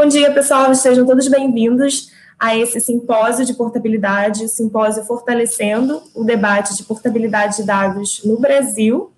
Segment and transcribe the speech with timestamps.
[0.00, 0.72] Bom dia, pessoal.
[0.76, 7.56] Sejam todos bem-vindos a esse simpósio de portabilidade, o simpósio fortalecendo o debate de portabilidade
[7.56, 9.10] de dados no Brasil.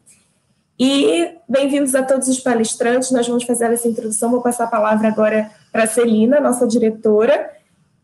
[0.79, 3.11] E bem-vindos a todos os palestrantes.
[3.11, 4.31] Nós vamos fazer essa introdução.
[4.31, 7.51] Vou passar a palavra agora para a Celina, nossa diretora,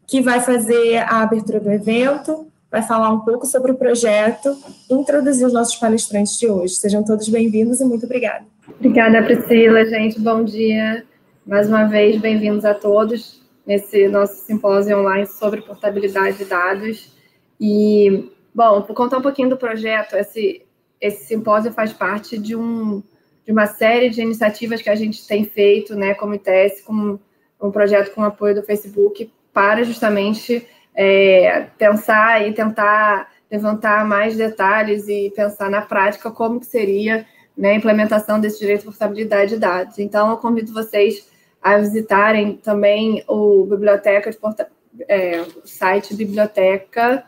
[0.07, 4.55] que vai fazer a abertura do evento, vai falar um pouco sobre o projeto
[4.91, 6.75] introduzir os nossos palestrantes de hoje.
[6.75, 8.45] Sejam todos bem-vindos e muito obrigada.
[8.69, 10.21] Obrigada, Priscila, gente.
[10.21, 11.03] Bom dia.
[11.47, 17.17] Mais uma vez, bem-vindos a todos nesse nosso simpósio online sobre portabilidade de dados.
[17.61, 20.17] E, bom, vou contar um pouquinho do projeto.
[20.17, 20.67] Esse,
[21.01, 23.01] esse simpósio faz parte de, um,
[23.45, 27.21] de uma série de iniciativas que a gente tem feito, né, como ITS, como
[27.63, 35.07] um projeto com apoio do Facebook, para justamente é, pensar e tentar levantar mais detalhes
[35.07, 37.25] e pensar na prática como que seria
[37.57, 40.01] né, a implementação desse direito de portabilidade de dados.
[40.01, 41.36] Então, eu convido vocês
[41.67, 44.69] a visitarem também o biblioteca de porta,
[45.09, 47.25] é, o site biblioteca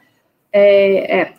[0.52, 1.32] é, é,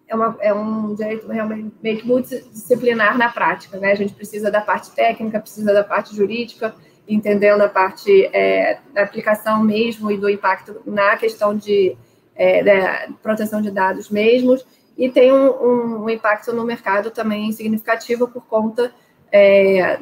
[0.09, 3.93] é, uma, é um direito realmente meio que multidisciplinar na prática, né?
[3.93, 6.75] A gente precisa da parte técnica, precisa da parte jurídica,
[7.07, 11.95] entendendo a parte é, da aplicação mesmo e do impacto na questão de
[12.35, 14.65] é, da proteção de dados mesmos,
[14.97, 18.91] e tem um, um, um impacto no mercado também significativo por conta
[19.33, 19.99] é,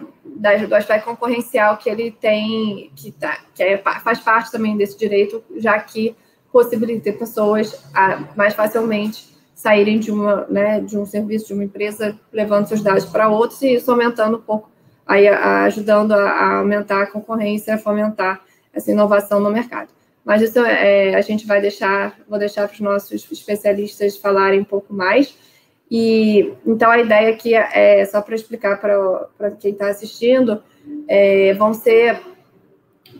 [0.66, 5.42] do aspecto concorrencial que ele tem, que, tá, que é, faz parte também desse direito,
[5.56, 6.14] já que
[6.52, 12.18] possibilita pessoas a mais facilmente saírem de, uma, né, de um serviço, de uma empresa,
[12.32, 14.70] levando seus dados para outros, e isso aumentando um pouco,
[15.04, 18.40] aí, ajudando a, a aumentar a concorrência, a fomentar
[18.72, 19.88] essa inovação no mercado.
[20.24, 24.64] Mas isso é, a gente vai deixar, vou deixar para os nossos especialistas falarem um
[24.64, 25.34] pouco mais.
[25.90, 30.62] E então a ideia aqui é, só para explicar para quem está assistindo,
[31.08, 32.20] é, vão ser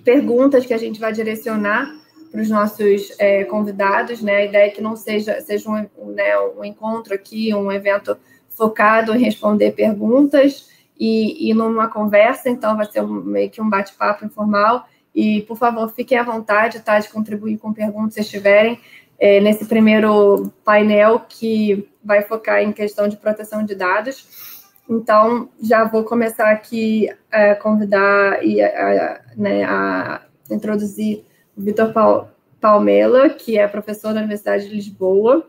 [0.05, 1.91] perguntas que a gente vai direcionar
[2.31, 4.37] para os nossos é, convidados, né?
[4.37, 8.17] A ideia é que não seja, seja um, né, um encontro aqui, um evento
[8.51, 10.69] focado em responder perguntas
[10.99, 14.87] e, e numa conversa, então vai ser um, meio que um bate-papo informal.
[15.15, 18.79] E, por favor, fiquem à vontade tá, de contribuir com perguntas se estiverem
[19.19, 24.67] é, nesse primeiro painel que vai focar em questão de proteção de dados.
[24.89, 31.25] Então, já vou começar aqui a convidar e a, né, a introduzir
[31.57, 31.93] o Vitor
[32.61, 35.47] Palmela, que é professor da Universidade de Lisboa.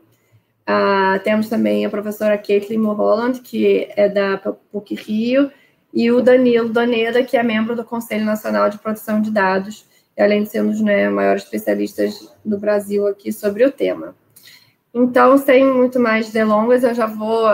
[0.67, 5.51] Uh, temos também a professora Caitlin Mulholland, que é da PUC Rio,
[5.93, 9.85] e o Danilo Doneda, que é membro do Conselho Nacional de Proteção de Dados,
[10.21, 14.15] além de ser dos né, maiores especialistas do Brasil aqui sobre o tema.
[14.93, 17.47] Então, sem muito mais delongas, eu já vou,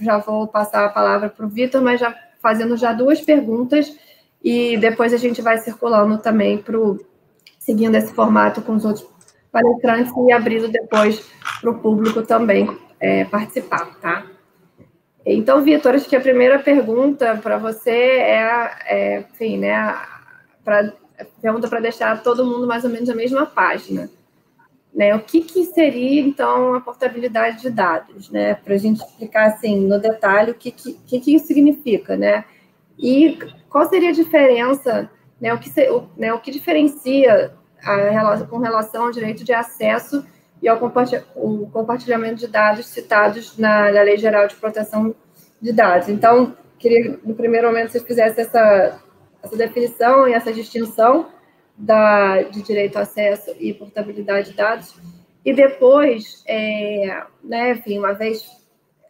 [0.00, 3.96] já vou passar a palavra para o Vitor, mas já fazendo já duas perguntas
[4.42, 6.76] e depois a gente vai circulando também para
[7.58, 9.06] seguindo esse formato com os outros
[9.50, 12.68] palestrantes e abrindo depois para o público também
[12.98, 14.26] é, participar, tá?
[15.24, 19.96] Então, Vitor, acho que a primeira pergunta para você é, é, enfim, né,
[20.64, 20.92] para
[21.40, 24.10] pergunta para deixar todo mundo mais ou menos na mesma página.
[24.94, 25.14] Né?
[25.14, 28.30] O que, que seria, então, a portabilidade de dados?
[28.30, 28.54] Né?
[28.54, 32.44] Para a gente explicar, assim, no detalhe, o que, que, que, isso significa, né?
[32.98, 33.38] E
[33.70, 35.10] qual seria a diferença,
[35.40, 35.52] né?
[35.54, 36.32] o, que, o, né?
[36.34, 40.24] o que diferencia a, com relação ao direito de acesso
[40.60, 45.14] e ao compartilhamento de dados citados na, na Lei Geral de Proteção
[45.60, 46.08] de Dados.
[46.08, 49.00] Então, queria, no primeiro momento, vocês fizessem essa
[49.42, 51.28] essa definição e essa distinção
[51.76, 54.94] da, de direito ao acesso e portabilidade de dados.
[55.44, 58.46] E depois, é, né, enfim, uma vez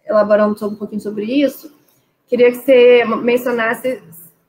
[0.07, 1.73] elaborando um pouquinho sobre isso,
[2.27, 4.03] queria que você mencionasse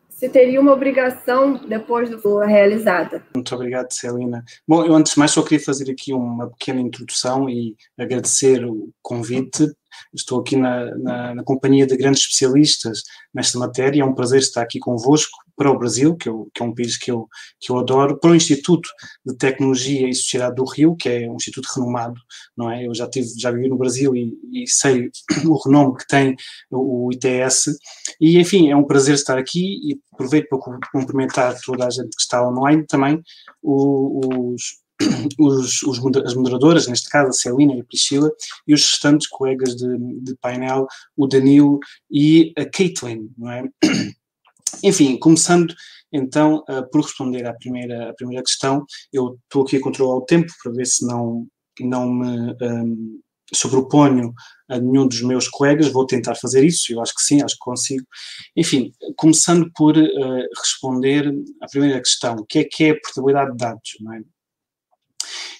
[0.10, 3.22] se teria uma obrigação depois do realizada.
[3.36, 4.42] Muito obrigado, Celina.
[4.66, 8.90] Bom, eu antes de mais só queria fazer aqui uma pequena introdução e agradecer o
[9.02, 9.70] convite
[10.14, 13.04] estou aqui na, na, na, companhia de grandes especialistas
[13.34, 14.02] nesta matéria.
[14.02, 16.98] É um prazer estar aqui convosco para o Brasil, que, eu, que é um país
[16.98, 17.28] que eu,
[17.60, 18.90] que eu adoro, para o Instituto
[19.26, 22.20] de Tecnologia e Sociedade do Rio, que é um instituto renomado,
[22.58, 22.88] não é?
[22.88, 25.10] Eu já tive, já vivi no Brasil e, e sei
[25.46, 26.36] o renome que tem
[26.72, 27.78] o, ITS.
[28.20, 32.22] E, enfim, é um prazer estar aqui e aproveito para cumprimentar toda a gente que
[32.22, 33.22] está online também,
[33.62, 34.83] os
[35.40, 38.32] os, os, as moderadoras, neste caso a Celina e a Priscila,
[38.68, 41.80] e os restantes colegas de, de painel, o Danilo
[42.10, 43.64] e a Caitlin, não é?
[44.84, 45.74] Enfim, começando
[46.12, 50.52] então por responder à primeira, à primeira questão, eu estou aqui a controlar o tempo
[50.62, 51.48] para ver se não,
[51.80, 53.20] não me um,
[53.54, 54.34] sobreponho
[54.70, 57.62] a nenhum dos meus colegas, vou tentar fazer isso, eu acho que sim, acho que
[57.62, 58.06] consigo.
[58.56, 63.52] Enfim, começando por uh, responder à primeira questão, o que é que é a portabilidade
[63.52, 64.22] de dados, não é?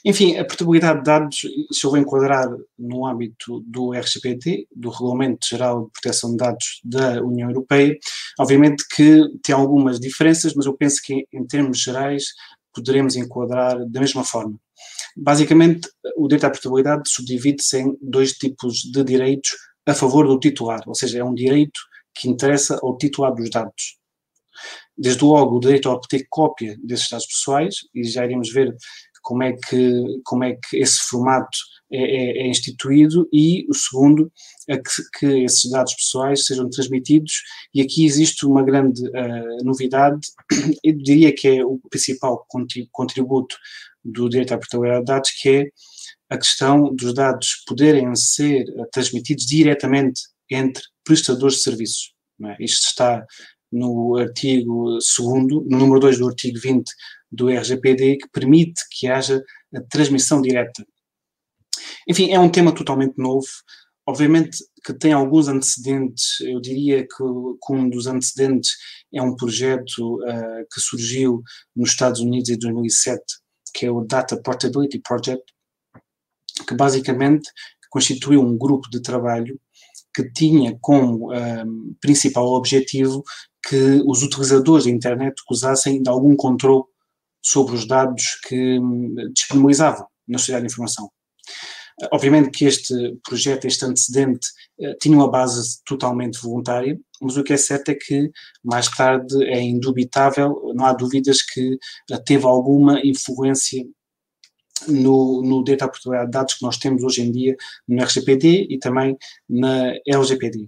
[0.06, 1.38] Enfim, a portabilidade de dados,
[1.72, 6.82] se eu vou enquadrar no âmbito do RGPD, do Regulamento Geral de Proteção de Dados
[6.84, 7.98] da União Europeia,
[8.40, 12.26] obviamente que tem algumas diferenças, mas eu penso que em termos gerais
[12.74, 14.60] poderemos enquadrar da mesma forma.
[15.16, 15.88] Basicamente,
[16.18, 19.52] o direito à portabilidade subdivide-se em dois tipos de direitos
[19.86, 21.80] a favor do titular, ou seja, é um direito
[22.16, 23.98] que interessa ao titular dos dados.
[24.98, 28.76] Desde logo, o direito a obter cópia desses dados pessoais, e já iremos ver
[29.24, 31.58] como é que, como é que esse formato
[31.92, 34.32] é, é, é instituído e o segundo
[34.68, 34.84] é que,
[35.18, 37.42] que, esses dados pessoais sejam transmitidos
[37.74, 40.20] e aqui existe uma grande uh, novidade,
[40.84, 42.46] eu diria que é o principal
[42.92, 43.56] contributo
[44.04, 45.70] do direito à portabilidade de dados, que é
[46.30, 52.14] a questão dos dados poderem ser transmitidos diretamente entre prestadores de serviços.
[52.44, 52.56] É?
[52.60, 53.26] Isto está
[53.72, 56.90] no artigo 2 no número 2 do artigo 20
[57.34, 59.42] do RGPD que permite que haja
[59.76, 60.86] a transmissão direta.
[62.08, 63.48] Enfim, é um tema totalmente novo,
[64.08, 68.72] obviamente que tem alguns antecedentes, eu diria que, que um dos antecedentes
[69.14, 71.42] é um projeto uh, que surgiu
[71.76, 73.22] nos Estados Unidos em 2007,
[73.74, 75.44] que é o Data Portability Project,
[76.68, 77.50] que basicamente
[77.90, 79.60] constituiu um grupo de trabalho
[80.14, 81.64] que tinha como eh,
[82.00, 83.24] principal objetivo
[83.68, 86.84] que os utilizadores da internet gozassem de algum controle
[87.44, 91.12] sobre os dados que hum, disponibilizavam na sociedade de informação.
[92.12, 94.48] Obviamente que este projeto, este antecedente,
[94.80, 98.32] eh, tinha uma base totalmente voluntária, mas o que é certo é que
[98.64, 101.78] mais tarde é indubitável, não há dúvidas que
[102.12, 103.86] eh, teve alguma influência
[104.88, 107.56] no, no direito à de dados que nós temos hoje em dia
[107.88, 109.16] no RGPD e também
[109.48, 110.68] na LGPD.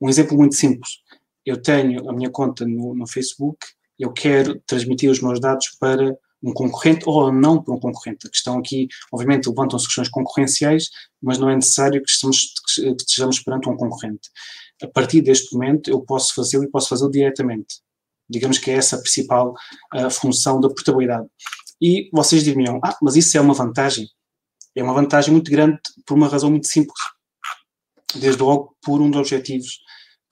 [0.00, 1.00] Um exemplo muito simples,
[1.44, 3.58] eu tenho a minha conta no, no Facebook
[3.98, 8.26] eu quero transmitir os meus dados para um concorrente ou não para um concorrente.
[8.26, 10.90] A questão aqui, obviamente, levantam-se questões concorrenciais,
[11.22, 14.28] mas não é necessário que, estamos, que estejamos perante um concorrente.
[14.82, 17.76] A partir deste momento, eu posso fazê-lo e posso fazê-lo diretamente.
[18.28, 19.54] Digamos que é essa a principal
[20.10, 21.28] função da portabilidade.
[21.80, 24.08] E vocês diriam, ah, mas isso é uma vantagem.
[24.74, 26.98] É uma vantagem muito grande por uma razão muito simples.
[28.14, 29.78] Desde logo por um dos objetivos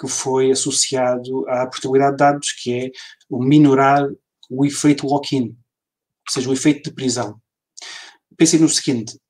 [0.00, 2.90] que foi associado à portabilidade de dados, que é
[3.28, 4.08] o minorar
[4.48, 7.38] o efeito lock-in, ou seja, o efeito de prisão.
[8.34, 9.20] Pensem no seguinte,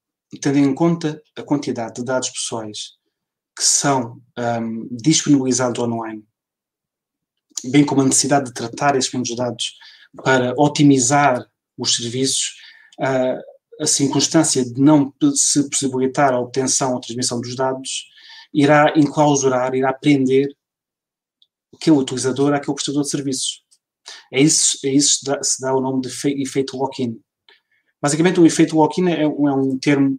[0.40, 2.92] tendo em conta a quantidade de dados pessoais
[3.56, 6.24] que são um, disponibilizados online,
[7.64, 9.74] bem como a necessidade de tratar esses mesmos dados
[10.22, 11.44] para otimizar
[11.76, 12.54] os serviços,
[13.00, 18.06] uh, a circunstância de não se possibilitar a obtenção ou transmissão dos dados
[18.54, 20.48] irá enclausurar, irá prender
[21.74, 23.62] aquele utilizador àquele prestador de serviços.
[24.32, 26.08] É isso, é isso que se dá o nome de
[26.42, 27.20] efeito lock-in.
[28.02, 30.18] Basicamente, o efeito lock-in é, é um termo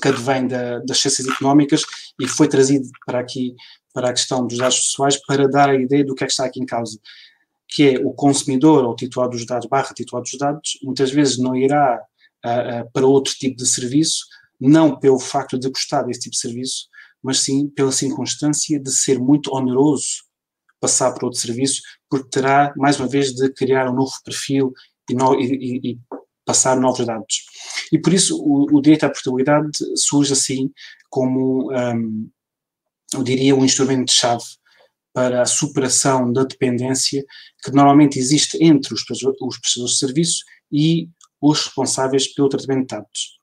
[0.00, 1.84] que advém da, das ciências económicas
[2.20, 3.54] e foi trazido para aqui,
[3.92, 6.44] para a questão dos dados pessoais, para dar a ideia do que é que está
[6.44, 6.98] aqui em causa.
[7.68, 11.54] Que é o consumidor ou titular dos dados, barra titular dos dados, muitas vezes não
[11.54, 12.02] irá
[12.44, 14.26] uh, uh, para outro tipo de serviço,
[14.60, 16.88] não pelo facto de gostar desse tipo de serviço,
[17.22, 20.24] mas sim pela circunstância de ser muito oneroso
[20.82, 24.72] passar para outro serviço, porque terá, mais uma vez, de criar um novo perfil
[25.08, 25.98] e, no, e, e
[26.44, 27.44] passar novos dados.
[27.92, 30.72] E por isso o, o, direito à portabilidade surge assim
[31.08, 32.28] como, um,
[33.14, 34.44] eu diria, um instrumento-chave
[35.12, 37.24] para a superação da dependência
[37.62, 41.08] que normalmente existe entre os, os prestadores de serviço e
[41.40, 43.40] os responsáveis pelo tratamento de dados.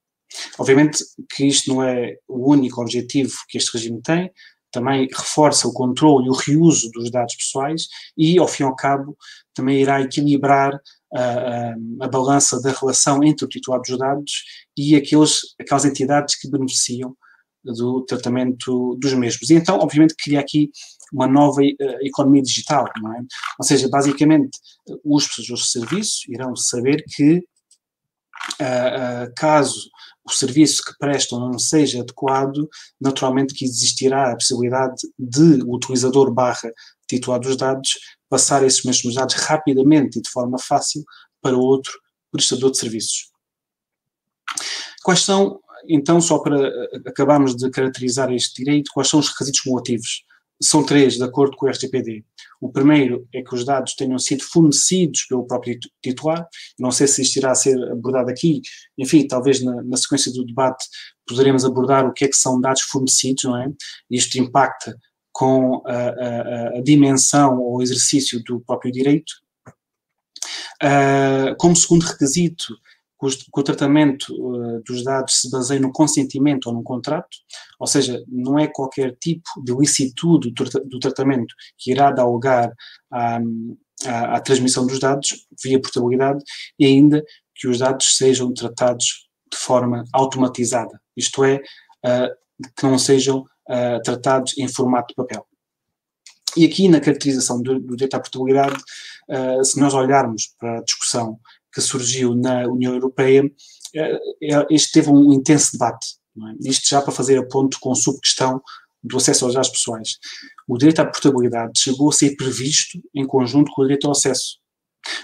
[0.58, 4.30] Obviamente que isto não é o único objetivo que este regime tem,
[4.72, 8.76] também reforça o controle e o reuso dos dados pessoais e, ao fim e ao
[8.76, 9.18] cabo,
[9.54, 10.80] também irá equilibrar
[11.14, 14.44] a, a, a balança da relação entre o titular dos dados
[14.78, 17.16] e aqueles, aquelas entidades que beneficiam
[17.64, 19.50] do tratamento dos mesmos.
[19.50, 20.70] E então, obviamente, cria aqui
[21.12, 21.66] uma nova uh,
[22.02, 23.20] economia digital, não é?
[23.60, 24.58] Ou seja, basicamente,
[25.04, 27.38] os prestadores de serviço irão saber que,
[28.62, 29.90] uh, uh, caso
[30.30, 32.70] o serviço que prestam não seja adequado,
[33.00, 36.72] naturalmente que existirá a possibilidade de o utilizador barra
[37.08, 37.98] titular dos dados
[38.30, 41.04] passar esses mesmos dados rapidamente e de forma fácil
[41.42, 41.92] para outro
[42.32, 43.32] prestador de serviços.
[45.04, 46.70] Quais são, então, só para
[47.08, 50.24] acabarmos de caracterizar este direito, quais são os requisitos cumulativos?
[50.62, 52.24] São três, de acordo com o RGPD.
[52.60, 56.46] O primeiro é que os dados tenham sido fornecidos pelo próprio titular.
[56.78, 58.62] Não sei se isto irá ser abordado aqui.
[58.98, 60.86] Enfim, talvez na, na sequência do debate
[61.26, 63.72] poderemos abordar o que é que são dados fornecidos, não é?
[64.10, 64.98] Isto impacta
[65.32, 69.32] com a, a, a dimensão ou exercício do próprio direito.
[70.84, 72.76] Uh, como segundo requisito,
[73.20, 77.38] que o tratamento uh, dos dados se baseie no consentimento ou no contrato,
[77.78, 82.74] ou seja, não é qualquer tipo de licitude do, tratamento que irá dar lugar
[83.12, 83.40] à,
[84.06, 86.42] à, à, transmissão dos dados via portabilidade
[86.80, 87.22] e ainda
[87.54, 92.30] que os dados sejam tratados de forma automatizada, isto é, uh,
[92.78, 95.46] que não sejam uh, tratados em formato de papel.
[96.56, 98.82] E aqui na caracterização do, do direito à portabilidade,
[99.64, 101.40] se nós olharmos para a discussão
[101.74, 103.44] que surgiu na União Europeia,
[103.96, 106.18] eh, eh, este teve um intenso debate.
[106.38, 106.70] É?
[106.70, 108.62] Isto já para fazer a ponto com subquestão
[109.04, 110.18] do acesso aos dados pessoais.
[110.68, 114.58] O direito à portabilidade chegou a ser previsto em conjunto com o direito ao acesso.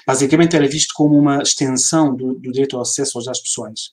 [0.08, 3.92] Basicamente era visto como uma extensão do, do direito ao acesso aos dados pessoais.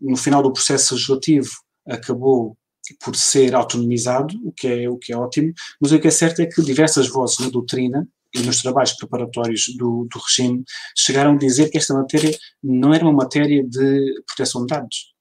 [0.00, 1.50] No final do processo legislativo
[1.86, 2.56] acabou
[3.00, 6.40] por ser autonomizado, o que é, o que é ótimo, mas o que é certo
[6.40, 10.64] é que diversas vozes na doutrina e nos trabalhos preparatórios do, do regime,
[10.96, 15.12] chegaram a dizer que esta matéria não era uma matéria de proteção de dados.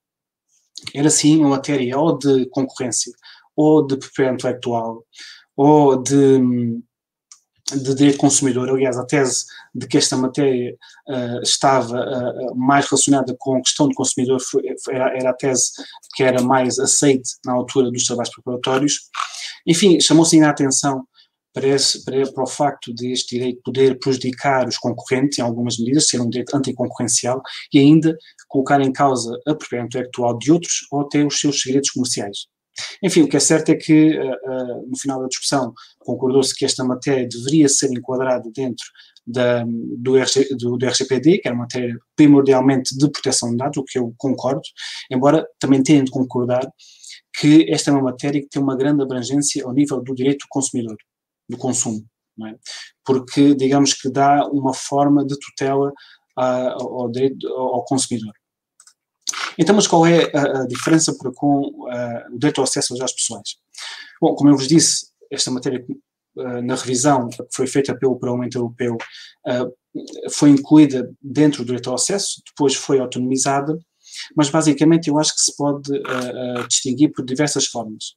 [0.93, 3.11] Era sim uma matéria ou de concorrência,
[3.55, 5.05] ou de propriedade intelectual,
[5.55, 6.39] ou de,
[7.71, 8.69] de direito consumidor.
[8.69, 10.75] Aliás, a tese de que esta matéria
[11.07, 15.71] uh, estava uh, mais relacionada com a questão do consumidor foi, era, era, a tese
[16.15, 19.01] que era mais aceite na altura dos trabalhos preparatórios.
[19.67, 21.05] Enfim, chamou-se a atenção
[21.53, 25.77] para, esse, para, para, o facto de este direito poder prejudicar os concorrentes em algumas
[25.77, 27.41] medidas, ser um direito anticoncorrencial
[27.73, 28.17] e ainda
[28.47, 32.47] colocar em causa a propriedade intelectual de outros ou até os seus segredos comerciais.
[33.03, 36.63] Enfim, o que é certo é que uh, uh, no final da discussão concordou-se que
[36.63, 38.85] esta matéria deveria ser enquadrada dentro
[39.27, 39.63] da,
[39.97, 43.83] do, RG, do, do, RGPD, que era uma matéria primordialmente de proteção de dados, o
[43.83, 44.61] que eu concordo,
[45.11, 46.65] embora também tenha de concordar
[47.37, 50.49] que esta é uma matéria que tem uma grande abrangência ao nível do direito do
[50.49, 50.97] consumidor
[51.51, 52.03] do consumo,
[52.47, 52.55] é?
[53.05, 55.91] porque digamos que dá uma forma de tutela
[56.35, 58.33] ao, direito, ao consumidor.
[59.57, 62.99] Então, mas qual é a, a diferença para com uh, o direito ao acesso aos
[62.99, 63.57] dados pessoais?
[64.21, 65.85] Bom, como eu vos disse, esta matéria
[66.37, 68.97] uh, na revisão que foi feita pelo Parlamento Europeu
[70.31, 73.77] foi incluída dentro do direito ao acesso, depois foi autonomizada,
[74.37, 75.91] mas basicamente eu acho que se pode
[76.69, 78.15] distinguir por diversas formas.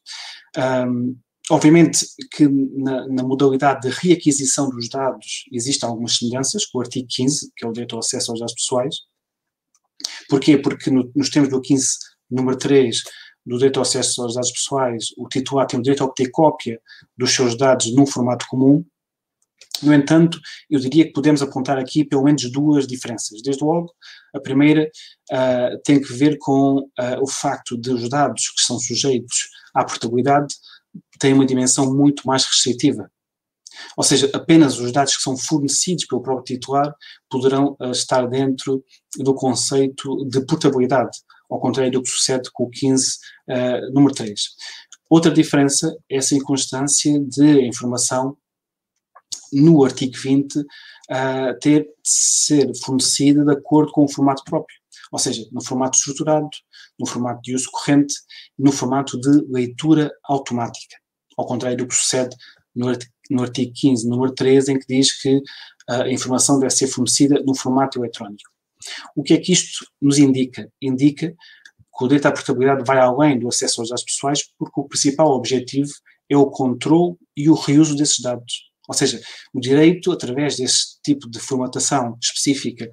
[1.50, 7.06] Obviamente que na, na, modalidade de reaquisição dos dados existem algumas semelhanças com o artigo
[7.10, 8.96] 15, que é o direito ao acesso aos dados pessoais.
[10.28, 10.56] Porquê?
[10.56, 11.98] Porque no, nos termos do 15,
[12.30, 12.96] número 3,
[13.44, 16.80] do direito ao acesso aos dados pessoais, o titular tem o direito a obter cópia
[17.16, 18.82] dos seus dados num formato comum.
[19.82, 23.42] No entanto, eu diria que podemos apontar aqui pelo menos duas diferenças.
[23.42, 23.92] Desde logo,
[24.34, 24.90] a primeira
[25.30, 29.84] uh, tem que ver com uh, o facto de os dados que são sujeitos à
[29.84, 30.54] portabilidade
[31.18, 33.10] tem uma dimensão muito mais restritiva.
[33.96, 36.94] Ou seja, apenas os dados que são fornecidos pelo próprio titular
[37.28, 38.84] poderão uh, estar dentro
[39.18, 41.18] do conceito de portabilidade,
[41.50, 44.40] ao contrário do que sucede com o 15, uh, eh, número 3.
[45.10, 48.36] Outra diferença é a circunstância de informação
[49.52, 50.64] no artigo 20 uh,
[51.10, 54.76] eh, ter de ser fornecida de acordo com o formato próprio,
[55.12, 56.48] ou seja, no formato estruturado,
[56.98, 58.14] no formato de uso corrente,
[58.58, 60.96] no formato de leitura automática
[61.36, 62.34] ao contrário do que sucede
[62.74, 62.86] no,
[63.30, 65.40] no artigo 15, número 13, em que diz que
[65.88, 68.50] a informação deve ser fornecida no formato eletrónico.
[69.16, 70.70] O que é que isto nos indica?
[70.80, 74.88] Indica que o direito à portabilidade vai além do acesso aos dados pessoais, porque o
[74.88, 75.92] principal objetivo
[76.28, 78.70] é o controle e o reuso desses dados.
[78.88, 79.20] Ou seja,
[79.52, 82.90] o direito, através desse tipo de formatação específica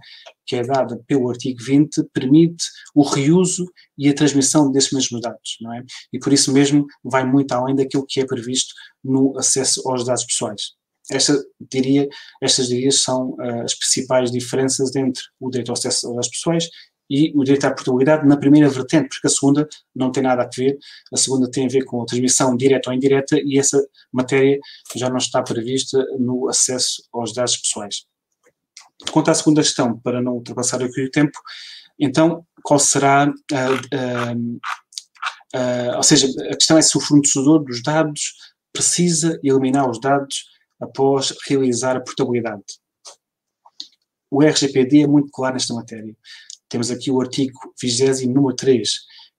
[0.52, 3.66] que é dada pelo artigo 20, permite o reuso
[3.98, 5.82] e a transmissão desses mesmos dados, não é?
[6.12, 10.26] E por isso mesmo vai muito além daquilo que é previsto no acesso aos dados
[10.26, 10.74] pessoais.
[11.10, 11.42] Esta,
[11.72, 12.06] diria,
[12.42, 16.68] estas diria são uh, as principais diferenças entre o direito ao acesso aos dados pessoais
[17.10, 20.50] e o direito à portabilidade na primeira vertente, porque a segunda não tem nada a
[20.54, 20.78] ver,
[21.14, 23.82] a segunda tem a ver com a transmissão direta ou indireta e essa
[24.12, 24.60] matéria
[24.98, 28.11] já não está prevista no acesso aos dados pessoais.
[29.10, 31.40] Quanto à segunda questão, para não ultrapassar aqui o tempo,
[32.00, 34.34] então qual será a,
[35.58, 38.36] a, ou seja, a questão é se o fornecedor dos dados
[38.72, 40.46] precisa eliminar os dados
[40.80, 42.64] após realizar a portabilidade.
[44.30, 46.16] O RGPD é muito claro nesta matéria.
[46.70, 48.90] Temos aqui o artigo 20, número 3,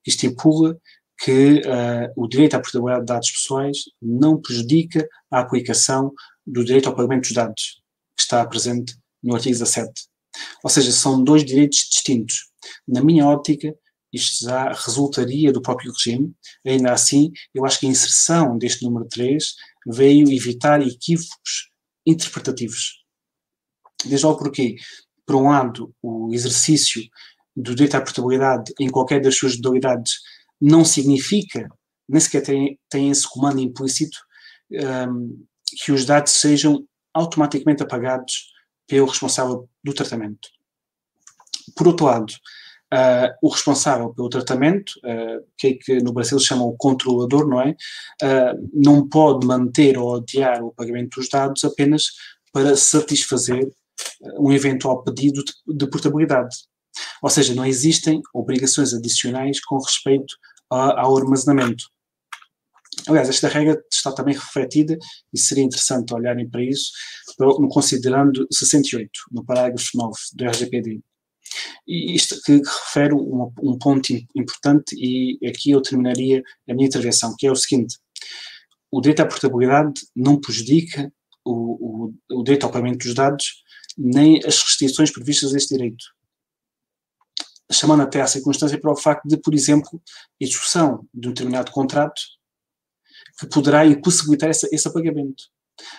[0.04, 0.78] que estipula
[1.18, 6.12] que uh, o direito à portabilidade de dados pessoais não prejudica a aplicação
[6.46, 7.80] do direito ao pagamento dos dados,
[8.16, 9.90] que está presente no artigo 17.
[10.62, 12.50] Ou seja, são dois direitos distintos.
[12.86, 13.74] Na minha óptica,
[14.12, 16.34] isto já resultaria do próprio regime,
[16.66, 19.54] ainda assim, eu acho que a inserção deste número 3
[19.86, 21.70] veio evitar equívocos
[22.06, 23.02] interpretativos.
[24.04, 24.76] Desde logo porque,
[25.26, 27.02] por um lado, o exercício
[27.56, 30.14] do direito à portabilidade em qualquer das suas modalidades
[30.60, 31.68] não significa,
[32.08, 34.18] nem sequer tem, tem esse comando implícito,
[35.08, 35.44] um,
[35.84, 38.51] que os dados sejam automaticamente apagados
[38.92, 40.50] pelo responsável do tratamento.
[41.74, 42.30] Por outro lado,
[42.92, 47.62] uh, o responsável pelo tratamento, uh, que é que no Brasil chamam o controlador, não
[47.62, 47.70] é?
[48.22, 52.08] Uh, não pode manter ou adiar o pagamento dos dados apenas
[52.52, 53.66] para satisfazer
[54.38, 56.54] um eventual pedido de, de portabilidade.
[57.22, 60.36] Ou seja, não existem obrigações adicionais com respeito
[60.70, 61.84] a, ao armazenamento.
[63.08, 64.96] Aliás, esta regra está também refletida
[65.32, 66.92] e seria interessante olharem para isso,
[67.70, 71.00] considerando 68, no parágrafo 9 do RGPD.
[71.86, 77.34] E isto que refere um, um ponto importante, e aqui eu terminaria a minha intervenção,
[77.36, 77.98] que é o seguinte:
[78.90, 81.12] o direito à portabilidade não prejudica
[81.44, 83.62] o, o, o direito ao pagamento dos dados,
[83.98, 86.04] nem as restrições previstas neste direito.
[87.70, 90.00] Chamando até a circunstância para o facto de, por exemplo,
[90.40, 92.20] a execução de um determinado contrato
[93.38, 95.44] que poderá impossibilitar esse, esse apagamento.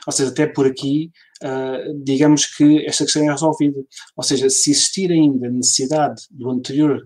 [0.06, 1.12] Ou seja, até por aqui,
[1.44, 3.80] uh, digamos que esta questão é resolvida.
[4.16, 7.00] Ou seja, se existir ainda necessidade do anterior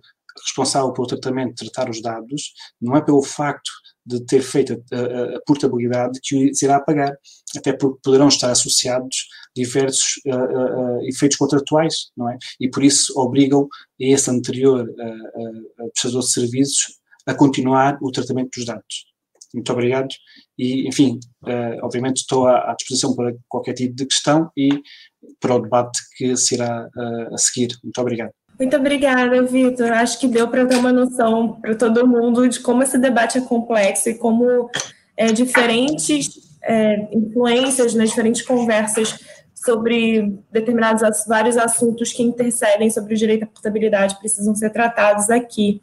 [0.46, 3.72] responsável pelo tratamento de tratar os dados, não é pelo facto
[4.06, 7.18] de ter feito a, a, portabilidade que o irá pagar,
[7.58, 12.38] até porque poderão estar associados diversos uh, uh, efeitos contratuais, não é?
[12.60, 13.68] E por isso obrigam a
[14.00, 14.88] esse anterior
[15.94, 19.08] prestador de serviços a continuar o tratamento dos dados.
[19.54, 20.10] Muito obrigado
[20.58, 21.20] e, enfim,
[21.82, 24.70] obviamente estou à, à, disposição para qualquer tipo de questão e
[25.40, 26.88] para o debate que se irá
[27.34, 27.70] a seguir.
[27.84, 28.32] Muito obrigado.
[28.60, 29.92] Muito obrigada, Vitor.
[29.92, 33.42] Acho que deu para ter uma noção para todo mundo de como esse debate é
[33.42, 34.70] complexo e como
[35.16, 36.30] é, diferentes
[36.64, 39.20] é, influências, né, diferentes conversas
[39.54, 45.82] sobre determinados vários assuntos que intercedem sobre o direito à portabilidade precisam ser tratados aqui.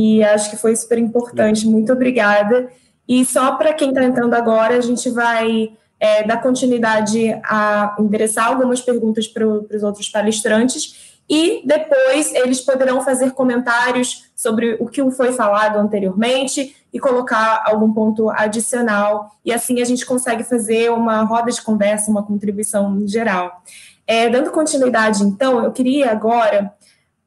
[0.00, 1.66] E acho que foi super importante.
[1.66, 2.70] Muito obrigada.
[3.06, 8.46] E só para quem está entrando agora, a gente vai é, dar continuidade a endereçar
[8.46, 15.08] algumas perguntas para os outros palestrantes e depois eles poderão fazer comentários sobre o que
[15.10, 21.22] foi falado anteriormente e colocar algum ponto adicional, e assim a gente consegue fazer uma
[21.22, 23.62] roda de conversa, uma contribuição geral.
[24.06, 26.72] É, dando continuidade, então, eu queria agora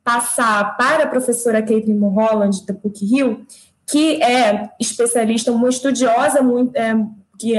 [0.04, 3.46] passar para a professora Caitlin Mulholland, da PUC-Rio,
[3.86, 6.94] que é especialista, uma estudiosa muito, é,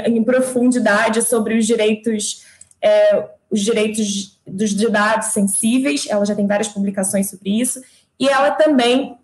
[0.08, 2.44] em profundidade sobre os direitos
[2.82, 7.80] é, os direitos dos dados sensíveis, ela já tem várias publicações sobre isso,
[8.18, 9.16] e ela também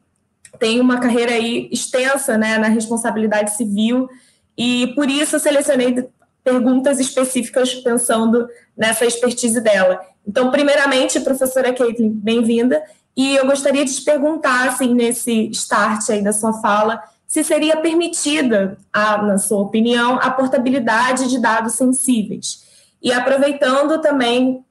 [0.58, 4.08] tem uma carreira aí extensa né, na responsabilidade civil,
[4.56, 6.08] e por isso eu selecionei
[6.44, 10.00] perguntas específicas pensando nessa expertise dela.
[10.26, 12.82] Então, primeiramente, professora Caitlin, bem-vinda,
[13.20, 17.76] e eu gostaria de te perguntar, assim, nesse start aí da sua fala, se seria
[17.76, 22.64] permitida, a, na sua opinião, a portabilidade de dados sensíveis.
[23.02, 24.64] E aproveitando também,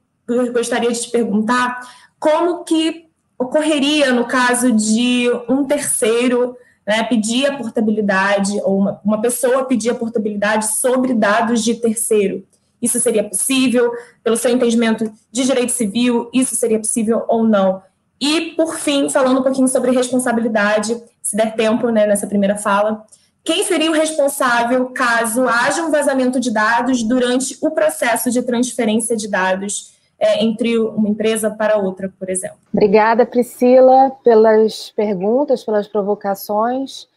[0.52, 1.80] gostaria de te perguntar
[2.20, 3.06] como que
[3.38, 6.58] ocorreria no caso de um terceiro
[6.88, 12.44] né, pedir a portabilidade, ou uma, uma pessoa pedir a portabilidade sobre dados de terceiro.
[12.82, 13.92] Isso seria possível?
[14.24, 17.84] Pelo seu entendimento de direito civil, isso seria possível ou não?
[18.20, 23.06] E, por fim, falando um pouquinho sobre responsabilidade, se der tempo né, nessa primeira fala,
[23.44, 29.16] quem seria o responsável caso haja um vazamento de dados durante o processo de transferência
[29.16, 32.58] de dados é, entre uma empresa para outra, por exemplo?
[32.74, 37.08] Obrigada, Priscila, pelas perguntas, pelas provocações.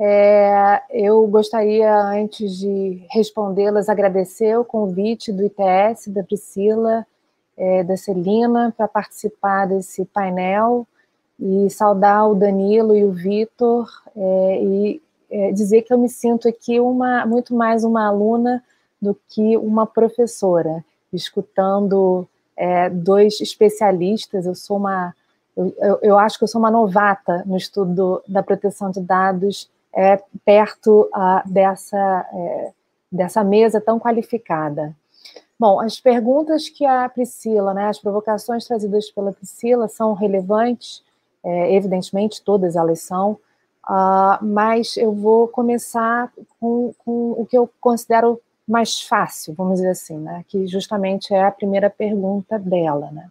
[0.00, 7.06] É, eu gostaria, antes de respondê-las, agradecer o convite do ITS, da Priscila,
[7.56, 10.86] é, da Celina, para participar desse painel
[11.38, 16.48] e saudar o Danilo e o Vitor é, e é, dizer que eu me sinto
[16.48, 18.62] aqui uma, muito mais uma aluna
[19.00, 24.46] do que uma professora, escutando é, dois especialistas.
[24.46, 25.14] Eu sou uma,
[25.56, 30.20] eu, eu, acho que eu sou uma novata no estudo da proteção de dados é,
[30.44, 32.72] perto uh, dessa, é,
[33.10, 34.94] dessa mesa tão qualificada.
[35.58, 41.02] Bom, as perguntas que a Priscila, né, as provocações trazidas pela Priscila são relevantes,
[41.42, 43.38] é, evidentemente, todas elas são,
[43.88, 49.90] uh, mas eu vou começar com, com, o que eu considero mais fácil, vamos dizer
[49.90, 53.10] assim, né, que justamente é a primeira pergunta dela.
[53.10, 53.30] Né?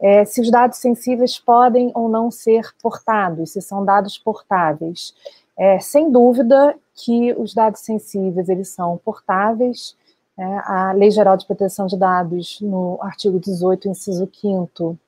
[0.00, 5.14] É, se os dados sensíveis podem ou não ser portados, se são dados portáveis.
[5.58, 9.94] É, sem dúvida que os dados sensíveis eles são portáveis,
[10.40, 14.98] é, a Lei Geral de Proteção de Dados, no artigo 18, inciso 5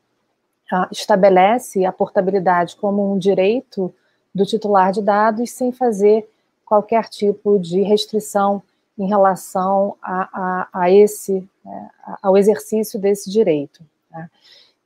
[0.90, 3.92] estabelece a portabilidade como um direito
[4.34, 6.28] do titular de dados sem fazer
[6.66, 8.62] qualquer tipo de restrição
[8.98, 11.90] em relação a, a, a esse, né,
[12.22, 13.82] ao exercício desse direito.
[14.10, 14.30] Né?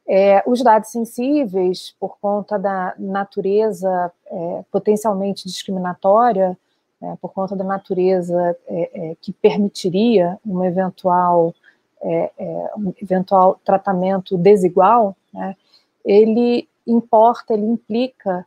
[0.09, 6.57] É, os dados sensíveis, por conta da natureza é, potencialmente discriminatória
[7.03, 11.55] é, por conta da natureza é, é, que permitiria um eventual,
[12.03, 15.57] é, é, um eventual tratamento desigual, né,
[16.05, 18.47] ele importa, ele implica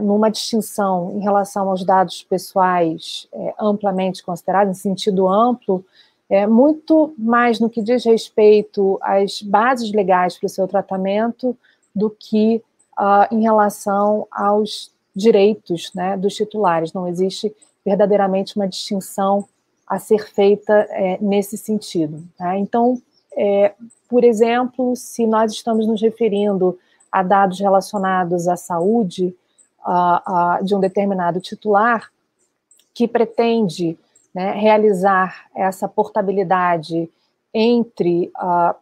[0.00, 3.26] numa distinção em relação aos dados pessoais
[3.58, 5.84] amplamente considerados, em sentido amplo,
[6.28, 11.56] é, muito mais no que diz respeito às bases legais para o seu tratamento
[11.94, 12.62] do que
[12.98, 16.92] uh, em relação aos direitos né, dos titulares.
[16.92, 19.48] Não existe verdadeiramente uma distinção
[19.86, 22.22] a ser feita é, nesse sentido.
[22.36, 22.58] Tá?
[22.58, 23.00] Então,
[23.36, 23.72] é,
[24.08, 26.78] por exemplo, se nós estamos nos referindo
[27.10, 29.34] a dados relacionados à saúde
[29.82, 32.10] a, a, de um determinado titular,
[32.92, 33.96] que pretende
[34.34, 37.08] né, realizar essa portabilidade
[37.54, 38.74] entre, uh,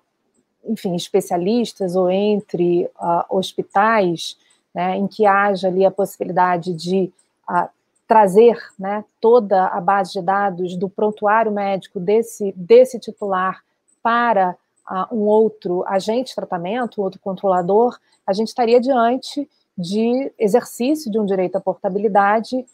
[0.64, 4.36] enfim, especialistas ou entre uh, hospitais,
[4.74, 7.12] né, em que haja ali a possibilidade de
[7.48, 7.68] uh,
[8.06, 13.62] trazer né, toda a base de dados do prontuário médico desse, desse titular
[14.02, 14.56] para
[14.90, 21.18] uh, um outro agente de tratamento, outro controlador, a gente estaria diante de exercício de
[21.18, 22.64] um direito à portabilidade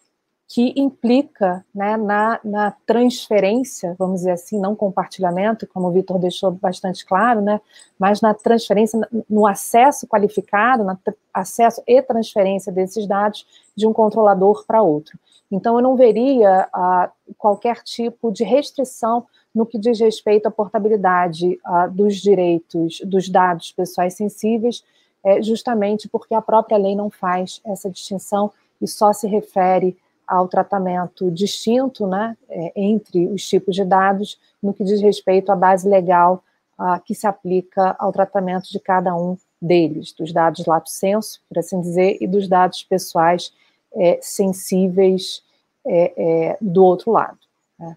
[0.53, 6.51] que implica né, na, na, transferência, vamos dizer assim, não compartilhamento, como o Vitor deixou
[6.51, 7.61] bastante claro, né,
[7.97, 8.99] mas na transferência,
[9.31, 10.99] no acesso qualificado, no
[11.33, 15.17] acesso e transferência desses dados de um controlador para outro.
[15.53, 21.61] Então, eu não veria ah, qualquer tipo de restrição no que diz respeito à portabilidade
[21.65, 24.83] ah, dos direitos dos dados pessoais sensíveis,
[25.23, 28.51] é, justamente porque a própria lei não faz essa distinção
[28.83, 29.97] e só se refere
[30.31, 35.57] ao tratamento distinto né, é, entre os tipos de dados no que diz respeito à
[35.57, 36.45] base legal
[36.79, 41.59] uh, que se aplica ao tratamento de cada um deles, dos dados lato senso, por
[41.59, 43.53] assim dizer, e dos dados pessoais
[43.97, 45.43] é, sensíveis
[45.85, 47.38] é, é, do outro lado.
[47.77, 47.97] Né.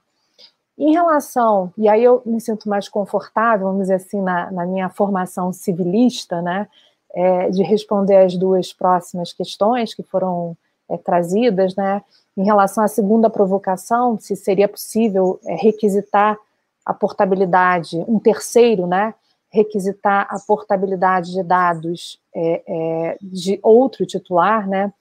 [0.75, 4.89] Em relação, e aí eu me sinto mais confortável, vamos dizer assim, na, na minha
[4.89, 6.67] formação civilista, né,
[7.13, 10.57] é, de responder as duas próximas questões que foram
[10.93, 12.01] é, trazidas, né,
[12.37, 16.37] em relação à segunda provocação, se seria possível é, requisitar
[16.85, 19.13] a portabilidade, um terceiro, né,
[19.49, 24.91] requisitar a portabilidade de dados é, é, de outro titular, né,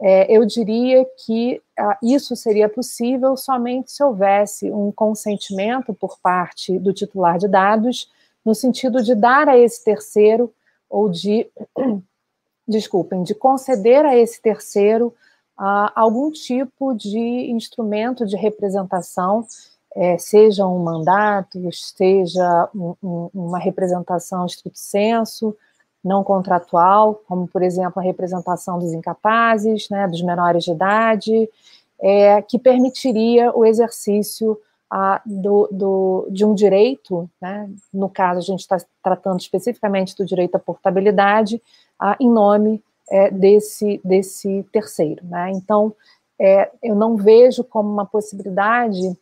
[0.00, 6.78] é, eu diria que ah, isso seria possível somente se houvesse um consentimento por parte
[6.78, 8.10] do titular de dados,
[8.44, 10.52] no sentido de dar a esse terceiro,
[10.88, 11.50] ou de,
[12.68, 15.14] desculpem, de conceder a esse terceiro
[15.58, 19.46] uh, algum tipo de instrumento de representação,
[19.94, 25.56] é, seja um mandato, seja um, um, uma representação estrito senso,
[26.04, 31.48] não contratual, como, por exemplo, a representação dos incapazes, né, dos menores de idade,
[31.98, 34.56] é, que permitiria o exercício
[34.88, 40.24] ah, do, do, de um direito, né, no caso a gente está tratando especificamente do
[40.24, 41.60] direito à portabilidade,
[41.98, 45.24] ah, em nome é, desse, desse terceiro.
[45.24, 45.52] Né?
[45.54, 45.94] Então,
[46.38, 49.16] é, eu não vejo como uma possibilidade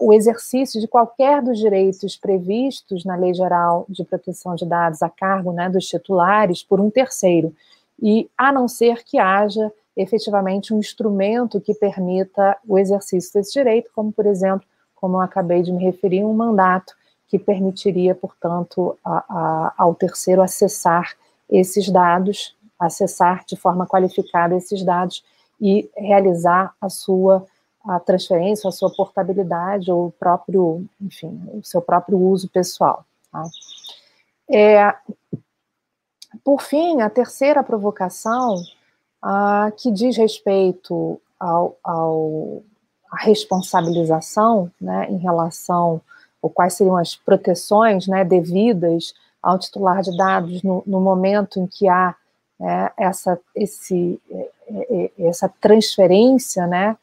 [0.00, 5.08] o exercício de qualquer dos direitos previstos na Lei Geral de Proteção de Dados a
[5.08, 7.54] cargo né, dos titulares por um terceiro,
[8.00, 13.90] e a não ser que haja efetivamente um instrumento que permita o exercício desse direito,
[13.94, 16.94] como, por exemplo, como eu acabei de me referir, um mandato
[17.26, 21.14] que permitiria, portanto, a, a, ao terceiro acessar
[21.50, 25.24] esses dados, acessar de forma qualificada esses dados
[25.60, 27.46] e realizar a sua
[27.84, 33.04] a transferência, a sua portabilidade ou o próprio, enfim, o seu próprio uso pessoal.
[33.32, 33.44] Tá?
[34.50, 34.94] É,
[36.44, 38.56] por fim, a terceira provocação,
[39.22, 42.62] a, que diz respeito ao, ao
[43.10, 46.00] a responsabilização, né, em relação
[46.42, 49.14] ou quais seriam as proteções, né, devidas
[49.48, 52.14] ao titular de dados no, no momento em que há
[52.60, 56.94] né, essa, esse, é, é, essa transferência, né,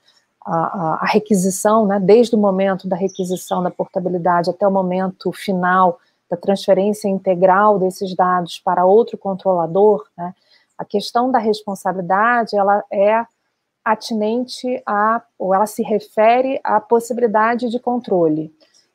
[0.45, 5.99] a, a, requisição, né, desde o momento da requisição da portabilidade até o momento final
[6.29, 10.35] da transferência integral desses dados para outro controlador, né,
[10.77, 13.25] a questão da responsabilidade ela é
[13.83, 18.53] atinente a, ou ela se refere à possibilidade de controle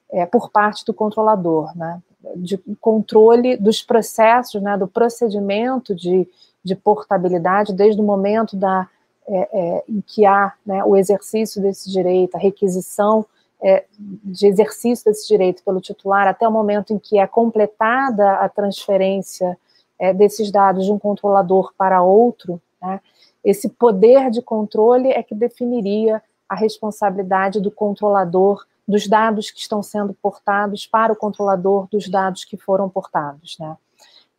[0.09, 2.01] é, por parte do controlador, né,
[2.37, 6.29] de controle dos processos, né, do procedimento de,
[6.63, 8.89] de portabilidade desde o momento da
[9.29, 13.25] é, é, em que há né, o exercício desse direito, a requisição
[13.63, 13.85] é,
[14.25, 19.57] de exercício desse direito pelo titular, até o momento em que é completada a transferência
[19.99, 23.01] é, desses dados de um controlador para outro, né,
[23.45, 29.83] esse poder de controle é que definiria a responsabilidade do controlador dos dados que estão
[29.83, 33.77] sendo portados para o controlador dos dados que foram portados, né?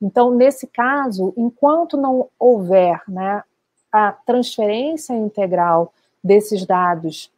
[0.02, 3.44] Então, nesse caso, enquanto não houver né,
[3.92, 7.32] a transferência integral desses dados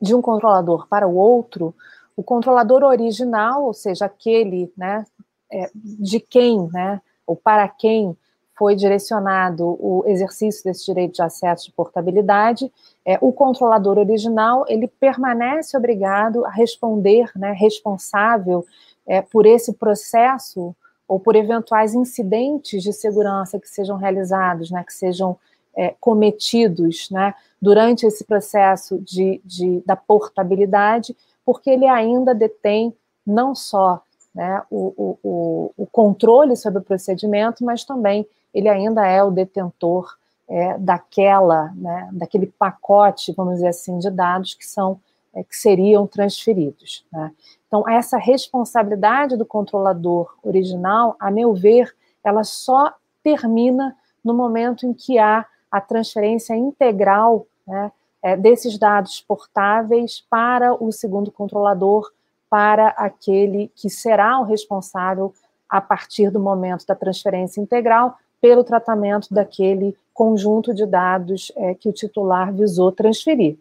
[0.00, 1.74] de um controlador para o outro,
[2.16, 5.04] o controlador original, ou seja, aquele né,
[5.50, 8.16] é, de quem, né, ou para quem
[8.58, 12.70] foi direcionado o exercício desse direito de acesso de portabilidade,
[13.06, 18.66] é, o controlador original ele permanece obrigado a responder, né, responsável
[19.06, 20.74] é, por esse processo
[21.06, 25.38] ou por eventuais incidentes de segurança que sejam realizados, né, que sejam
[25.76, 31.16] é, cometidos né, durante esse processo de, de, da portabilidade,
[31.46, 32.92] porque ele ainda detém
[33.24, 34.02] não só
[34.34, 40.16] né, o, o, o, controle sobre o procedimento, mas também ele ainda é o detentor
[40.48, 44.98] é, daquela, né, daquele pacote, vamos dizer assim, de dados que são
[45.34, 47.04] é, que seriam transferidos.
[47.12, 47.30] Né?
[47.66, 54.94] Então, essa responsabilidade do controlador original, a meu ver, ela só termina no momento em
[54.94, 62.10] que há a transferência integral né, é, desses dados portáveis para o segundo controlador,
[62.48, 65.32] para aquele que será o responsável
[65.68, 71.88] a partir do momento da transferência integral pelo tratamento daquele conjunto de dados é, que
[71.88, 73.58] o titular visou transferir.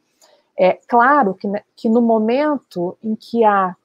[0.57, 3.75] É claro que, né, que no momento em que há,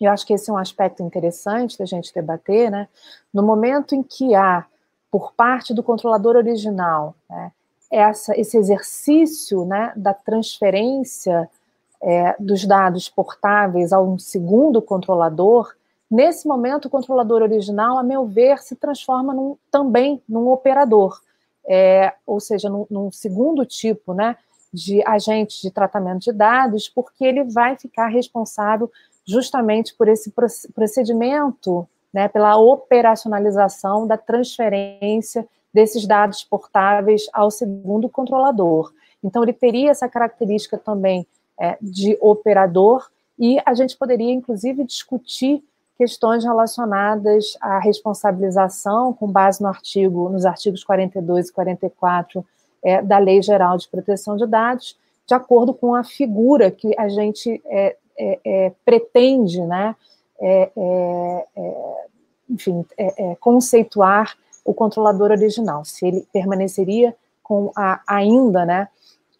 [0.00, 2.88] eu acho que esse é um aspecto interessante da gente debater, né?
[3.32, 4.66] No momento em que há
[5.10, 7.52] por parte do controlador original, né,
[7.90, 11.48] essa, esse exercício né, da transferência
[12.02, 15.74] é, dos dados portáveis a um segundo controlador,
[16.14, 21.20] nesse momento o controlador original, a meu ver, se transforma num, também num operador,
[21.66, 24.36] é, ou seja, num, num, segundo tipo né,
[24.72, 28.90] de agente de tratamento de dados, porque ele vai ficar responsável
[29.26, 30.32] justamente por esse
[30.74, 38.92] procedimento né, pela operacionalização da transferência desses dados portáveis ao segundo controlador.
[39.22, 41.26] Então, ele teria essa característica também
[41.58, 45.64] é, de operador, e a gente poderia, inclusive, discutir
[45.96, 52.44] questões relacionadas à responsabilização com base no artigo, nos artigos 42 e 44
[52.82, 57.08] é, da Lei Geral de Proteção de Dados, de acordo com a figura que a
[57.08, 59.96] gente é, é, é pretende, né,
[60.40, 62.06] é, é,
[62.50, 62.84] enfim,
[63.40, 68.88] conceituar o controlador original, se ele permaneceria com a, ainda, né,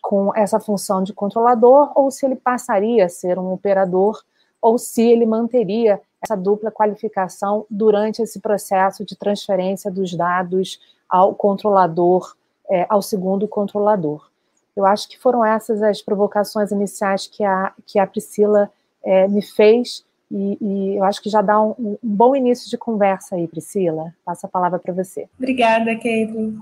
[0.01, 4.23] com essa função de controlador, ou se ele passaria a ser um operador,
[4.61, 11.35] ou se ele manteria essa dupla qualificação durante esse processo de transferência dos dados ao
[11.35, 12.35] controlador,
[12.71, 14.29] é, ao segundo controlador.
[14.75, 18.71] Eu acho que foram essas as provocações iniciais que a, que a Priscila
[19.05, 22.77] é, me fez, e, e, eu acho que já dá um, um, bom início de
[22.77, 24.13] conversa aí, Priscila.
[24.25, 25.29] Passo a palavra para você.
[25.39, 26.59] Obrigada, Caitlin.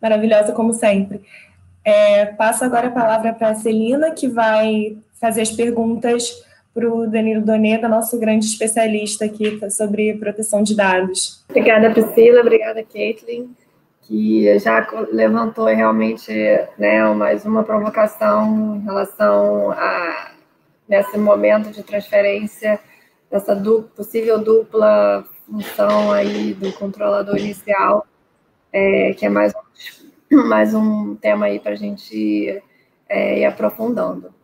[0.00, 1.22] Maravilhosa, como sempre.
[1.82, 6.45] É, passo agora a palavra para a Celina, que vai fazer as perguntas
[6.76, 11.42] para o Danilo Doneda, nosso grande especialista aqui sobre proteção de dados.
[11.48, 12.42] Obrigada, Priscila.
[12.42, 13.56] Obrigada, Caitlin,
[14.02, 16.30] que já levantou realmente
[16.78, 20.32] né, mais uma provocação em relação a
[20.86, 22.78] nesse momento de transferência
[23.30, 23.56] dessa
[23.96, 28.06] possível dupla função aí do controlador inicial
[28.70, 29.54] é, que é mais,
[30.30, 32.62] mais um tema aí para a gente
[33.08, 34.35] é, ir aprofundando.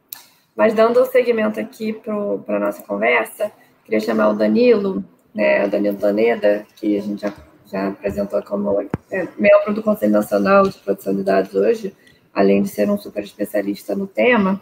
[0.57, 3.51] Mas dando seguimento aqui para a nossa conversa,
[3.85, 7.33] queria chamar o Danilo, né, o Danilo Daneda, que a gente já,
[7.67, 11.95] já apresentou como é, membro do Conselho Nacional de Proteção de Dados hoje,
[12.35, 14.61] além de ser um super especialista no tema,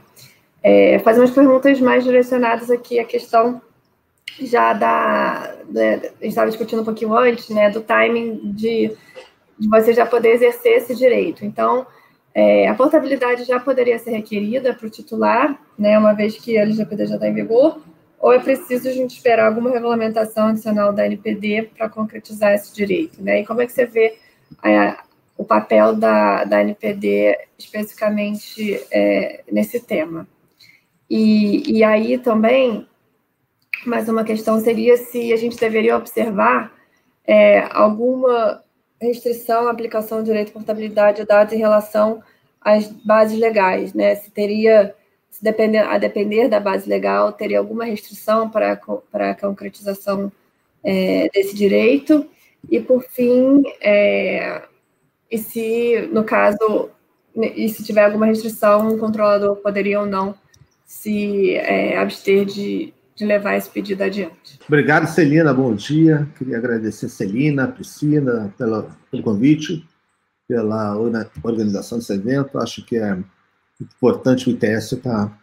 [0.63, 3.61] é, fazer umas perguntas mais direcionadas aqui à questão
[4.41, 8.97] já da, da, a gente estava discutindo um pouquinho antes, né, do timing de,
[9.59, 11.45] de você já poder exercer esse direito.
[11.45, 11.87] Então,
[12.35, 16.63] é, a portabilidade já poderia ser requerida para o titular, né, uma vez que a
[16.63, 17.81] LGPD já está em vigor,
[18.21, 23.23] ou é preciso a gente esperar alguma regulamentação adicional da NPD para concretizar esse direito,
[23.23, 23.41] né?
[23.41, 24.19] E como é que você vê
[24.63, 24.97] é,
[25.39, 30.29] o papel da, da NPD especificamente é, nesse tema?
[31.09, 32.87] E, e aí também,
[33.87, 36.73] mais uma questão seria se a gente deveria observar
[37.27, 38.63] é, alguma
[39.01, 42.23] restrição à aplicação do direito de portabilidade de dados em relação
[42.61, 44.15] às bases legais, né?
[44.15, 44.95] Se teria,
[45.31, 48.79] se depender, a depender da base legal, teria alguma restrição para,
[49.11, 50.31] para a concretização
[50.85, 52.29] é, desse direito.
[52.71, 54.63] E, por fim, é,
[55.31, 56.91] e se, no caso,
[57.35, 60.35] e se tiver alguma restrição, o controlador poderia ou não
[60.85, 64.59] se é, abster de, de levar esse pedido adiante.
[64.67, 65.53] Obrigado, Celina.
[65.53, 66.27] Bom dia.
[66.39, 69.87] Queria agradecer a Celina, a Priscila, pelo convite,
[70.49, 70.97] pela
[71.43, 72.59] organização desse evento.
[72.59, 73.19] Acho que é
[73.79, 75.39] importante o ITS estar tá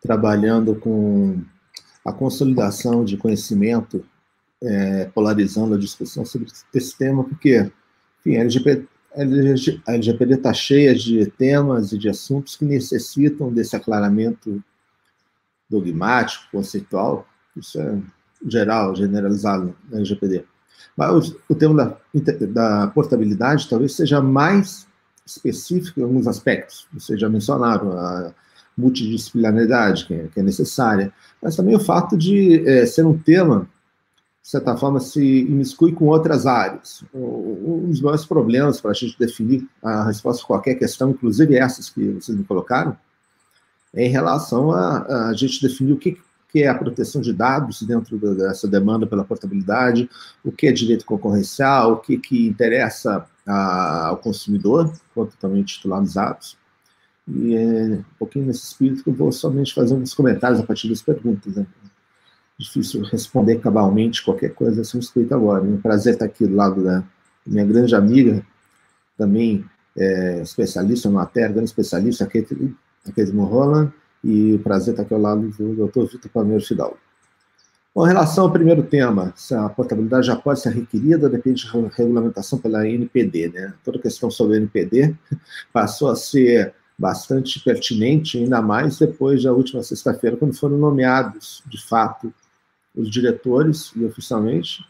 [0.00, 1.38] trabalhando com
[2.02, 4.04] a consolidação de conhecimento,
[4.62, 7.70] é, polarizando a discussão sobre esse tema, porque,
[8.20, 14.64] enfim, a LGPD está cheia de temas e de assuntos que necessitam desse aclaramento
[15.72, 17.98] dogmático, conceitual, isso é
[18.46, 20.44] geral, generalizado na LGPD.
[20.96, 24.86] Mas o, tema da, da, portabilidade talvez seja mais
[25.24, 26.86] específico em alguns aspectos.
[26.92, 28.34] Vocês já mencionaram a
[28.76, 33.68] multidisciplinaridade, que é, que é necessária, mas também o fato de é, ser um tema,
[34.42, 37.04] de certa forma, se imiscui com outras áreas.
[37.14, 41.88] Um dos maiores problemas para a gente definir a resposta a qualquer questão, inclusive essas
[41.88, 42.96] que vocês me colocaram,
[43.94, 48.18] em relação a, a gente definir o que, que é a proteção de dados dentro
[48.36, 50.08] dessa demanda pela portabilidade,
[50.44, 56.00] o que é direito concorrencial, o que, que interessa a, ao consumidor, quanto também titular
[56.00, 56.56] dos dados.
[57.28, 60.88] E é um pouquinho nesse espírito que eu vou somente fazer uns comentários a partir
[60.88, 61.54] das perguntas.
[61.54, 61.66] Né?
[62.58, 65.64] Difícil responder cabalmente qualquer coisa assim escrito agora.
[65.64, 67.04] É um prazer estar aqui do lado da
[67.46, 68.44] minha grande amiga,
[69.16, 69.64] também
[69.96, 72.74] é, especialista na matéria, grande especialista, Kate
[73.08, 73.92] aqui Roland,
[74.24, 76.12] e prazer estar aqui ao lado do Dr.
[76.12, 76.96] Vitor Palmeiro Fidalgo.
[77.94, 81.70] Bom, em relação ao primeiro tema, se a portabilidade já pode ser requerida, depende de
[81.94, 83.50] regulamentação pela NPD.
[83.50, 83.74] Né?
[83.84, 85.14] Toda questão sobre a NPD
[85.72, 91.84] passou a ser bastante pertinente, ainda mais depois da última sexta-feira, quando foram nomeados, de
[91.84, 92.32] fato,
[92.94, 94.84] os diretores, e oficialmente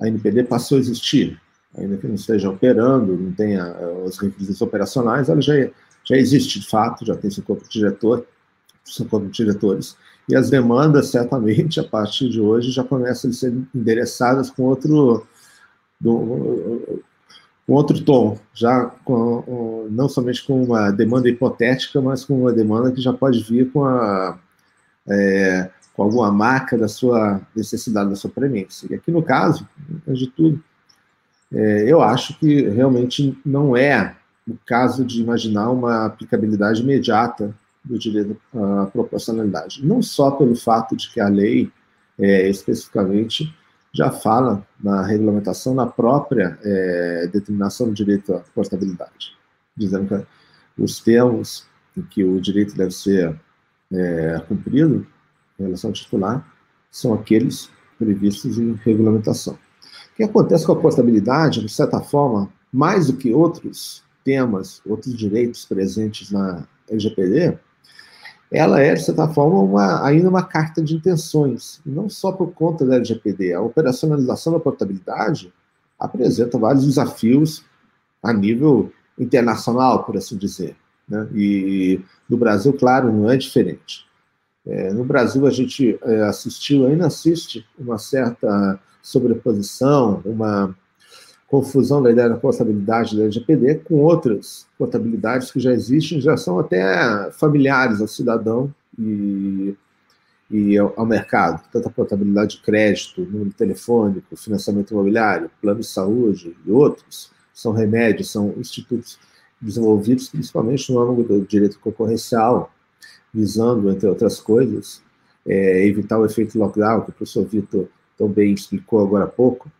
[0.00, 1.40] a NPD passou a existir.
[1.76, 5.70] Ainda que não esteja operando, não tenha os requisitos operacionais, ela já é
[6.08, 8.26] já existe de fato, já tem seu corpo diretor,
[8.84, 9.96] seu corpo de diretores,
[10.28, 15.26] e as demandas, certamente, a partir de hoje, já começam a ser endereçadas com outro,
[16.00, 17.02] do,
[17.66, 22.92] com outro tom, já com, não somente com uma demanda hipotética, mas com uma demanda
[22.92, 24.38] que já pode vir com, a,
[25.08, 28.86] é, com alguma marca da sua necessidade, da sua premência.
[28.90, 29.66] E aqui no caso,
[30.06, 30.62] antes de tudo,
[31.52, 34.17] é, eu acho que realmente não é
[34.48, 39.84] no caso de imaginar uma aplicabilidade imediata do direito à proporcionalidade.
[39.86, 41.70] Não só pelo fato de que a lei,
[42.18, 43.54] é, especificamente,
[43.92, 49.36] já fala na regulamentação, na própria é, determinação do direito à portabilidade,
[49.76, 53.38] dizendo que os termos em que o direito deve ser
[53.92, 55.06] é, cumprido
[55.58, 56.46] em relação ao titular
[56.90, 59.54] são aqueles previstos em regulamentação.
[59.54, 65.16] O que acontece com a portabilidade, de certa forma, mais do que outros temas, outros
[65.16, 67.56] direitos presentes na LGPD,
[68.52, 72.84] ela é, de certa forma, uma, ainda uma carta de intenções, não só por conta
[72.84, 73.54] da LGPD.
[73.54, 75.50] A operacionalização da portabilidade
[75.98, 77.64] apresenta vários desafios
[78.22, 80.76] a nível internacional, por assim dizer.
[81.08, 81.26] Né?
[81.34, 84.06] E no Brasil, claro, não é diferente.
[84.66, 90.76] É, no Brasil, a gente é, assistiu, ainda assiste, uma certa sobreposição, uma
[91.48, 96.58] confusão da ideia da portabilidade da LGPD com outras portabilidades que já existem, já são
[96.58, 99.74] até familiares ao cidadão e,
[100.50, 101.62] e ao, ao, mercado.
[101.72, 107.72] Tanto a portabilidade de crédito, número telefônico, financiamento imobiliário, plano de saúde e outros são
[107.72, 109.18] remédios, são institutos
[109.60, 112.70] desenvolvidos principalmente no âmbito do direito concorrencial,
[113.32, 115.02] visando, entre outras coisas,
[115.46, 117.88] é, evitar o efeito lockdown, que o professor Vitor
[118.18, 119.70] também explicou agora há pouco,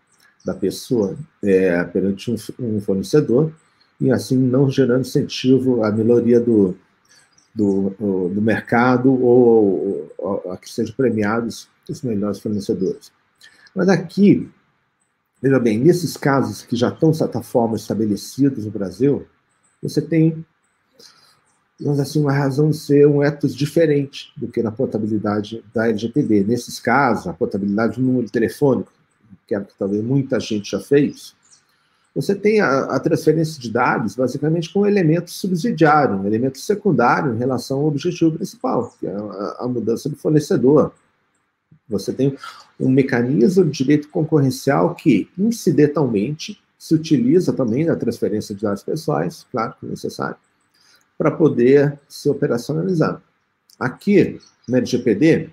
[0.48, 3.52] da pessoa é, perante um, um, fornecedor,
[4.00, 6.74] e assim não gerando incentivo à melhoria do,
[7.54, 7.90] do,
[8.30, 13.12] do mercado ou, ou, a que sejam premiados os melhores fornecedores.
[13.74, 14.50] Mas aqui,
[15.42, 19.26] veja bem, nesses casos que já estão, de certa forma, estabelecidos no Brasil,
[19.82, 20.44] você tem
[21.78, 26.42] digamos assim, uma razão de ser um ethos diferente do que na portabilidade da LGPD.
[26.42, 28.90] Nesses casos, a portabilidade do número telefônico,
[29.46, 31.34] que é que talvez muita gente já fez,
[32.14, 37.32] você tem a, a, transferência de dados basicamente com um elemento subsidiário, um elemento secundário
[37.32, 40.92] em relação ao objetivo principal, que é a, a mudança do fornecedor.
[41.88, 42.36] Você tem
[42.78, 49.46] um mecanismo de direito concorrencial que, incidentalmente, se utiliza também na transferência de dados pessoais,
[49.50, 50.36] claro que é necessário,
[51.16, 53.22] para poder se operacionalizar.
[53.78, 55.50] Aqui, na LGPD,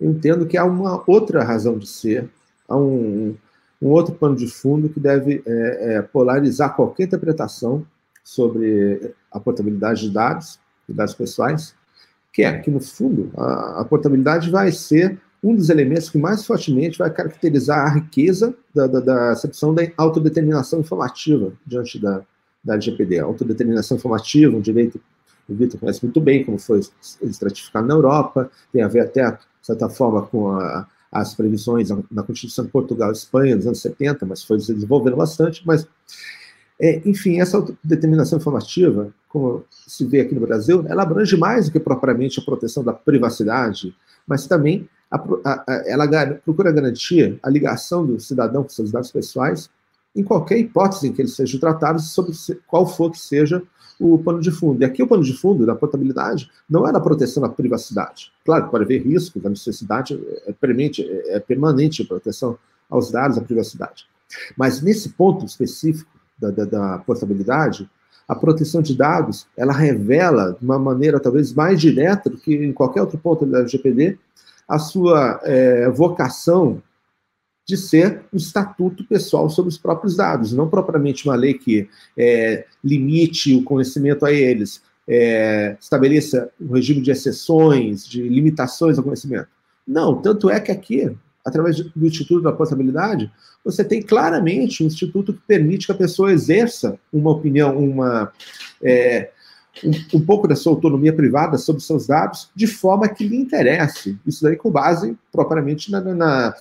[0.00, 2.28] eu entendo que há uma outra razão de ser,
[2.68, 3.34] há um,
[3.80, 7.86] um outro pano de fundo que deve é, é, polarizar qualquer interpretação
[8.22, 11.74] sobre a portabilidade de dados, de dados pessoais,
[12.32, 16.44] que é que, no fundo, a, a portabilidade vai ser um dos elementos que mais
[16.44, 22.22] fortemente vai caracterizar a riqueza da, da, da acepção da autodeterminação informativa diante da,
[22.62, 23.20] da LGPD.
[23.20, 25.00] A autodeterminação informativa, um direito
[25.48, 26.80] o Vitor conhece muito bem, como foi
[27.22, 32.22] estratificado na Europa, tem a ver até, de certa forma, com a, as previsões na
[32.22, 35.86] Constituição de Portugal e Espanha nos anos 70, mas foi se desenvolvendo bastante, mas,
[36.80, 41.72] é, enfim, essa autodeterminação informativa, como se vê aqui no Brasil, ela abrange mais do
[41.72, 43.94] que propriamente a proteção da privacidade,
[44.26, 46.06] mas também a, a, a, ela
[46.44, 49.70] procura garantir a ligação do cidadão com seus dados pessoais
[50.14, 52.32] em qualquer hipótese em que eles sejam tratados, sobre
[52.66, 53.62] qual for que seja
[54.00, 54.82] o pano de fundo.
[54.82, 58.32] E aqui o pano de fundo da portabilidade não é da proteção da privacidade.
[58.44, 63.40] Claro, pode haver risco, a necessidade é permanente, é permanente a proteção aos dados, à
[63.40, 64.06] privacidade.
[64.56, 67.88] Mas nesse ponto específico da, da, da portabilidade,
[68.28, 72.72] a proteção de dados, ela revela de uma maneira talvez mais direta do que em
[72.72, 74.18] qualquer outro ponto da LGPD,
[74.68, 76.82] a sua é, vocação
[77.68, 82.64] de ser um estatuto pessoal sobre os próprios dados, não propriamente uma lei que é,
[82.82, 89.48] limite o conhecimento a eles, é, estabeleça um regime de exceções, de limitações ao conhecimento.
[89.86, 91.14] Não, tanto é que aqui,
[91.44, 93.30] através do Instituto da Portabilidade,
[93.62, 98.32] você tem claramente um instituto que permite que a pessoa exerça uma opinião, uma,
[98.82, 99.30] é,
[99.84, 104.18] um, um, pouco da sua autonomia privada sobre seus dados, de forma que lhe interesse.
[104.26, 106.54] Isso daí com base propriamente na, na,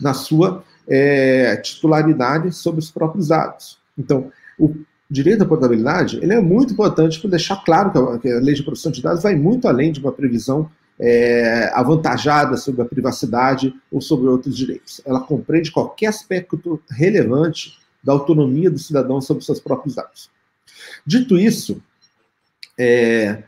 [0.00, 3.78] na sua é, titularidade sobre os próprios dados.
[3.96, 4.74] Então, o
[5.10, 8.54] direito à portabilidade ele é muito importante para deixar claro que a, que a, lei
[8.54, 13.74] de proteção de dados vai muito além de uma previsão é, avantajada sobre a privacidade
[13.90, 15.00] ou sobre outros direitos.
[15.04, 20.30] Ela compreende qualquer aspecto relevante da autonomia do cidadão sobre seus próprios dados.
[21.06, 21.80] Dito isso,
[22.78, 23.42] é,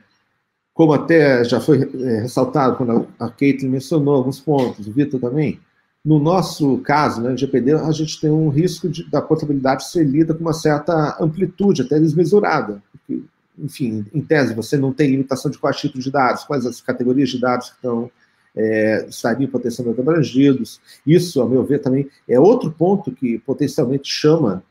[0.72, 5.60] como até já foi é, ressaltado quando a Caitlin mencionou alguns pontos, o Vitor também,
[6.04, 10.32] no nosso caso, né, GPD, a gente tem um risco de, da portabilidade ser lida
[10.32, 12.82] com uma certa amplitude, até desmesurada.
[12.90, 13.22] Porque,
[13.58, 17.28] enfim, em tese, você não tem limitação de quais tipos de dados, quais as categorias
[17.28, 18.10] de dados que estão,
[18.56, 20.80] é, estariam potencialmente abrangidos.
[21.06, 24.64] Isso, a meu ver, também é outro ponto que potencialmente chama,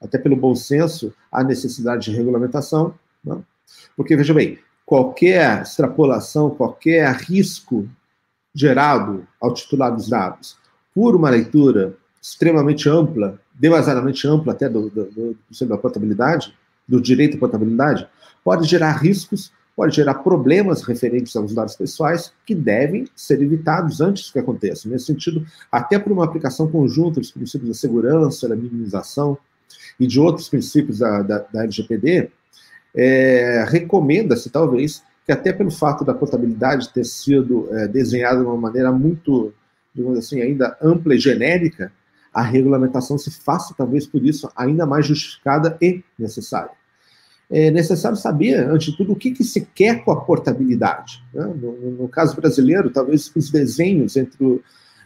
[0.00, 2.94] até pelo bom senso, a necessidade de regulamentação.
[3.24, 3.40] Né?
[3.96, 7.88] Porque, veja bem, qualquer extrapolação, qualquer risco
[8.54, 10.56] gerado ao titular dos dados
[10.94, 16.54] por uma leitura extremamente ampla, demasiadamente ampla até do, do, do, do da portabilidade,
[16.86, 18.06] do direito à portabilidade,
[18.44, 24.30] pode gerar riscos, pode gerar problemas referentes aos dados pessoais que devem ser evitados antes
[24.30, 24.88] que aconteça.
[24.88, 29.38] Nesse sentido, até por uma aplicação conjunta dos princípios da segurança, da minimização
[29.98, 32.30] e de outros princípios da, da, da LGPD,
[32.94, 38.56] é, recomenda-se, talvez, que até pelo fato da portabilidade ter sido é, desenhada de uma
[38.56, 39.52] maneira muito,
[39.94, 41.92] digamos assim, ainda ampla e genérica,
[42.32, 46.70] a regulamentação se faça, talvez por isso, ainda mais justificada e necessária.
[47.50, 51.22] É necessário saber, antes de tudo, o que, que se quer com a portabilidade.
[51.34, 51.44] Né?
[51.44, 54.62] No, no, caso brasileiro, talvez os desenhos entre o,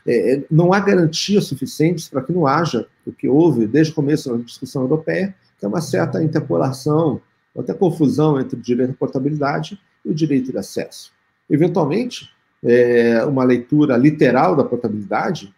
[0.07, 4.31] é, não há garantias suficientes para que não haja o que houve desde o começo
[4.31, 7.21] da discussão europeia, que é uma certa interpolação,
[7.53, 11.13] ou até confusão entre o direito à portabilidade o direito de acesso.
[11.49, 12.31] Eventualmente,
[12.65, 15.55] é, uma leitura literal da portabilidade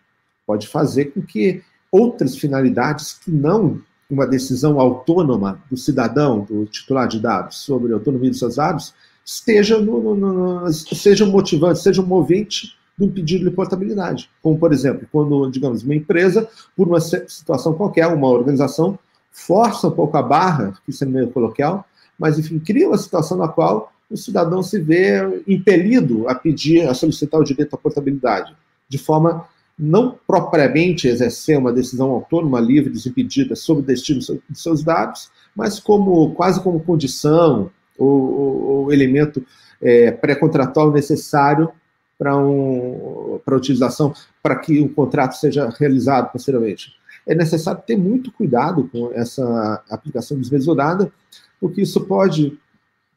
[0.47, 3.81] pode fazer com que outras finalidades que não
[4.11, 8.95] uma decisão autônoma do cidadão, do titular de dados, sobre a autonomia dos seus dados,
[9.25, 14.31] esteja no, no, no, seja motivante, seja um movente de um pedido de portabilidade.
[14.43, 18.99] Como, por exemplo, quando, digamos, uma empresa, por uma situação qualquer, uma organização,
[19.31, 21.85] força um pouco a barra, que isso é meio coloquial,
[22.19, 26.95] mas, enfim, cria uma situação na qual o cidadão se vê impelido a pedir, a
[26.95, 28.55] solicitar o direito à portabilidade,
[28.89, 29.47] de forma
[29.79, 35.79] não propriamente exercer uma decisão autônoma, livre, desimpedida sobre o destino de seus dados, mas
[35.79, 39.45] como quase como condição ou, ou elemento
[39.81, 41.71] é, pré-contratual necessário
[42.19, 46.93] para um, a utilização, para que o contrato seja realizado posteriormente.
[47.25, 51.13] É necessário ter muito cuidado com essa aplicação desmesurada,
[51.61, 52.59] porque isso pode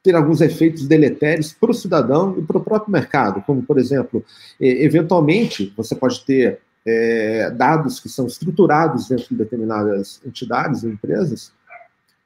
[0.04, 4.24] ter alguns efeitos deletérios para o cidadão e para o próprio mercado, como, por exemplo,
[4.60, 11.52] eventualmente você pode ter é, dados que são estruturados dentro de determinadas entidades ou empresas,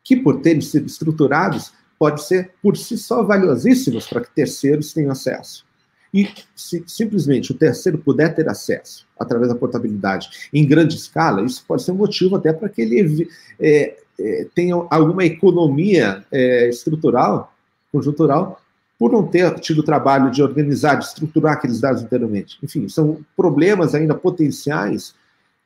[0.03, 5.11] que, por terem sido estruturados, pode ser por si só valiosíssimos para que terceiros tenham
[5.11, 5.65] acesso.
[6.13, 11.65] E se simplesmente o terceiro puder ter acesso através da portabilidade em grande escala, isso
[11.67, 13.27] pode ser um motivo até para que ele
[13.59, 17.53] é, é, tenha alguma economia é, estrutural
[17.95, 18.61] conjuntural
[18.97, 22.57] por não ter tido o trabalho de organizar, de estruturar aqueles dados anteriormente.
[22.63, 25.13] Enfim, são problemas ainda potenciais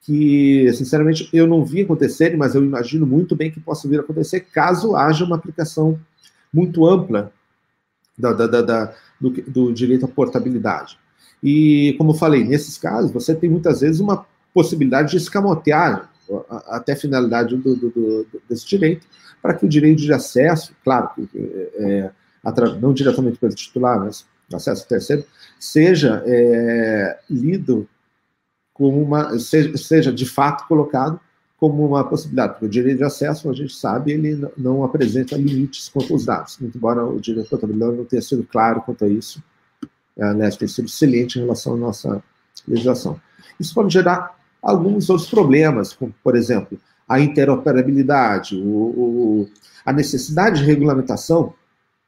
[0.01, 4.01] que, sinceramente, eu não vi acontecerem, mas eu imagino muito bem que possa vir a
[4.01, 5.99] acontecer caso haja uma aplicação
[6.51, 7.31] muito ampla
[8.17, 10.97] da, da, da, do, do, direito à portabilidade.
[11.43, 16.09] E, como falei, nesses casos, você tem muitas vezes uma possibilidade de escamotear
[16.67, 19.05] até a finalidade do, do, desse direito,
[19.41, 22.11] para que o direito de acesso, claro, é,
[22.81, 25.25] não diretamente pelo titular, mas acesso terceiro,
[25.59, 27.87] seja é, lido
[28.73, 31.19] como uma, seja, seja, de fato colocado
[31.57, 35.89] como uma possibilidade, porque o direito de acesso, a gente sabe, ele não apresenta limites
[35.89, 39.09] quanto aos dados, muito embora o direito de contabilidade não tenha sido claro quanto a
[39.09, 39.43] isso,
[40.17, 42.23] é, aliás, tem sido excelente em relação à nossa
[42.67, 43.19] legislação.
[43.59, 49.49] Isso pode gerar alguns outros problemas, como, por exemplo, a interoperabilidade, o, o,
[49.85, 51.53] a necessidade de regulamentação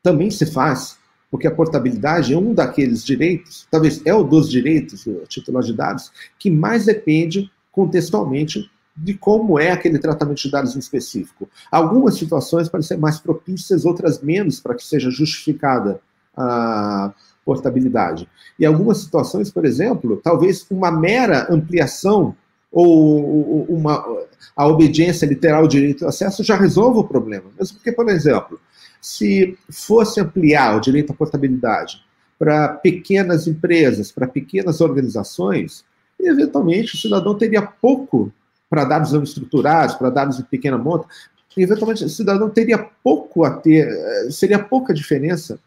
[0.01, 0.97] também se faz,
[1.29, 5.73] porque a portabilidade é um daqueles direitos, talvez é o dos direitos, o titular de
[5.73, 11.49] dados, que mais depende contextualmente de como é aquele tratamento de dados em específico.
[11.71, 16.01] Algumas situações ser mais propícias, outras menos, para que seja justificada
[16.35, 17.13] a
[17.45, 18.27] portabilidade.
[18.59, 22.35] E algumas situações, por exemplo, talvez uma mera ampliação
[22.71, 24.05] ou uma,
[24.55, 27.45] a obediência literal ao direito ao acesso já resolva o problema.
[27.57, 28.59] Mesmo porque, por exemplo,
[29.01, 32.03] se fosse ampliar o direito à portabilidade
[32.37, 35.83] para pequenas empresas, para pequenas organizações,
[36.19, 38.31] eventualmente o cidadão teria pouco
[38.69, 41.07] para dados não estruturados, para dados de pequena monta,
[41.57, 45.59] eventualmente o cidadão teria pouco a ter, eh, seria pouca diferença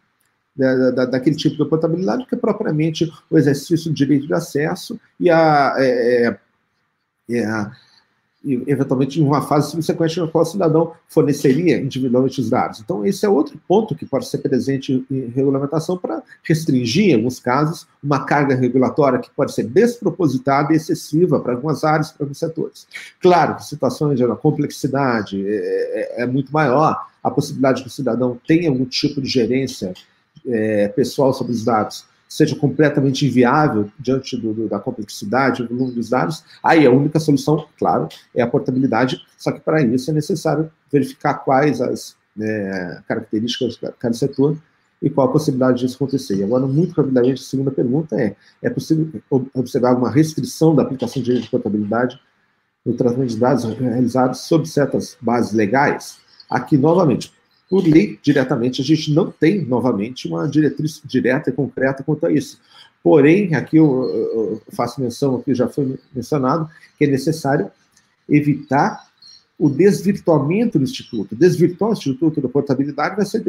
[0.55, 5.29] da, da, daquele tipo de portabilidade que propriamente o exercício do direito de acesso e
[5.29, 6.37] a, é,
[7.29, 7.71] é, a
[8.67, 12.79] eventualmente, em uma fase subsequente na qual o cidadão forneceria individualmente os dados.
[12.79, 17.39] Então, esse é outro ponto que pode ser presente em regulamentação para restringir, em alguns
[17.39, 22.37] casos, uma carga regulatória que pode ser despropositada e excessiva para algumas áreas, para alguns
[22.37, 22.87] setores.
[23.19, 28.37] Claro que situações de complexidade é, é, é muito maior, a possibilidade que o cidadão
[28.47, 29.93] tenha algum tipo de gerência
[30.45, 35.95] é, pessoal sobre os dados seja completamente inviável diante do, do, da complexidade, do volume
[35.95, 40.13] dos dados, aí a única solução, claro, é a portabilidade, só que para isso é
[40.13, 44.57] necessário verificar quais as né, características de cada setor
[45.01, 46.35] e qual a possibilidade disso acontecer.
[46.37, 49.21] E agora, muito rapidamente, a segunda pergunta é, é possível
[49.53, 52.19] observar alguma restrição da aplicação de de portabilidade
[52.85, 56.17] no tratamento de dados realizados sob certas bases legais?
[56.49, 57.31] Aqui, novamente,
[57.75, 62.31] por lei, diretamente, a gente não tem, novamente, uma diretriz direta e concreta quanto a
[62.31, 62.57] isso.
[63.03, 67.69] Porém, aqui eu, faço menção, aqui já foi mencionado, que é necessário
[68.29, 69.09] evitar
[69.59, 71.35] o desvirtuamento do Instituto.
[71.35, 73.43] Desvirtuar o Instituto da Portabilidade vai ser,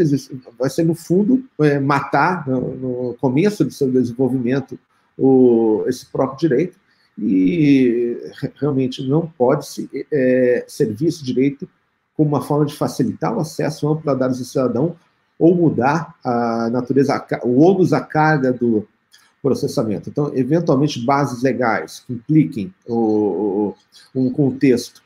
[0.58, 4.76] vai ser no fundo, é, matar, no, no, começo do seu desenvolvimento,
[5.16, 6.76] o, esse próprio direito,
[7.16, 8.18] e
[8.56, 11.68] realmente não pode se, é, ser visto direito
[12.16, 14.96] como uma forma de facilitar o acesso amplo a dados do cidadão
[15.38, 18.86] ou mudar a natureza, o ônus, a carga do
[19.42, 20.08] processamento.
[20.08, 23.74] Então, eventualmente, bases legais que impliquem o,
[24.14, 25.02] um contexto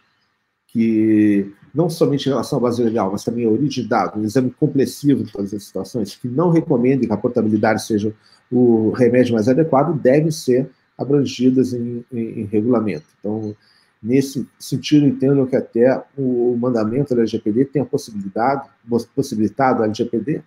[0.68, 4.24] que, não somente em relação à base legal, mas também a origem de dados, um
[4.24, 8.14] exame complessivo de todas as situações, que não recomendem que a portabilidade seja
[8.50, 13.06] o remédio mais adequado, devem ser abrangidas em, em, em regulamento.
[13.18, 13.54] Então,
[14.02, 18.68] Nesse sentido, entendo que até o mandamento da LGPD tem a possibilidade,
[19.14, 20.42] possibilitado a LGPD,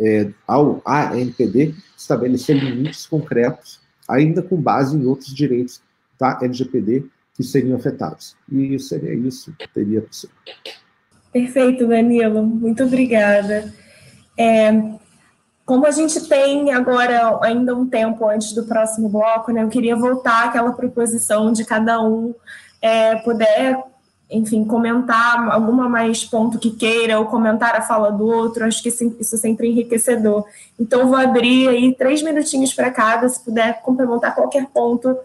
[0.00, 5.80] é, ao ANPD, estabelecer limites concretos, ainda com base em outros direitos
[6.18, 8.36] da LGPD que seriam afetados.
[8.50, 10.34] E seria isso que teria possível.
[11.32, 12.42] Perfeito, Danilo.
[12.44, 13.72] Muito obrigada.
[14.36, 14.72] É,
[15.64, 19.94] como a gente tem agora ainda um tempo antes do próximo bloco, né, eu queria
[19.94, 22.34] voltar àquela proposição de cada um
[22.80, 23.82] é, puder,
[24.30, 28.88] enfim, comentar alguma mais ponto que queira ou comentar a fala do outro, acho que
[28.88, 30.44] isso é sempre enriquecedor.
[30.78, 35.16] Então, vou abrir aí três minutinhos para cada, se puder complementar qualquer ponto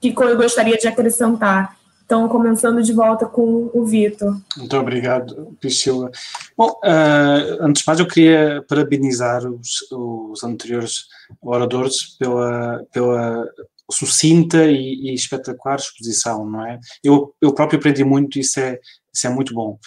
[0.00, 1.76] que eu gostaria de acrescentar.
[2.08, 4.34] Então, começando de volta com o Vitor.
[4.56, 6.10] Muito obrigado, Priscila.
[6.56, 11.04] Bom, uh, antes de mais, eu queria parabenizar os, os anteriores
[11.42, 13.46] oradores pela, pela
[13.90, 16.78] sucinta e, e, espetacular exposição, não é?
[17.02, 18.78] Eu, eu próprio aprendi muito, isso é,
[19.12, 19.78] isso é muito bom.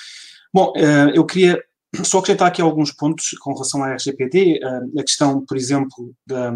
[0.54, 1.62] Bom, uh, eu queria
[2.04, 6.54] só acrescentar aqui alguns pontos com relação à RGPD, uh, a questão, por exemplo, da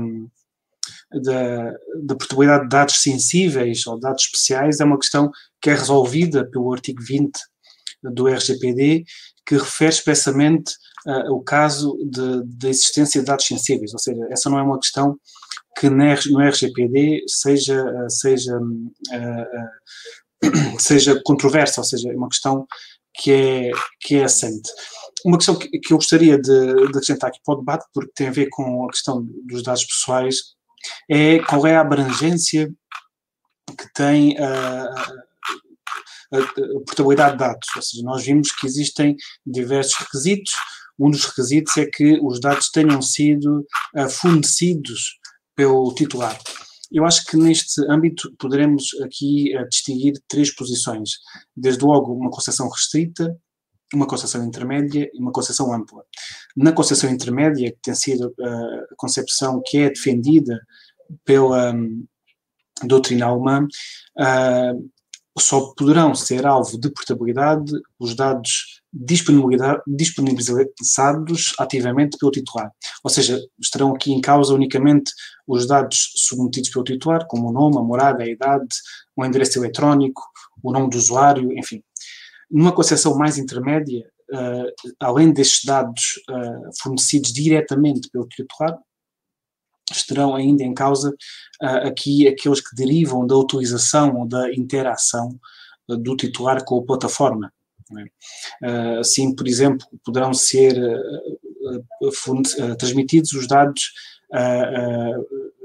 [1.12, 1.72] da,
[2.04, 5.32] da portabilidade de dados sensíveis ou dados especiais é uma questão
[5.62, 7.32] que é resolvida pelo artigo 20
[8.04, 9.04] do RGPD,
[9.46, 10.74] que refere expressamente
[11.08, 11.98] uh, o caso
[12.46, 15.18] da existência de dados sensíveis, ou seja, essa não é uma questão
[15.78, 19.70] que no RGPD seja, uh, seja, uh,
[20.80, 22.66] seja controversa, ou seja, é uma questão
[23.14, 23.72] que é,
[24.02, 24.70] que é assente.
[25.26, 28.28] Uma questão que, que eu gostaria de, de acrescentar aqui para o debate, porque tem
[28.28, 30.38] a ver com a questão dos dados pessoais,
[31.10, 32.72] é qual é a abrangência
[33.78, 34.84] que tem a,
[36.32, 37.68] a, a portabilidade de dados.
[37.76, 39.16] Ou seja, nós vimos que existem
[39.46, 40.54] diversos requisitos.
[41.00, 43.66] Um dos requisitos é que os dados tenham sido
[44.10, 45.18] fornecidos
[45.56, 46.38] pelo titular.
[46.92, 51.12] Eu acho que neste âmbito poderemos aqui uh, distinguir três posições.
[51.56, 53.36] Desde logo, uma concessão restrita,
[53.94, 56.04] uma concessão intermédia e uma concessão ampla.
[56.56, 60.60] Na concessão intermédia, que tem sido uh, a concepção que é defendida
[61.24, 62.06] pela um,
[62.84, 63.68] doutrina alemã,
[64.20, 64.92] uh,
[65.38, 72.72] só poderão ser alvo de portabilidade os dados disponibilizados ativamente pelo titular.
[73.04, 75.12] Ou seja, estarão aqui em causa unicamente
[75.46, 78.74] os dados submetidos pelo titular, como o nome, a morada, a idade,
[79.16, 80.22] o endereço eletrónico,
[80.64, 81.84] o nome do usuário, enfim.
[82.50, 88.78] Numa concepção mais intermédia, uh, além destes dados uh, fornecidos diretamente pelo titular,
[89.92, 91.10] estarão ainda em causa
[91.62, 95.38] uh, aqui aqueles que derivam da utilização ou da interação
[95.88, 97.52] do titular com a plataforma.
[98.64, 98.98] É?
[99.00, 100.76] assim, por exemplo, poderão ser
[102.80, 103.92] transmitidos os dados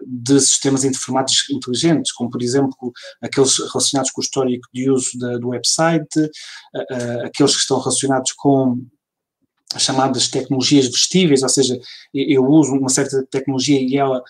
[0.07, 2.93] de sistemas informáticos inteligentes, como por exemplo
[3.23, 6.31] aqueles relacionados com o histórico de uso da, do website,
[7.25, 8.85] aqueles que estão relacionados com
[9.75, 11.79] as chamadas tecnologias vestíveis, ou seja,
[12.13, 14.23] eu uso uma certa tecnologia e ela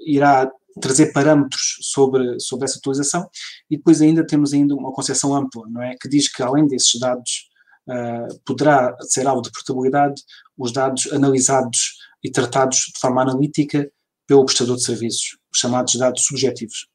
[0.00, 0.50] irá
[0.80, 3.28] trazer parâmetros sobre, sobre essa atualização
[3.70, 6.98] e depois ainda temos ainda uma concepção ampla, não é, que diz que além desses
[6.98, 7.48] dados
[7.88, 10.22] uh, poderá ser alvo de portabilidade
[10.56, 13.90] os dados analisados e tratados de forma analítica
[14.26, 16.86] pelo prestador de serviços, os chamados dados subjetivos.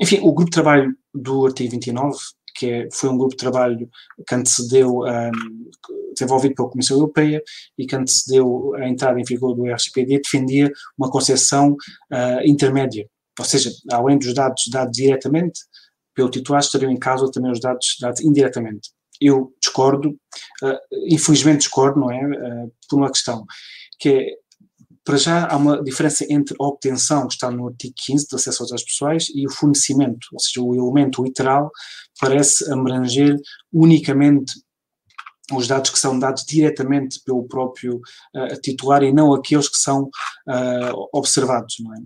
[0.00, 2.16] Enfim, o grupo de trabalho do artigo 29,
[2.60, 3.88] que é, foi um grupo de trabalho
[4.28, 5.70] que antecedeu, um,
[6.12, 7.42] desenvolvido pela Comissão Europeia
[7.78, 13.08] e que antecedeu a entrada em vigor do RGPD, defendia uma concepção uh, intermédia,
[13.38, 15.60] ou seja, além dos dados dados diretamente
[16.14, 18.90] pelo titular, estariam em causa também os dados dados indiretamente.
[19.18, 23.46] Eu discordo, uh, infelizmente discordo, não é, uh, por uma questão,
[23.98, 24.26] que é
[25.04, 28.62] para já há uma diferença entre a obtenção, que está no artigo 15 do acesso
[28.62, 31.70] aos dados pessoais, e o fornecimento, ou seja, o elemento literal
[32.20, 33.36] parece abranger
[33.72, 34.52] unicamente
[35.52, 40.04] os dados que são dados diretamente pelo próprio uh, titular e não aqueles que são
[40.04, 41.98] uh, observados, não é?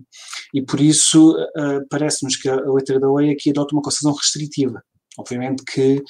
[0.53, 4.81] E por isso uh, parece-nos que a letra da lei aqui adota uma concepção restritiva.
[5.17, 6.03] Obviamente que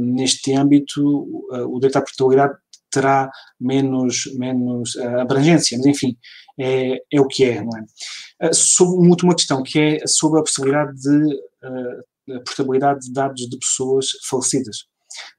[0.00, 2.54] neste âmbito o direito à portabilidade
[2.92, 3.30] terá
[3.60, 6.16] menos, menos uh, abrangência, mas enfim,
[6.60, 8.48] é, é o que é, não é?
[8.48, 13.48] Uh, sobre uma última questão, que é sobre a possibilidade de uh, portabilidade de dados
[13.48, 14.84] de pessoas falecidas.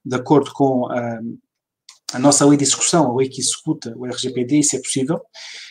[0.06, 1.20] De acordo com a
[2.20, 5.22] nossa lei de execução, a lei que executa o RGPD, isso é possível.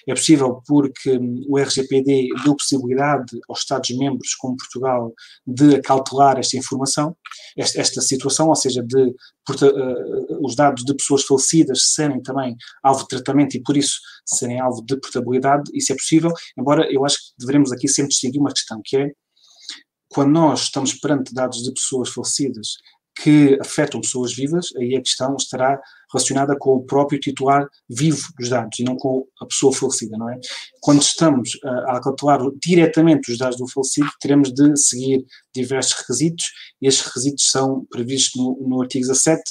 [0.07, 5.12] É possível porque hum, o RGPD deu possibilidade aos Estados-membros, como Portugal,
[5.47, 7.16] de acautelar esta informação,
[7.57, 13.03] esta, esta situação, ou seja, de uh, os dados de pessoas falecidas serem também alvo
[13.03, 17.16] de tratamento e, por isso, serem alvo de portabilidade, isso é possível, embora eu acho
[17.16, 19.12] que devemos aqui sempre distinguir uma questão, que é
[20.09, 22.76] quando nós estamos perante dados de pessoas falecidas
[23.15, 25.81] que afetam pessoas vivas, aí a questão estará
[26.13, 30.31] relacionada com o próprio titular vivo dos dados e não com a pessoa falecida, não
[30.31, 30.39] é?
[30.81, 36.47] Quando estamos a, a calcular diretamente os dados do falecido, teremos de seguir diversos requisitos
[36.81, 39.43] e estes requisitos são previstos no, no artigo 17,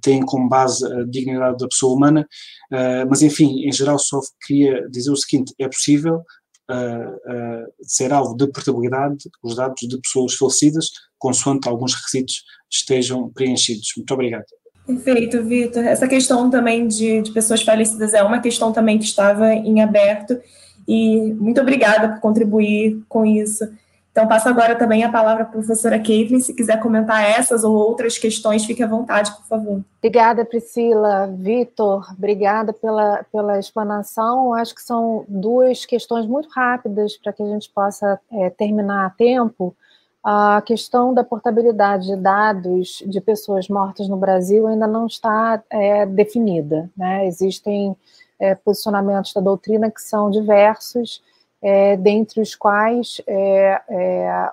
[0.00, 2.26] têm como base a dignidade da pessoa humana,
[2.72, 6.22] uh, mas enfim, em geral só queria dizer o seguinte, é possível
[6.70, 10.86] uh, uh, ser alvo de portabilidade os dados de pessoas falecidas,
[11.20, 13.92] consoante alguns requisitos estejam preenchidos.
[13.96, 14.44] Muito obrigado.
[14.86, 15.84] Perfeito, Vitor.
[15.84, 20.40] Essa questão também de, de pessoas falecidas é uma questão também que estava em aberto
[20.88, 23.64] e muito obrigada por contribuir com isso.
[24.10, 26.40] Então, passo agora também a palavra para a professora Caitlin.
[26.40, 29.84] Se quiser comentar essas ou outras questões, fique à vontade, por favor.
[29.98, 31.28] Obrigada, Priscila.
[31.28, 34.52] Vitor, obrigada pela, pela explanação.
[34.52, 39.10] Acho que são duas questões muito rápidas para que a gente possa é, terminar a
[39.10, 39.76] tempo.
[40.22, 46.04] A questão da portabilidade de dados de pessoas mortas no Brasil ainda não está é,
[46.04, 46.90] definida.
[46.96, 47.26] Né?
[47.26, 47.96] Existem
[48.38, 51.22] é, posicionamentos da doutrina que são diversos,
[51.62, 54.50] é, dentre os quais é, é,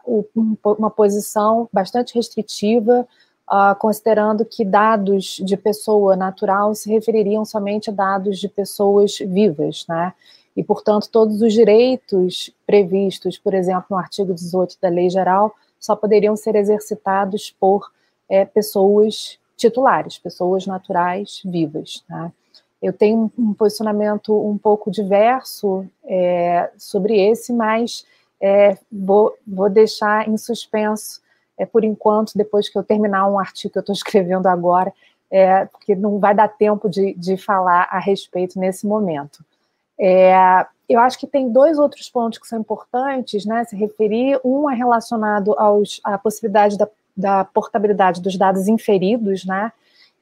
[0.64, 3.08] uma posição bastante restritiva,
[3.52, 9.86] uh, considerando que dados de pessoa natural se refeririam somente a dados de pessoas vivas,
[9.88, 10.14] né?
[10.58, 15.96] E, portanto, todos os direitos previstos, por exemplo, no artigo 18 da Lei Geral, só
[15.96, 17.92] poderiam ser exercitados por
[18.28, 22.04] é, pessoas titulares, pessoas naturais vivas.
[22.10, 22.32] Né?
[22.82, 28.04] Eu tenho um posicionamento um pouco diverso é, sobre esse, mas
[28.42, 31.22] é, vou, vou deixar em suspenso
[31.56, 34.92] é, por enquanto, depois que eu terminar um artigo que eu estou escrevendo agora,
[35.30, 39.46] é, porque não vai dar tempo de, de falar a respeito nesse momento.
[40.00, 44.40] É, eu acho que tem dois outros pontos que são importantes, né, se referir.
[44.44, 49.72] Um é relacionado aos, à possibilidade da, da portabilidade dos dados inferidos, né,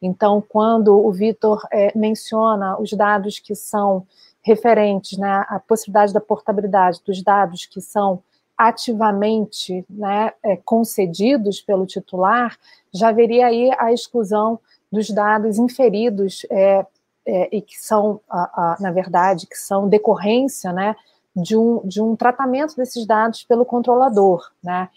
[0.02, 4.06] então, quando o Vitor é, menciona os dados que são
[4.44, 8.22] referentes, né, a possibilidade da portabilidade dos dados que são
[8.58, 12.58] ativamente né, é, concedidos pelo titular,
[12.94, 14.60] já haveria aí a exclusão
[14.92, 16.86] dos dados inferidos é,
[17.28, 20.96] é, e que são, a, a, na verdade, que são decorrência né,
[21.36, 24.52] de, um, de um tratamento desses dados pelo controlador.
[24.64, 24.90] Né?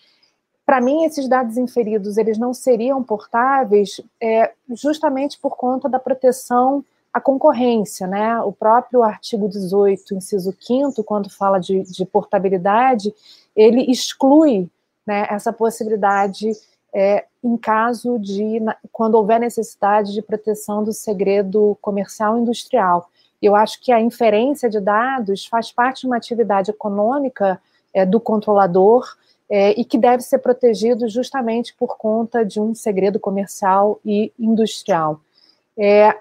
[0.65, 6.85] Para mim, esses dados inferidos eles não seriam portáveis é, justamente por conta da proteção
[7.13, 8.07] à concorrência.
[8.07, 8.39] Né?
[8.43, 13.15] O próprio artigo 18, inciso 5 quando fala de, de portabilidade,
[13.57, 14.71] ele exclui
[15.07, 16.53] né, essa possibilidade
[16.95, 18.61] é, em caso de,
[18.93, 23.11] quando houver necessidade de proteção do segredo comercial e industrial.
[23.41, 27.61] Eu acho que a inferência de dados faz parte de uma atividade econômica
[27.95, 29.07] é, do controlador
[29.49, 35.21] é, e que deve ser protegido justamente por conta de um segredo comercial e industrial.
[35.77, 36.15] É,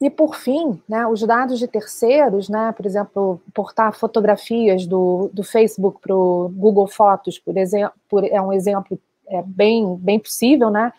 [0.00, 5.44] e por fim, né, os dados de terceiros, né, por exemplo, portar fotografias do, do
[5.44, 7.92] Facebook para o Google Fotos, por exemplo,
[8.30, 8.98] é um exemplo
[9.30, 10.92] é, bem, bem possível, né?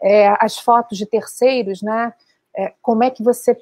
[0.00, 2.12] É, as fotos de terceiros, né?
[2.56, 3.56] É, como é que você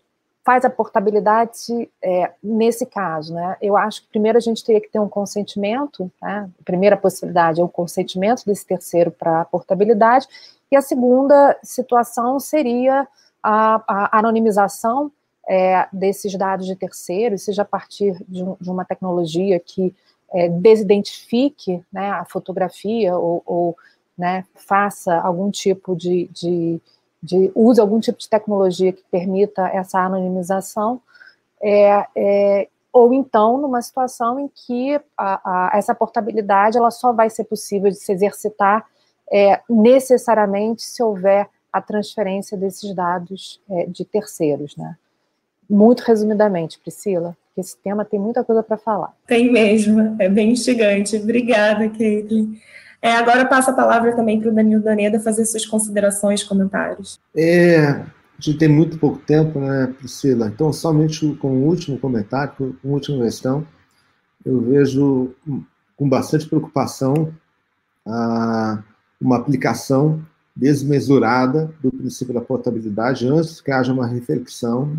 [0.44, 3.56] faz a portabilidade é, nesse caso, né?
[3.60, 6.50] Eu acho que primeiro a gente teria que ter um consentimento, né?
[6.60, 10.26] A primeira possibilidade é o consentimento desse terceiro para a portabilidade,
[10.70, 13.06] e a segunda situação seria
[13.42, 15.12] a, a anonimização
[15.48, 19.94] é, desses dados de terceiros, seja a partir de, um, de uma tecnologia que
[20.32, 23.76] é, desidentifique né, a fotografia ou, ou
[24.16, 26.80] né, faça algum tipo de, de,
[27.22, 31.00] de, use algum tipo de tecnologia que permita essa anonimização,
[31.60, 37.30] é, é, ou então numa situação em que a, a, essa portabilidade ela só vai
[37.30, 38.86] ser possível de se exercitar
[39.32, 44.96] é, necessariamente se houver a transferência desses dados é, de terceiros, né?
[45.70, 49.16] Muito resumidamente, Priscila, porque esse tema tem muita coisa para falar.
[49.26, 51.16] Tem mesmo, é bem instigante.
[51.16, 52.60] Obrigada, Caitlin.
[53.02, 57.18] É, agora passa a palavra também para o Danilo Daneda fazer suas considerações, comentários.
[57.36, 58.06] É, a
[58.38, 60.46] gente tem muito pouco tempo, né, Priscila?
[60.46, 63.66] Então, somente com um último comentário, com uma última questão,
[64.44, 65.34] eu vejo
[65.96, 67.34] com bastante preocupação
[68.06, 68.80] a,
[69.20, 70.24] uma aplicação
[70.54, 74.96] desmesurada do princípio da portabilidade antes que haja uma reflexão,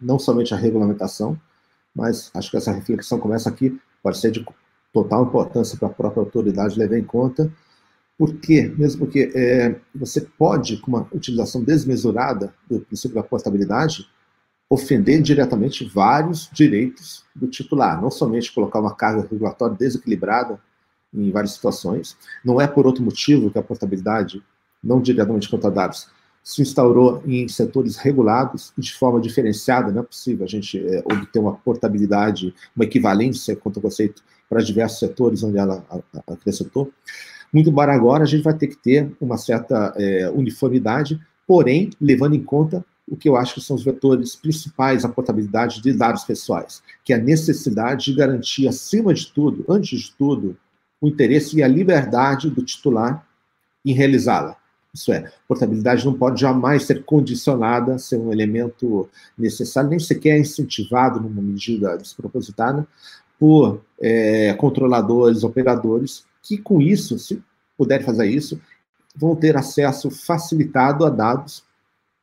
[0.00, 1.36] não somente a regulamentação,
[1.94, 4.44] mas acho que essa reflexão começa aqui, pode ser de
[5.02, 7.50] total importância para a própria autoridade levar em conta.
[8.16, 8.72] Por quê?
[8.76, 14.08] Mesmo porque é, você pode, com uma utilização desmesurada do princípio da portabilidade,
[14.68, 20.60] ofender diretamente vários direitos do titular, não somente colocar uma carga regulatória desequilibrada
[21.14, 22.16] em várias situações.
[22.44, 24.42] Não é por outro motivo que a portabilidade,
[24.82, 26.08] não diretamente contra dados,
[26.48, 31.38] se instaurou em setores regulados de forma diferenciada, não é possível a gente é, obter
[31.38, 35.84] uma portabilidade, uma equivalência quanto ao conceito para diversos setores onde ela
[36.26, 36.90] acrescentou.
[37.52, 42.34] Muito embora agora a gente vai ter que ter uma certa é, uniformidade, porém levando
[42.34, 46.24] em conta o que eu acho que são os vetores principais da portabilidade de dados
[46.24, 50.56] pessoais, que é a necessidade de garantir, acima de tudo, antes de tudo,
[50.98, 53.22] o interesse e a liberdade do titular
[53.84, 54.57] em realizá-la.
[54.92, 61.20] Isso é, portabilidade não pode jamais ser condicionada ser um elemento necessário, nem sequer incentivado
[61.20, 62.86] numa medida despropositada
[63.38, 67.42] por é, controladores, operadores, que com isso, se
[67.76, 68.60] puderem fazer isso,
[69.14, 71.62] vão ter acesso facilitado a dados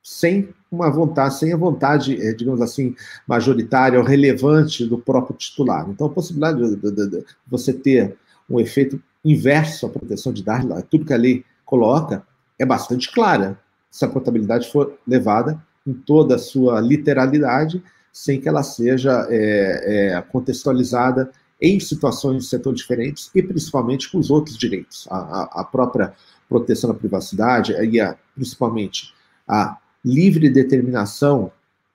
[0.04, 2.96] sem uma vontade, sem a vontade, é, digamos assim,
[3.28, 5.90] majoritária ou relevante do próprio titular.
[5.90, 8.16] Então, a possibilidade de, de, de você ter
[8.50, 12.24] um efeito inverso à proteção de dados, tudo que a lei coloca,
[12.58, 18.48] é bastante clara, se a portabilidade for levada em toda a sua literalidade, sem que
[18.48, 21.32] ela seja é, é, contextualizada
[21.62, 25.08] em situações de setor diferentes e principalmente com os outros direitos.
[25.10, 26.14] A, a, a própria
[26.50, 29.14] proteção da privacidade e a, principalmente
[29.48, 31.52] a livre determinação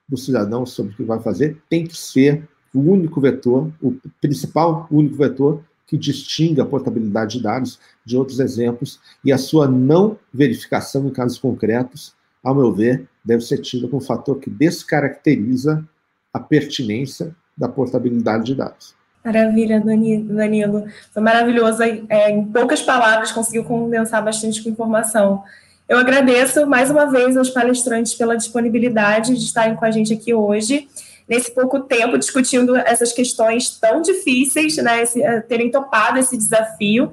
[0.09, 4.87] do cidadão sobre o que vai fazer tem que ser o único vetor, o principal
[4.91, 10.17] único vetor que distinga a portabilidade de dados de outros exemplos e a sua não
[10.33, 12.15] verificação em casos concretos,
[12.45, 15.85] ao meu ver, deve ser tida como um fator que descaracteriza
[16.33, 18.95] a pertinência da portabilidade de dados.
[19.25, 20.85] Maravilha, Danilo.
[21.13, 21.83] Foi maravilhoso.
[21.83, 25.43] É, em poucas palavras, conseguiu condensar bastante informação.
[25.89, 30.33] Eu agradeço mais uma vez aos palestrantes pela disponibilidade de estarem com a gente aqui
[30.33, 30.89] hoje
[31.31, 37.13] nesse pouco tempo discutindo essas questões tão difíceis, né, esse, eh, terem topado esse desafio.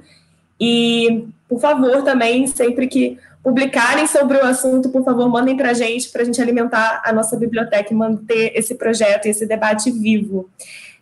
[0.60, 5.72] E, por favor, também, sempre que publicarem sobre o assunto, por favor, mandem para a
[5.72, 9.88] gente, para a gente alimentar a nossa biblioteca e manter esse projeto e esse debate
[9.92, 10.50] vivo.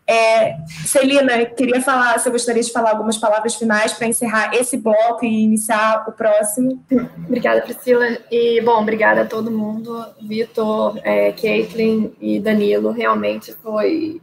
[0.09, 0.55] É,
[0.85, 5.43] Celina, queria falar, você gostaria de falar algumas palavras finais para encerrar esse bloco e
[5.43, 6.81] iniciar o próximo?
[7.25, 8.17] Obrigada, Priscila.
[8.31, 12.91] E, bom, obrigada a todo mundo, Vitor, é, Caitlin e Danilo.
[12.91, 14.21] Realmente foi,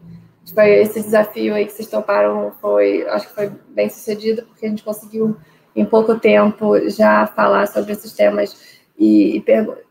[0.54, 4.70] foi esse desafio aí que vocês toparam, foi, acho que foi bem sucedido, porque a
[4.70, 5.36] gente conseguiu,
[5.76, 8.56] em pouco tempo, já falar sobre esses temas
[8.98, 9.44] e, e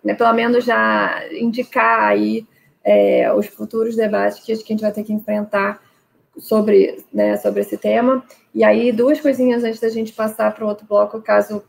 [0.03, 2.47] né, pelo menos já indicar aí
[2.83, 5.81] é, os futuros debates que a gente vai ter que enfrentar
[6.37, 8.23] sobre, né, sobre esse tema.
[8.53, 11.63] E aí, duas coisinhas antes da gente passar para o outro bloco, caso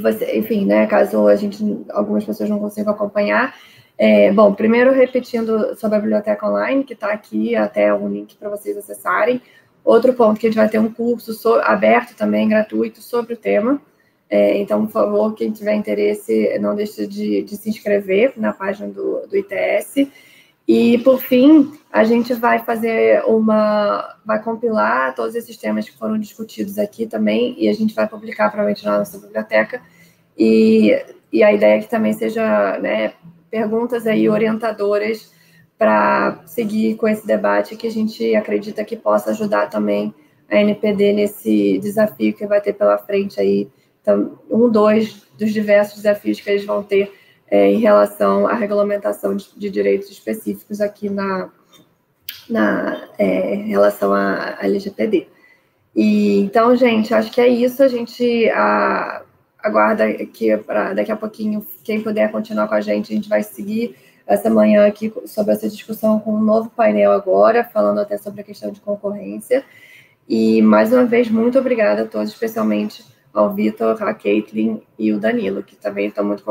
[0.00, 3.54] você, enfim, né, caso a gente, algumas pessoas não consigam acompanhar.
[3.98, 8.50] É, bom, primeiro repetindo sobre a biblioteca online, que está aqui, até um link para
[8.50, 9.40] vocês acessarem.
[9.84, 13.36] Outro ponto que a gente vai ter um curso so, aberto também, gratuito, sobre o
[13.36, 13.80] tema.
[14.28, 18.88] É, então, por favor, quem tiver interesse, não deixe de, de se inscrever na página
[18.88, 20.08] do, do ITS.
[20.66, 24.16] E, por fim, a gente vai fazer uma.
[24.24, 28.48] vai compilar todos esses temas que foram discutidos aqui também, e a gente vai publicar
[28.48, 29.80] provavelmente na nossa biblioteca.
[30.36, 30.90] E,
[31.32, 33.12] e a ideia é que também seja né,
[33.48, 35.32] perguntas aí orientadoras
[35.78, 40.12] para seguir com esse debate que a gente acredita que possa ajudar também
[40.50, 43.68] a NPD nesse desafio que vai ter pela frente aí
[44.06, 47.12] então, um, dois dos diversos desafios que eles vão ter
[47.50, 51.50] é, em relação à regulamentação de, de, direitos específicos aqui na,
[52.48, 55.26] na é, relação à, LGPD.
[55.94, 57.82] E, então, gente, acho que é isso.
[57.82, 59.22] A gente a,
[59.58, 63.42] aguarda que para daqui a pouquinho, quem puder continuar com a gente, a gente vai
[63.42, 68.40] seguir essa manhã aqui sobre essa discussão com um novo painel agora, falando até sobre
[68.40, 69.64] a questão de concorrência.
[70.28, 75.18] E, mais uma vez, muito obrigada a todos, especialmente ao Vitor, a Caitlin e o
[75.18, 76.42] Danilo, que também estão muito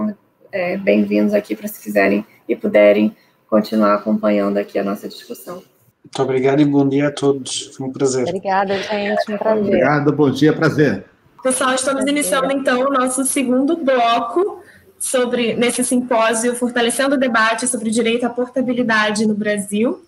[0.52, 3.16] é, bem-vindos aqui para se quiserem e puderem
[3.50, 5.62] continuar acompanhando aqui a nossa discussão.
[6.04, 7.72] Muito obrigado e bom dia a todos.
[7.76, 8.28] Foi um prazer.
[8.28, 9.32] Obrigada, gente.
[9.32, 9.64] Um prazer.
[9.64, 11.06] Obrigado, bom dia, prazer.
[11.42, 14.64] Pessoal, estamos iniciando então o nosso segundo bloco
[14.98, 20.04] sobre nesse simpósio fortalecendo o debate sobre o direito à portabilidade no Brasil.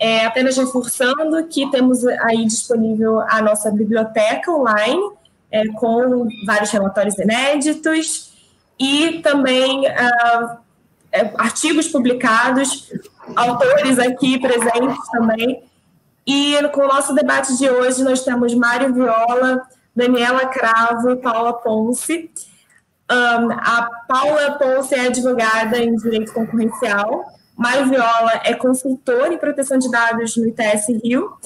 [0.00, 5.19] É, apenas reforçando que temos aí disponível a nossa biblioteca online
[5.50, 8.32] é, com vários relatórios inéditos
[8.78, 10.58] e também uh,
[11.36, 12.90] artigos publicados,
[13.36, 15.62] autores aqui presentes também.
[16.26, 19.62] E com o nosso debate de hoje, nós temos Mário Viola,
[19.94, 22.30] Daniela Cravo e Paula Ponce.
[23.10, 27.24] Um, a Paula Ponce é advogada em direito concorrencial,
[27.56, 31.36] Mário Viola é consultor em proteção de dados no ITS Rio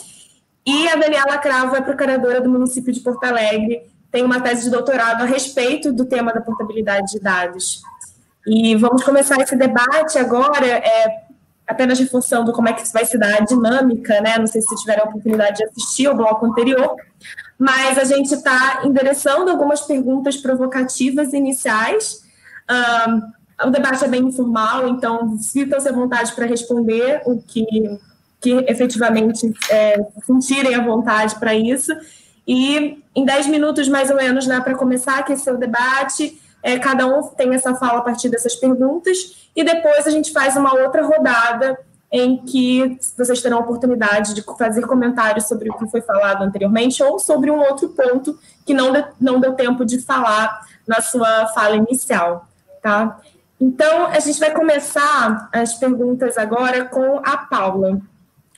[0.65, 3.83] E a Daniela Cravo é procuradora do município de Porto Alegre,
[4.15, 7.83] tem uma tese de doutorado a respeito do tema da portabilidade de dados.
[8.47, 11.25] E vamos começar esse debate agora, é,
[11.67, 14.39] apenas reforçando como é que vai se dar a dinâmica, né?
[14.39, 16.95] Não sei se tiveram a oportunidade de assistir ao bloco anterior,
[17.59, 22.23] mas a gente está endereçando algumas perguntas provocativas iniciais.
[22.71, 27.67] Um, o debate é bem informal, então sintam-se à vontade para responder o que,
[28.41, 31.93] que efetivamente é, sentirem vontade para isso.
[32.47, 37.07] E em 10 minutos, mais ou menos, né, para começar aqui o debate, é, cada
[37.07, 41.05] um tem essa fala a partir dessas perguntas, e depois a gente faz uma outra
[41.05, 41.79] rodada
[42.11, 47.03] em que vocês terão a oportunidade de fazer comentários sobre o que foi falado anteriormente
[47.03, 51.49] ou sobre um outro ponto que não, de, não deu tempo de falar na sua
[51.49, 52.47] fala inicial,
[52.81, 53.19] tá?
[53.61, 58.01] Então, a gente vai começar as perguntas agora com a Paula.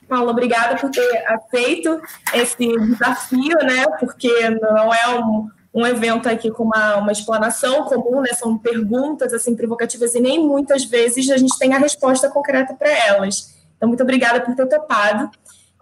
[0.08, 2.00] Paula, obrigada por ter aceito
[2.34, 3.84] esse desafio, né?
[3.98, 8.32] Porque não é um, um evento aqui com uma, uma explanação comum, né?
[8.32, 12.88] São perguntas assim provocativas e nem muitas vezes a gente tem a resposta concreta para
[12.88, 13.54] elas.
[13.76, 15.30] Então, muito obrigada por ter topado.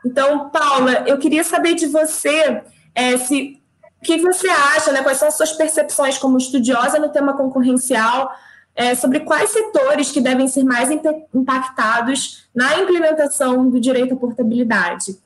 [0.04, 2.62] Então, Paula, eu queria saber de você
[2.94, 3.60] é, se
[4.00, 5.02] o que você acha, né?
[5.02, 8.30] Quais são as suas percepções como estudiosa no tema concorrencial
[8.76, 10.90] é, sobre quais setores que devem ser mais
[11.32, 15.16] impactados na implementação do direito à portabilidade.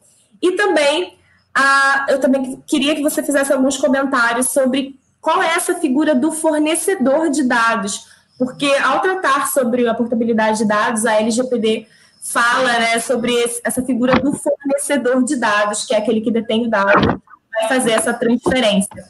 [0.41, 1.19] E também
[1.55, 6.31] ah, eu também queria que você fizesse alguns comentários sobre qual é essa figura do
[6.31, 8.07] fornecedor de dados,
[8.39, 11.89] porque ao tratar sobre a portabilidade de dados, a LGPD
[12.23, 16.67] fala né, sobre esse, essa figura do fornecedor de dados, que é aquele que detém
[16.67, 17.21] o dado,
[17.53, 19.05] vai fazer essa transferência.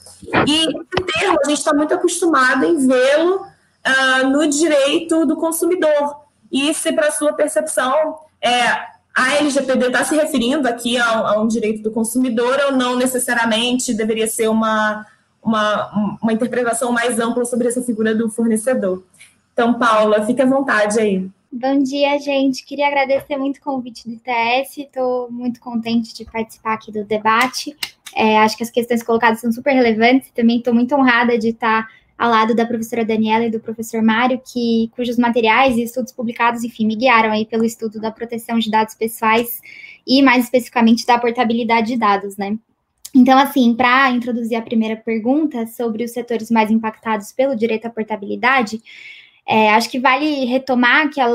[0.46, 3.44] E esse termo a gente está muito acostumado em vê-lo
[3.88, 6.20] uh, no direito do consumidor.
[6.52, 8.62] E se para sua percepção é,
[9.14, 13.92] a LGPD está se referindo aqui a, a, um direito do consumidor ou não necessariamente
[13.92, 15.06] deveria ser uma,
[15.42, 19.02] uma, uma interpretação mais ampla sobre essa figura do fornecedor.
[19.52, 21.28] Então, Paula, fique à vontade aí.
[21.50, 22.64] Bom dia, gente.
[22.64, 24.78] Queria agradecer muito o convite do ITS.
[24.78, 27.76] Estou muito contente de participar aqui do debate.
[28.14, 30.30] É, acho que as questões colocadas são super relevantes.
[30.30, 31.88] Também estou muito honrada de estar
[32.18, 36.64] ao lado da professora Daniela e do professor Mário, que, cujos materiais e estudos publicados,
[36.64, 39.60] enfim, me guiaram aí pelo estudo da proteção de dados pessoais
[40.04, 42.58] e, mais especificamente, da portabilidade de dados, né?
[43.14, 47.90] Então, assim, para introduzir a primeira pergunta sobre os setores mais impactados pelo direito à
[47.90, 48.82] portabilidade,
[49.50, 51.26] é, acho que vale retomar que a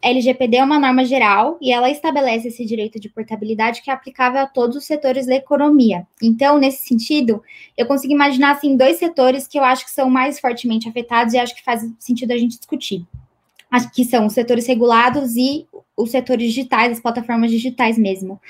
[0.00, 4.40] LGPD é uma norma geral e ela estabelece esse direito de portabilidade que é aplicável
[4.40, 6.06] a todos os setores da economia.
[6.22, 7.42] Então, nesse sentido,
[7.76, 11.38] eu consigo imaginar assim dois setores que eu acho que são mais fortemente afetados e
[11.38, 13.04] acho que faz sentido a gente discutir
[13.92, 18.40] que são os setores regulados e os setores digitais, as plataformas digitais mesmo.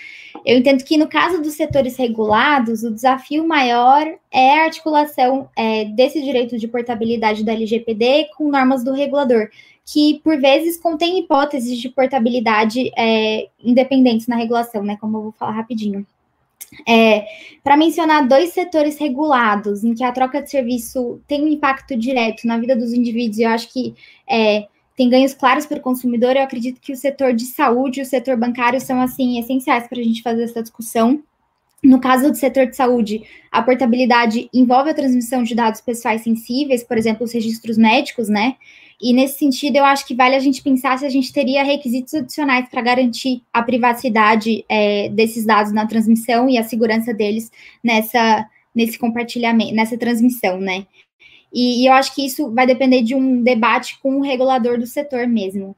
[0.45, 5.85] Eu entendo que no caso dos setores regulados, o desafio maior é a articulação é,
[5.85, 9.49] desse direito de portabilidade da LGPD com normas do regulador,
[9.85, 14.97] que por vezes contém hipóteses de portabilidade é, independentes na regulação, né?
[15.01, 16.07] Como eu vou falar rapidinho.
[16.87, 17.25] É,
[17.63, 22.47] para mencionar dois setores regulados, em que a troca de serviço tem um impacto direto
[22.47, 23.95] na vida dos indivíduos, eu acho que
[24.29, 24.67] é,
[24.97, 26.35] tem ganhos claros para o consumidor.
[26.35, 30.01] Eu acredito que o setor de saúde e o setor bancário são assim essenciais para
[30.01, 31.23] a gente fazer essa discussão.
[31.85, 33.23] No caso do setor de saúde,
[33.53, 38.57] a portabilidade envolve a transmissão de dados pessoais sensíveis, por exemplo, os registros médicos, né?
[39.01, 42.15] E nesse sentido, eu acho que vale a gente pensar se a gente teria requisitos
[42.15, 47.53] adicionais para garantir a privacidade é, desses dados na transmissão e a segurança deles
[47.85, 50.87] nessa nesse compartilhamento, nessa transmissão, né?
[51.57, 54.87] E, e, eu acho que isso vai depender de um debate com o regulador do
[54.87, 55.75] setor mesmo.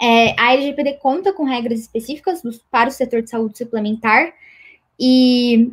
[0.00, 4.32] É, a LGPD conta com regras específicas para o setor de saúde suplementar
[4.98, 5.72] e,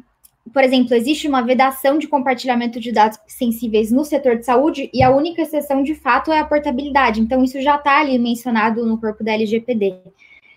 [0.51, 5.03] por exemplo, existe uma vedação de compartilhamento de dados sensíveis no setor de saúde e
[5.03, 7.21] a única exceção de fato é a portabilidade.
[7.21, 9.99] Então, isso já está ali mencionado no corpo da LGPD.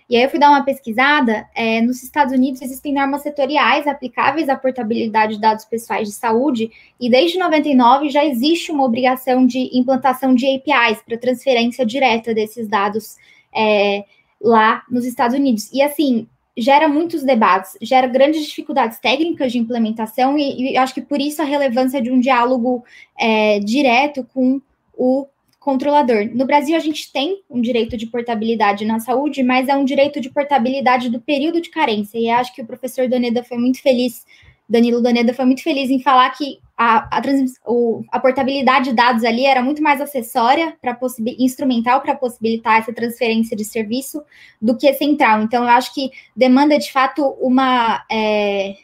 [0.08, 4.48] E aí eu fui dar uma pesquisada, é, nos Estados Unidos existem normas setoriais aplicáveis
[4.50, 9.70] à portabilidade de dados pessoais de saúde, e desde 99 já existe uma obrigação de
[9.72, 13.16] implantação de APIs para transferência direta desses dados
[13.54, 14.04] é,
[14.40, 15.70] lá nos Estados Unidos.
[15.72, 21.02] E assim, gera muitos debates, gera grandes dificuldades técnicas de implementação, e, e acho que
[21.02, 22.84] por isso a relevância de um diálogo
[23.18, 24.60] é, direto com
[24.92, 25.26] o
[25.64, 26.28] controlador.
[26.34, 30.20] No Brasil, a gente tem um direito de portabilidade na saúde, mas é um direito
[30.20, 32.18] de portabilidade do período de carência.
[32.18, 34.24] E acho que o professor Doneda foi muito feliz
[34.68, 37.22] Danilo Daneda foi muito feliz em falar que a, a,
[37.66, 40.98] o, a portabilidade de dados ali era muito mais acessória, para
[41.38, 44.22] instrumental para possibilitar essa transferência de serviço
[44.60, 45.42] do que central.
[45.42, 48.04] Então, eu acho que demanda de fato uma.
[48.10, 48.74] É,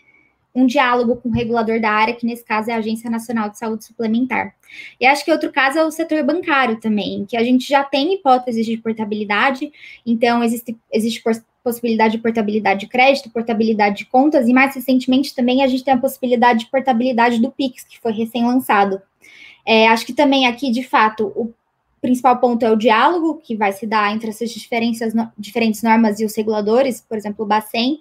[0.55, 3.59] um diálogo com o regulador da área, que nesse caso é a Agência Nacional de
[3.59, 4.55] Saúde Suplementar.
[5.01, 8.15] E acho que outro caso é o setor bancário também, que a gente já tem
[8.15, 9.73] hipóteses de portabilidade,
[10.05, 11.23] então existe, existe
[11.63, 15.95] possibilidade de portabilidade de crédito, portabilidade de contas, e mais recentemente também a gente tem
[15.95, 19.01] a possibilidade de portabilidade do Pix, que foi recém-lançado.
[19.65, 21.53] É, acho que também aqui, de fato, o
[22.01, 26.25] principal ponto é o diálogo, que vai se dar entre essas diferenças, diferentes normas e
[26.25, 27.99] os reguladores, por exemplo, o Bacen,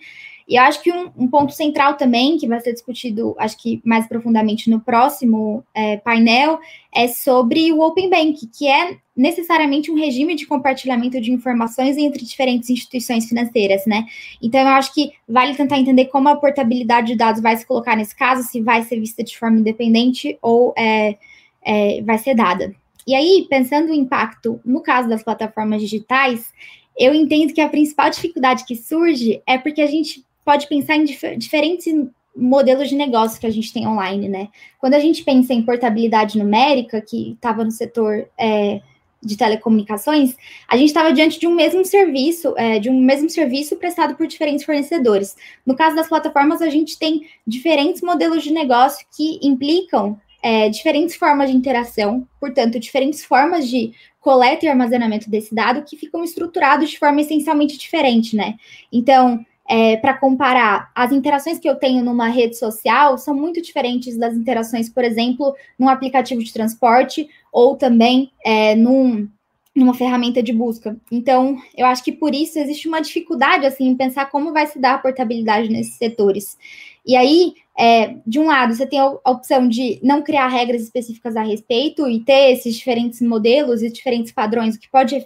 [0.50, 3.80] e eu acho que um, um, ponto central também, que vai ser discutido, acho que
[3.86, 6.60] mais profundamente no próximo é, painel,
[6.92, 12.26] é sobre o Open Bank, que é necessariamente um regime de compartilhamento de informações entre
[12.26, 14.08] diferentes instituições financeiras, né?
[14.42, 17.96] Então, eu acho que vale tentar entender como a portabilidade de dados vai se colocar
[17.96, 21.16] nesse caso, se vai ser vista de forma independente ou é,
[21.62, 22.74] é, vai ser dada.
[23.06, 26.52] E aí, pensando o impacto no caso das plataformas digitais,
[26.98, 31.04] eu entendo que a principal dificuldade que surge é porque a gente pode pensar em
[31.04, 31.94] dif diferentes
[32.36, 34.48] modelos de negócio que a gente tem online, né?
[34.80, 38.82] Quando a gente pensa em portabilidade numérica, que estava no setor é,
[39.22, 40.36] de telecomunicações,
[40.68, 44.26] a gente estava diante de um mesmo serviço, é, de um mesmo serviço prestado por
[44.26, 45.36] diferentes fornecedores.
[45.64, 51.16] No caso das plataformas, a gente tem diferentes modelos de negócio que implicam é, diferentes
[51.16, 56.90] formas de interação, portanto, diferentes formas de coleta e armazenamento desse dado que ficam estruturados
[56.90, 58.56] de forma essencialmente diferente, né?
[58.92, 64.18] Então, é, para comparar, as interações que eu tenho numa rede social são muito diferentes
[64.18, 69.30] das interações, por exemplo, num aplicativo de transporte ou também é, num,
[69.76, 70.98] numa ferramenta de busca.
[71.12, 74.80] Então, eu acho que por isso existe uma dificuldade assim em pensar como vai se
[74.80, 76.58] dar a portabilidade nesses setores.
[77.06, 81.38] E aí, é, de um lado, você tem a opção de não criar regras específicas
[81.38, 85.24] a respeito e ter esses diferentes modelos e diferentes padrões, que pode,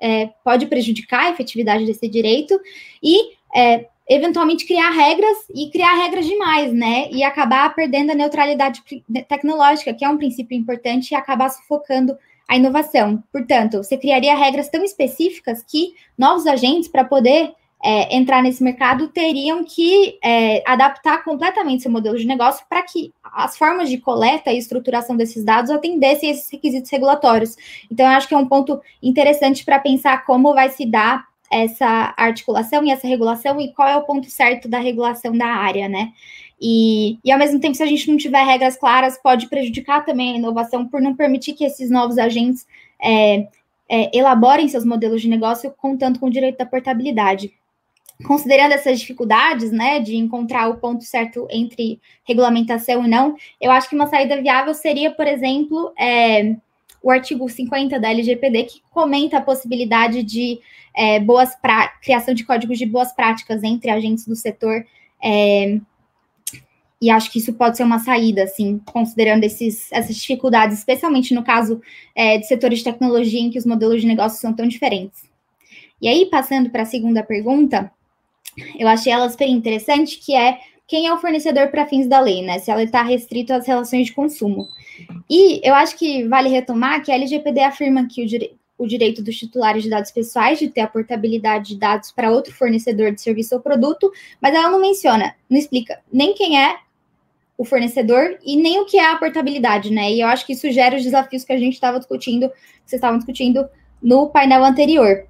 [0.00, 2.60] é, pode prejudicar a efetividade desse direito,
[3.00, 7.08] e é, eventualmente criar regras e criar regras demais, né?
[7.10, 8.82] E acabar perdendo a neutralidade
[9.28, 13.22] tecnológica, que é um princípio importante, e acabar sufocando a inovação.
[13.32, 17.52] Portanto, você criaria regras tão específicas que novos agentes, para poder
[17.82, 23.12] é, entrar nesse mercado, teriam que é, adaptar completamente seu modelo de negócio para que
[23.24, 27.56] as formas de coleta e estruturação desses dados atendessem esses requisitos regulatórios.
[27.90, 32.14] Então, eu acho que é um ponto interessante para pensar como vai se dar essa
[32.16, 36.12] articulação e essa regulação e qual é o ponto certo da regulação da área, né?
[36.60, 40.32] E, e ao mesmo tempo, se a gente não tiver regras claras, pode prejudicar também
[40.32, 42.66] a inovação por não permitir que esses novos agentes
[43.02, 43.46] é,
[43.88, 47.52] é, elaborem seus modelos de negócio contando com o direito da portabilidade.
[48.24, 53.90] Considerando essas dificuldades, né, de encontrar o ponto certo entre regulamentação e não, eu acho
[53.90, 56.56] que uma saída viável seria, por exemplo, é,
[57.06, 60.58] o artigo 50 da LGPD, que comenta a possibilidade de
[60.92, 61.86] é, boas pra...
[62.02, 64.84] criação de códigos de boas práticas entre agentes do setor.
[65.22, 65.78] É...
[67.00, 71.44] e acho que isso pode ser uma saída, assim, considerando esses, essas dificuldades, especialmente no
[71.44, 71.80] caso
[72.12, 75.30] é, de setores de tecnologia em que os modelos de negócio são tão diferentes.
[76.02, 77.88] E aí, passando para a segunda pergunta,
[78.76, 82.42] eu achei ela super interessante, que é quem é o fornecedor para fins da lei,
[82.42, 82.58] né?
[82.58, 84.68] Se ela está restrito às relações de consumo.
[85.28, 89.22] E eu acho que vale retomar que a LGPD afirma que o, dire o direito
[89.22, 93.20] dos titulares de dados pessoais de ter a portabilidade de dados para outro fornecedor de
[93.20, 96.76] serviço ou produto, mas ela não menciona, não explica nem quem é
[97.58, 100.12] o fornecedor e nem o que é a portabilidade, né?
[100.12, 102.98] E eu acho que isso gera os desafios que a gente estava discutindo, que vocês
[102.98, 103.66] estavam discutindo
[104.02, 105.26] no painel anterior.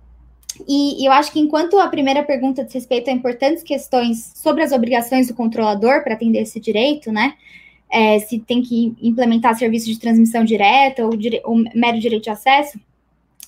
[0.69, 4.73] E, eu acho que enquanto a primeira pergunta diz respeito a importantes questões sobre as
[4.73, 7.35] obrigações do controlador para atender esse direito, né?
[7.89, 12.31] É, se tem que implementar serviço de transmissão direta ou, dire ou mero direito de
[12.31, 12.81] acesso,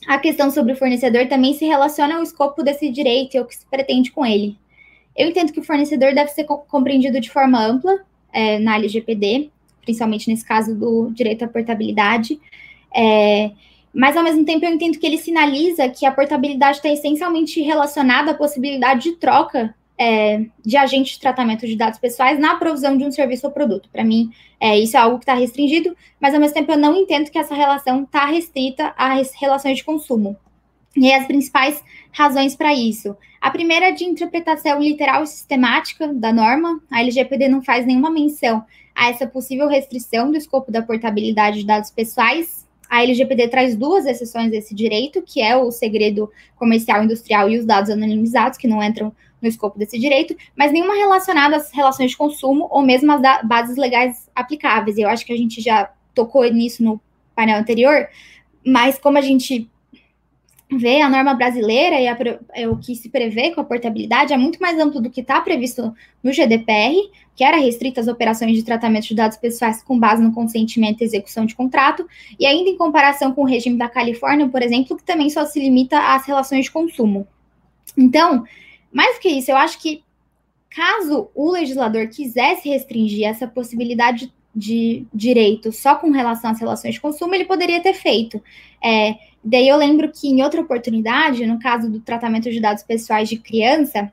[0.06, 3.56] a questão sobre o fornecedor também se relaciona ao escopo desse direito e ao que
[3.56, 4.56] se pretende com ele.
[5.16, 7.98] Eu entendo que o fornecedor deve ser compreendido de forma ampla
[8.32, 9.50] é, na LGPD,
[9.82, 12.38] principalmente nesse caso do direito à portabilidade,
[12.94, 13.50] é,
[13.98, 18.30] mas ao mesmo tempo eu entendo que ele sinaliza que a portabilidade está essencialmente relacionada
[18.30, 23.04] à possibilidade de troca é, de agentes de tratamento de dados pessoais na provisão de
[23.04, 23.88] um serviço ou produto.
[23.90, 24.30] Para mim,
[24.60, 27.40] é, isso é algo que está restringido, mas ao mesmo tempo eu não entendo que
[27.40, 30.36] essa relação está restrita às relações de consumo.
[30.96, 33.16] E as principais razões para isso.
[33.40, 36.80] A primeira é de interpretação literal e sistemática da norma.
[36.88, 38.64] A LGPD não faz nenhuma menção
[38.94, 44.06] a essa possível restrição do escopo da portabilidade de dados pessoais a LGPD traz duas
[44.06, 48.82] exceções desse direito, que é o segredo comercial industrial e os dados anonimizados, que não
[48.82, 53.20] entram no escopo desse direito, mas nenhuma relacionada às relações de consumo ou mesmo às
[53.44, 54.98] bases legais aplicáveis.
[54.98, 57.00] Eu acho que a gente já tocou nisso no
[57.34, 58.08] painel anterior,
[58.66, 59.70] mas como a gente
[60.70, 62.16] vê a norma brasileira e a,
[62.54, 65.40] é, o que se prevê com a portabilidade é muito mais amplo do que está
[65.40, 66.94] previsto no GDPR,
[67.34, 71.04] que era restrita às operações de tratamento de dados pessoais com base no consentimento e
[71.04, 72.06] execução de contrato,
[72.38, 75.58] e ainda em comparação com o regime da Califórnia, por exemplo, que também só se
[75.58, 77.26] limita às relações de consumo.
[77.96, 78.44] Então,
[78.92, 80.02] mais que isso, eu acho que
[80.68, 87.00] caso o legislador quisesse restringir essa possibilidade de direito só com relação às relações de
[87.00, 88.42] consumo, ele poderia ter feito.
[88.82, 93.28] É, daí eu lembro que em outra oportunidade, no caso do tratamento de dados pessoais
[93.28, 94.12] de criança,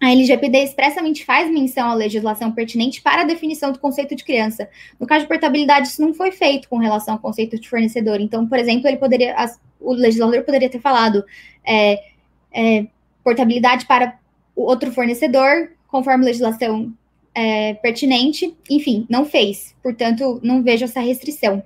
[0.00, 4.68] a LGPD expressamente faz menção à legislação pertinente para a definição do conceito de criança.
[4.98, 8.20] No caso de portabilidade, isso não foi feito com relação ao conceito de fornecedor.
[8.20, 11.24] Então, por exemplo, ele poderia, as, o legislador poderia ter falado
[11.64, 12.00] é,
[12.52, 12.86] é,
[13.24, 14.16] portabilidade para
[14.54, 16.92] outro fornecedor, conforme legislação
[17.34, 19.74] é, pertinente, enfim, não fez.
[19.82, 21.62] Portanto, não vejo essa restrição.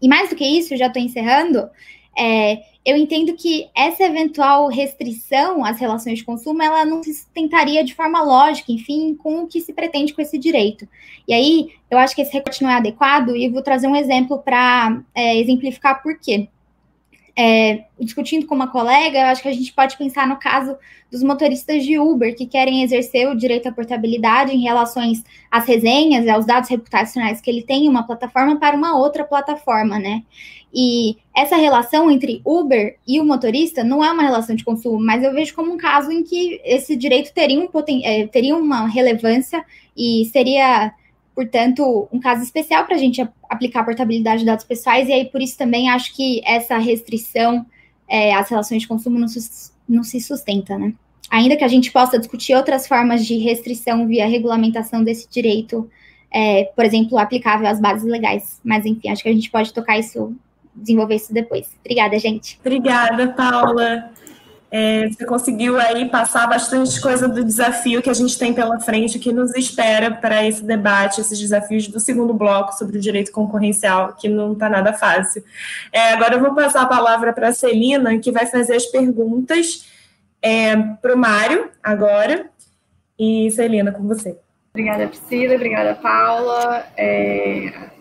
[0.00, 1.68] E mais do que isso, já estou encerrando,
[2.16, 7.82] é, eu entendo que essa eventual restrição às relações de consumo, ela não se sustentaria
[7.82, 10.86] de forma lógica, enfim, com o que se pretende com esse direito.
[11.26, 14.38] E aí, eu acho que esse recorte não é adequado e vou trazer um exemplo
[14.38, 16.48] para é, exemplificar por quê
[17.36, 20.76] é, discutindo com uma colega, eu acho que a gente pode pensar no caso
[21.10, 26.28] dos motoristas de Uber que querem exercer o direito à portabilidade em relações às resenhas
[26.28, 30.22] aos dados reputacionais que ele tem em uma plataforma para uma outra plataforma, né?
[30.72, 35.22] E essa relação entre Uber e o motorista não é uma relação de consumo, mas
[35.22, 38.88] eu vejo como um caso em que esse direito teria, um poten é, teria uma
[38.88, 39.64] relevância
[39.96, 40.92] e seria
[41.34, 45.24] portanto, um caso especial para a gente aplicar a portabilidade de dados pessoais, e aí
[45.26, 47.66] por isso também acho que essa restrição
[48.08, 49.26] é, às relações de consumo não,
[49.88, 50.92] não se sustenta, né?
[51.30, 55.90] Ainda que a gente possa discutir outras formas de restrição via regulamentação desse direito,
[56.30, 58.60] é, por exemplo, aplicável às bases legais.
[58.62, 60.36] Mas, enfim, acho que a gente pode tocar isso,
[60.74, 61.68] desenvolver isso depois.
[61.80, 62.58] Obrigada, gente.
[62.60, 64.12] Obrigada, Paula.
[64.76, 69.20] É, você conseguiu aí passar bastante coisa do desafio que a gente tem pela frente,
[69.20, 74.14] que nos espera para esse debate, esses desafios do segundo bloco sobre o direito concorrencial,
[74.14, 75.44] que não está nada fácil.
[75.92, 79.88] É, agora eu vou passar a palavra para a Celina, que vai fazer as perguntas
[80.42, 82.50] é, para o Mário agora.
[83.16, 84.36] E Celina, com você.
[84.70, 85.54] Obrigada, Priscila.
[85.54, 86.84] Obrigada, Paula.
[86.96, 87.93] É,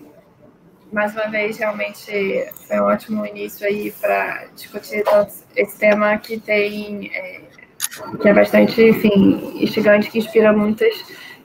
[0.94, 5.04] mais uma vez, realmente foi um ótimo início aí para discutir
[5.56, 7.42] esse tema que tem, é,
[8.22, 10.94] que é bastante, enfim, instigante, que inspira muitas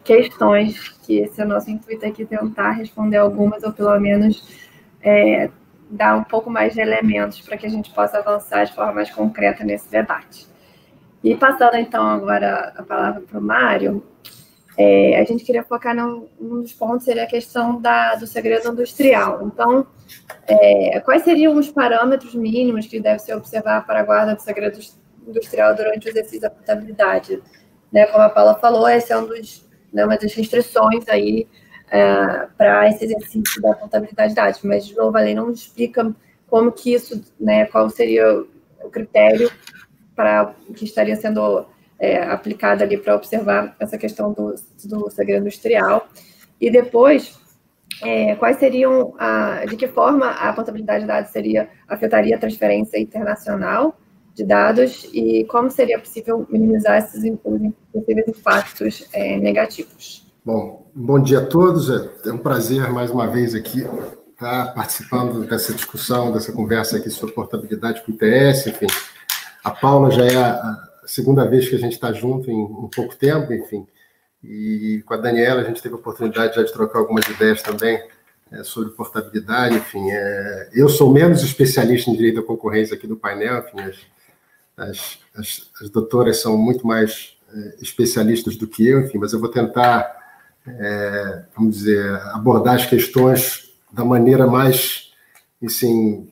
[0.04, 4.46] questões, que esse é o nosso intuito aqui, tentar responder algumas, ou pelo menos
[5.02, 5.50] é,
[5.90, 9.10] dar um pouco mais de elementos para que a gente possa avançar de forma mais
[9.10, 10.46] concreta nesse debate.
[11.24, 14.04] E passando então agora a palavra para o Mário,
[14.78, 18.68] é, a gente queria focar num, num, dos pontos, seria a questão da, do segredo
[18.68, 19.44] industrial.
[19.44, 19.84] Então,
[20.46, 24.78] é, quais seriam os parâmetros mínimos que deve ser observar para a guarda do segredo
[25.26, 27.42] industrial durante o exercício da portabilidade?
[27.92, 31.48] Né, como a Paula falou, essa é um dos, né, uma das restrições aí
[31.90, 36.14] é, para esse exercício da contabilidade de dados, mas, de novo, a lei não explica
[36.46, 38.44] como que isso, né, qual seria
[38.84, 39.50] o critério
[40.14, 41.66] para que estaria sendo
[41.98, 44.54] é, aplicada ali para observar essa questão do,
[44.84, 46.08] do segredo industrial.
[46.60, 47.38] E depois,
[48.02, 52.98] é, quais seriam, a, de que forma a portabilidade de dados seria, afetaria a transferência
[52.98, 53.98] internacional
[54.34, 57.22] de dados e como seria possível minimizar esses
[57.92, 60.26] possíveis impactos é, negativos.
[60.44, 61.90] Bom, bom dia a todos.
[62.24, 63.84] É um prazer mais uma vez aqui
[64.30, 68.68] estar participando dessa discussão, dessa conversa aqui sobre portabilidade com o ITS.
[68.68, 68.86] Enfim,
[69.64, 73.16] a Paula já é a, segunda vez que a gente está junto em, em, pouco
[73.16, 73.86] tempo, enfim.
[74.44, 78.00] E com a Daniela a gente teve a oportunidade já de trocar algumas ideias também
[78.52, 80.10] é, sobre portabilidade, enfim.
[80.10, 83.96] É, eu sou menos especialista em direito da concorrência aqui do painel, enfim, as,
[84.76, 89.40] as, as, as doutoras são muito mais é, especialistas do que eu, enfim, mas eu
[89.40, 90.16] vou tentar,
[91.56, 92.04] vamos dizer,
[92.34, 95.10] abordar as questões da maneira mais,
[95.64, 96.30] assim,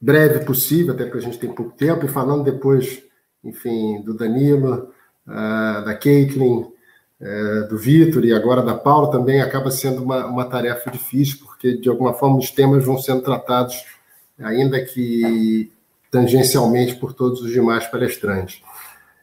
[0.00, 3.02] breve possível, até porque a gente tem pouco tempo, e falando depois,
[3.42, 4.90] enfim, do Danilo,
[5.26, 6.66] uh, da Caitlin,
[7.20, 11.76] uh, do Vitor e agora da Paula, também acaba sendo uma, uma tarefa difícil, porque
[11.76, 13.84] de alguma forma os temas vão sendo tratados,
[14.38, 15.70] ainda que
[16.10, 18.62] tangencialmente, por todos os demais palestrantes.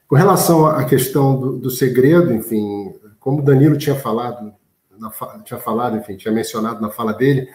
[0.08, 4.54] Com relação à questão do, do segredo, enfim, como o Danilo tinha falado,
[5.00, 5.10] na,
[5.44, 7.50] tinha falado, enfim, tinha mencionado na fala dele,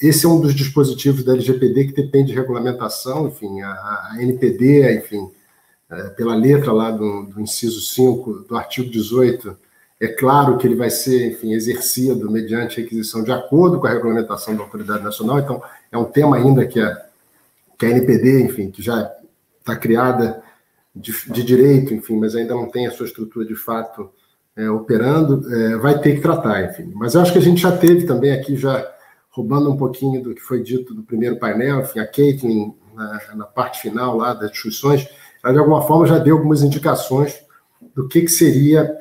[0.00, 3.70] esse é um dos dispositivos da LGPD que depende de regulamentação, enfim, a,
[4.12, 5.30] a NPD, enfim,
[5.90, 9.56] é, pela letra lá do, do, inciso 5 do artigo 18,
[10.00, 14.54] é claro que ele vai ser, enfim, exercido mediante requisição de acordo com a regulamentação
[14.54, 17.06] da autoridade nacional, então é um tema ainda que a,
[17.78, 19.10] que a NPD, enfim, que já
[19.60, 20.42] está criada
[20.94, 24.10] de, de, direito, enfim, mas ainda não tem a sua estrutura de fato
[24.56, 26.92] é, operando, é, vai ter que tratar, enfim.
[26.94, 28.84] Mas eu acho que a gente já teve também aqui, já
[29.38, 33.44] roubando um pouquinho do que foi dito do primeiro painel, enfim, a Caitlin, na, na
[33.44, 35.08] parte final lá das discussões,
[35.44, 37.40] ela de alguma forma já deu algumas indicações
[37.94, 38.92] do que, que seria,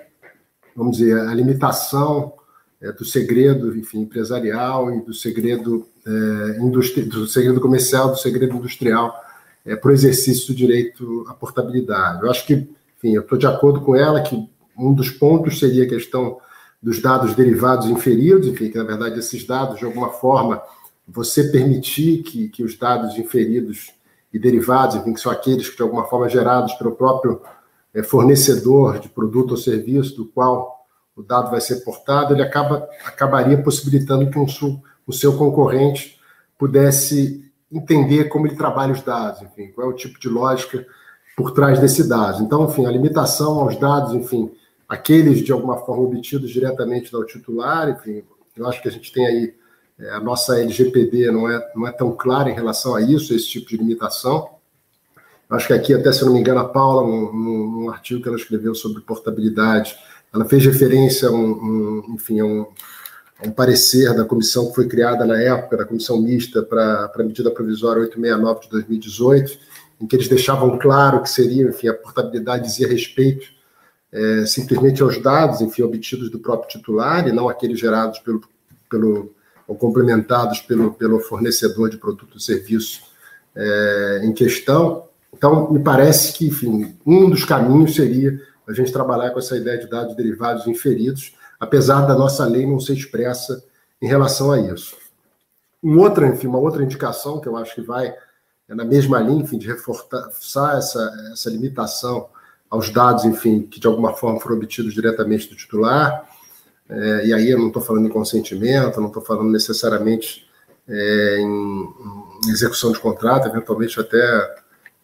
[0.76, 2.34] vamos dizer, a limitação
[2.80, 8.56] é, do segredo, enfim, empresarial e do segredo, é, industri do segredo comercial, do segredo
[8.56, 9.20] industrial
[9.66, 12.22] é, para o exercício do direito à portabilidade.
[12.22, 14.48] Eu acho que, enfim, eu estou de acordo com ela que
[14.78, 16.38] um dos pontos seria a questão
[16.82, 20.62] dos dados derivados inferidos, enfim, que na verdade esses dados, de alguma forma,
[21.08, 23.92] você permitir que, que os dados inferidos
[24.34, 27.42] e derivados, enfim, que são aqueles que de alguma forma gerados pelo próprio
[27.94, 30.86] é, fornecedor de produto ou serviço do qual
[31.16, 34.46] o dado vai ser portado, ele acaba, acabaria possibilitando que um,
[35.08, 36.20] o seu concorrente
[36.58, 40.86] pudesse entender como ele trabalha os dados, enfim, qual é o tipo de lógica
[41.36, 42.44] por trás desse dado.
[42.44, 44.52] Então, enfim, a limitação aos dados, enfim,
[44.88, 48.24] aqueles de alguma forma obtidos diretamente do titular, enfim,
[48.56, 49.54] eu acho que a gente tem aí
[50.00, 53.48] é, a nossa LGPD não é, não é tão clara em relação a isso, esse
[53.48, 54.50] tipo de limitação.
[55.50, 58.28] Eu acho que aqui, até se não me engano, a Paula, num, num artigo que
[58.28, 59.98] ela escreveu sobre portabilidade,
[60.34, 62.66] ela fez referência a um, um enfim, a um,
[63.46, 67.50] um parecer da comissão que foi criada na época, da comissão mista para a medida
[67.50, 69.60] provisória 869 de 2018,
[70.02, 73.57] em que eles deixavam claro que seria, enfim, a portabilidade dizia respeito
[74.12, 78.42] é, simplesmente aos dados, enfim, obtidos do próprio titular e não aqueles gerados pelo,
[78.90, 79.36] pelo
[79.68, 83.02] ou complementados pelo, pelo fornecedor de produto ou serviço
[83.54, 85.06] é, em questão.
[85.34, 89.78] Então, me parece que, enfim, um dos caminhos seria a gente trabalhar com essa ideia
[89.78, 93.64] de dados derivados inferidos, apesar da nossa lei não ser expressa
[94.02, 94.96] em relação a isso.
[95.84, 98.14] Um outra, enfim, uma outra indicação que eu acho que vai
[98.70, 102.28] é na mesma linha, enfim, de reforçar essa, essa limitação
[102.70, 106.28] aos dados, enfim, que de alguma forma foram obtidos diretamente do titular.
[106.90, 110.48] É, e aí eu não estou falando em consentimento, não estou falando necessariamente
[110.88, 111.90] é, em,
[112.46, 114.56] em, execução de contrato, eventualmente até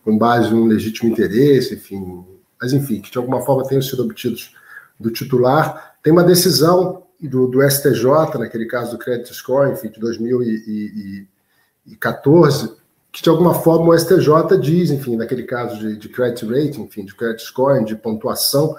[0.04, 2.24] com base em um legítimo interesse, enfim.
[2.62, 4.56] Mas, enfim, que de alguma forma tenham sido obtidos
[5.00, 5.96] do titular.
[6.02, 12.76] Tem uma decisão do, do STJ, naquele caso do Credit Score, enfim, de 2014,
[13.14, 17.06] que de alguma forma o STJ diz, enfim, naquele caso de, de credit rating, enfim,
[17.06, 18.76] de credit score, de pontuação,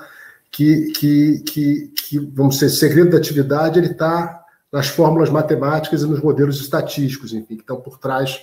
[0.51, 6.07] que, que, que, que vamos dizer, segredo da atividade ele está nas fórmulas matemáticas e
[6.07, 8.43] nos modelos estatísticos, enfim, que estão por trás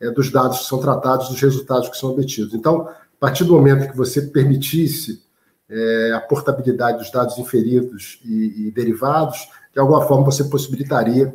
[0.00, 2.52] é, dos dados que são tratados, dos resultados que são obtidos.
[2.52, 5.22] Então, a partir do momento que você permitisse
[5.70, 11.32] é, a portabilidade dos dados inferidos e, e, derivados, de alguma forma você possibilitaria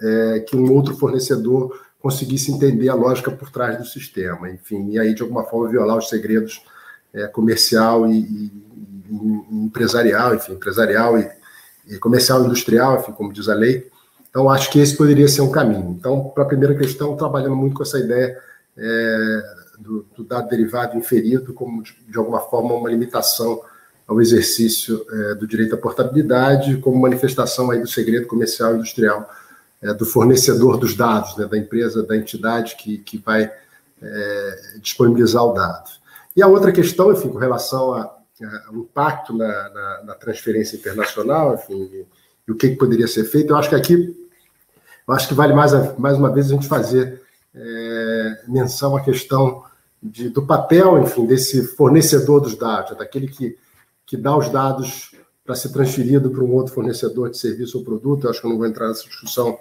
[0.00, 1.72] é, que um outro fornecedor
[2.02, 5.96] conseguisse entender a lógica por trás do sistema, enfim, e aí de alguma forma violar
[5.96, 6.60] os segredos
[7.14, 8.52] é, comercial e, e,
[9.08, 11.30] e, empresarial, enfim, empresarial e,
[11.86, 13.88] e comercial industrial, enfim, como diz a lei.
[14.28, 15.94] Então, acho que esse poderia ser um caminho.
[15.98, 18.36] Então, para a primeira questão, trabalhando muito com essa ideia
[18.76, 19.42] é,
[19.78, 23.60] do, do, dado derivado inferido como, de, de, alguma forma, uma limitação
[24.08, 29.30] ao exercício é, do direito à portabilidade, como manifestação aí do segredo comercial e industrial
[29.82, 33.50] é, do fornecedor dos dados, né, da empresa, da entidade que, que vai
[34.00, 35.90] é, disponibilizar o dado.
[36.36, 38.24] E a outra questão, enfim, com relação ao
[38.72, 42.06] impacto na, na, na, transferência internacional, enfim, e,
[42.48, 44.16] e o que, que, poderia ser feito, eu acho que aqui,
[45.06, 47.20] eu acho que vale mais, mais uma vez a gente fazer
[47.54, 49.64] é, menção à questão
[50.02, 53.56] de, do papel, enfim, desse fornecedor dos dados, daquele que,
[54.06, 55.12] que dá os dados
[55.44, 58.24] para ser transferido para um outro fornecedor de serviço ou produto.
[58.24, 59.58] Eu acho que eu não vou entrar nessa discussão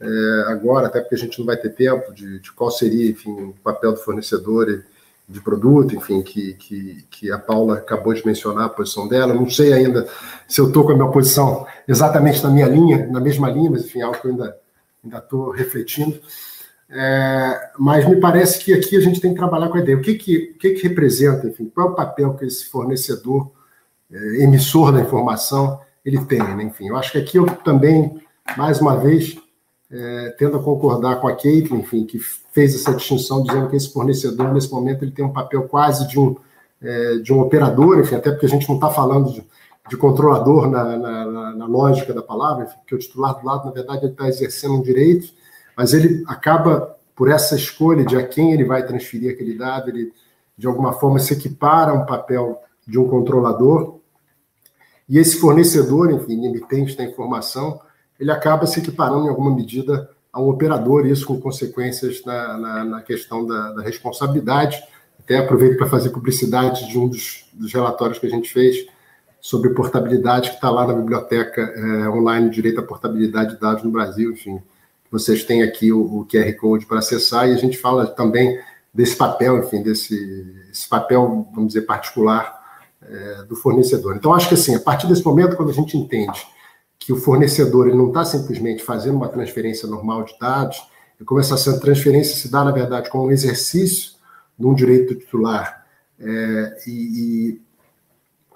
[0.00, 3.32] é, agora, até porque a gente não vai ter tempo de, de qual seria, enfim,
[3.32, 4.84] o papel do fornecedor
[5.28, 9.34] de produto, enfim, que, que, que, a Paula acabou de mencionar a posição dela.
[9.34, 10.08] Não sei ainda
[10.46, 13.84] se eu estou com a minha posição exatamente na minha linha, na mesma linha, mas
[13.84, 14.56] enfim, algo que eu ainda
[15.18, 16.18] estou refletindo.
[16.90, 19.98] É, mas me parece que aqui a gente tem que trabalhar com a ideia.
[19.98, 23.50] O que, que, o que, que representa, enfim, qual é o papel que esse fornecedor,
[24.10, 26.62] é, emissor da informação, ele tem, né?
[26.62, 28.18] Enfim, eu acho que aqui eu também,
[28.56, 29.36] mais uma vez,
[29.90, 32.18] é, tendo a concordar com a Kate, enfim, que
[32.52, 36.18] fez essa distinção dizendo que esse fornecedor, nesse momento, ele tem um papel quase de
[36.18, 36.36] um,
[36.82, 39.44] é, de um operador, enfim, até porque a gente não está falando de,
[39.88, 44.04] de controlador na, na, na, lógica da palavra, porque o titular do lado, na verdade,
[44.04, 45.32] ele está exercendo um direito,
[45.76, 50.12] mas ele acaba, por essa escolha de a quem ele vai transferir aquele dado, ele,
[50.56, 53.98] de alguma forma, se equipara a um papel de um controlador,
[55.08, 57.80] e esse fornecedor, enfim, emitente da informação,
[58.18, 62.84] ele acaba se equiparando, em alguma medida, a um operador, isso com consequências na, na,
[62.84, 64.82] na questão da, da, responsabilidade.
[65.18, 68.86] Até aproveito para fazer publicidade de um dos, dos relatórios que a gente fez,
[69.40, 73.90] sobre portabilidade, que está lá na biblioteca é, online Direito à Portabilidade de Dados no
[73.90, 74.32] Brasil.
[74.32, 74.60] Enfim,
[75.10, 78.58] vocês têm aqui o, o, QR Code para acessar e a gente fala também
[78.92, 82.58] desse papel, enfim, desse esse papel, vamos dizer, particular
[83.02, 84.16] é, do fornecedor.
[84.16, 86.46] Então, acho que assim, a partir desse momento, quando a gente entende
[86.98, 90.82] que o fornecedor ele não está simplesmente fazendo uma transferência normal de dados,
[91.20, 94.12] e como essa transferência se dá, na verdade, como um exercício
[94.58, 95.86] de um direito titular
[96.20, 97.60] é, e,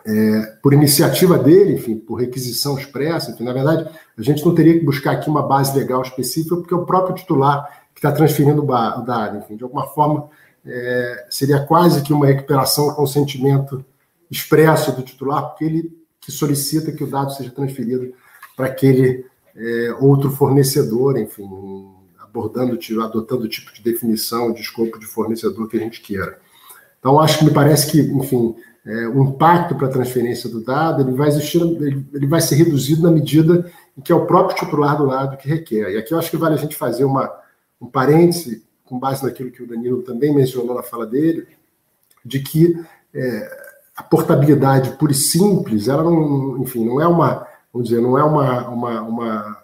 [0.05, 4.79] é, por iniciativa dele, enfim, por requisição expressa, enfim, na verdade, a gente não teria
[4.79, 8.63] que buscar aqui uma base legal específica, porque é o próprio titular que está transferindo
[8.63, 8.67] o
[9.03, 10.29] dado, enfim, de alguma forma,
[10.67, 13.85] é, seria quase que uma recuperação ao consentimento
[14.31, 18.15] expresso do titular, porque ele que solicita que o dado seja transferido
[18.63, 19.27] para aquele
[19.57, 21.49] é, outro fornecedor, enfim,
[22.21, 26.39] abordando, adotando o tipo de definição, de escopo de fornecedor que a gente queira.
[27.01, 28.55] Então, acho que me parece que, enfim,
[28.87, 32.55] é, o impacto para a transferência do dado ele vai existir, ele, ele, vai ser
[32.55, 33.69] reduzido na medida
[33.99, 35.91] em que é o próprio titular do lado que requer.
[35.91, 37.33] E aqui eu acho que vale a gente fazer uma,
[37.81, 41.49] um parêntese, com base naquilo que o Danilo também mencionou na fala dele,
[42.25, 42.81] de que
[43.13, 48.19] é, a portabilidade pura e simples, ela não, enfim, não é uma, vamos dizer, não
[48.19, 49.63] é uma, uma, uma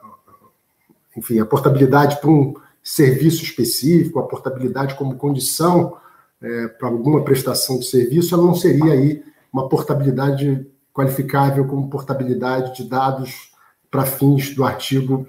[1.17, 5.97] enfim, a portabilidade para um serviço específico, a portabilidade como condição
[6.41, 9.23] é, para alguma prestação de serviço, ela não seria aí
[9.53, 13.53] uma portabilidade qualificável como portabilidade de dados
[13.91, 15.27] para fins do artigo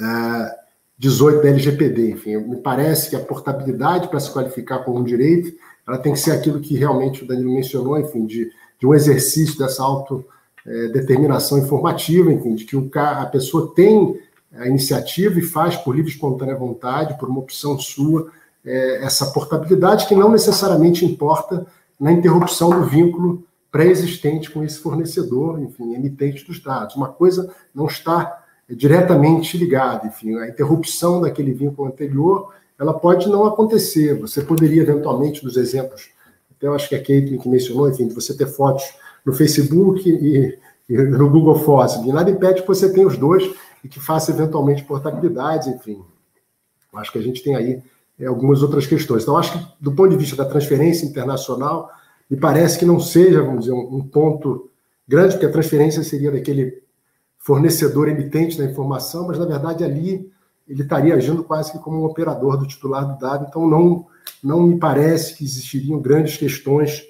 [0.00, 0.62] é,
[0.98, 2.10] 18 da LGPD.
[2.12, 5.52] Enfim, me parece que a portabilidade para se qualificar como um direito,
[5.86, 9.58] ela tem que ser aquilo que realmente o Danilo mencionou, enfim, de, de um exercício
[9.58, 9.82] dessa
[10.66, 14.18] autodeterminação informativa, enfim, de que o, a pessoa tem
[14.54, 18.30] a iniciativa e faz por livre e espontânea vontade, por uma opção sua,
[18.64, 21.66] é, essa portabilidade que não necessariamente importa
[21.98, 26.94] na interrupção do vínculo pré-existente com esse fornecedor, enfim, emitente dos dados.
[26.94, 33.46] Uma coisa não está diretamente ligada, enfim, a interrupção daquele vínculo anterior, ela pode não
[33.46, 34.18] acontecer.
[34.20, 36.10] Você poderia, eventualmente, dos exemplos,
[36.50, 38.84] até eu acho que a Kate que mencionou, enfim, de você ter fotos
[39.24, 40.58] no Facebook e,
[40.88, 43.44] e no Google Fotos, e nada impede que você tenha os dois
[43.84, 46.02] e que faça, eventualmente, portabilidade, enfim.
[46.94, 47.82] Acho que a gente tem aí
[48.18, 49.22] é, algumas outras questões.
[49.22, 51.90] Então, acho que, do ponto de vista da transferência internacional,
[52.30, 54.70] me parece que não seja, vamos dizer, um, um ponto
[55.08, 56.82] grande, porque a transferência seria daquele
[57.38, 60.30] fornecedor emitente da informação, mas, na verdade, ali
[60.68, 63.46] ele estaria agindo quase que como um operador do titular do dado.
[63.48, 64.06] Então, não,
[64.42, 67.02] não me parece que existiriam grandes questões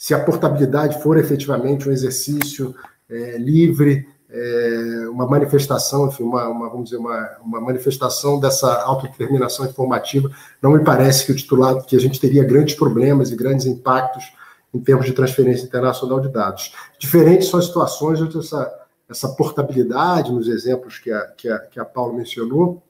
[0.00, 2.74] se a portabilidade for efetivamente um exercício
[3.06, 9.66] é, livre, é, uma manifestação, enfim, uma, uma, vamos dizer, uma, uma manifestação dessa autodeterminação
[9.66, 10.30] informativa.
[10.62, 14.24] Não me parece que o titular, que a gente teria grandes problemas e grandes impactos
[14.72, 16.74] em termos de transferência internacional de dados.
[16.98, 18.72] Diferentes são as situações onde essa,
[19.06, 22.82] essa portabilidade, nos exemplos que a, que a, que a Paulo mencionou,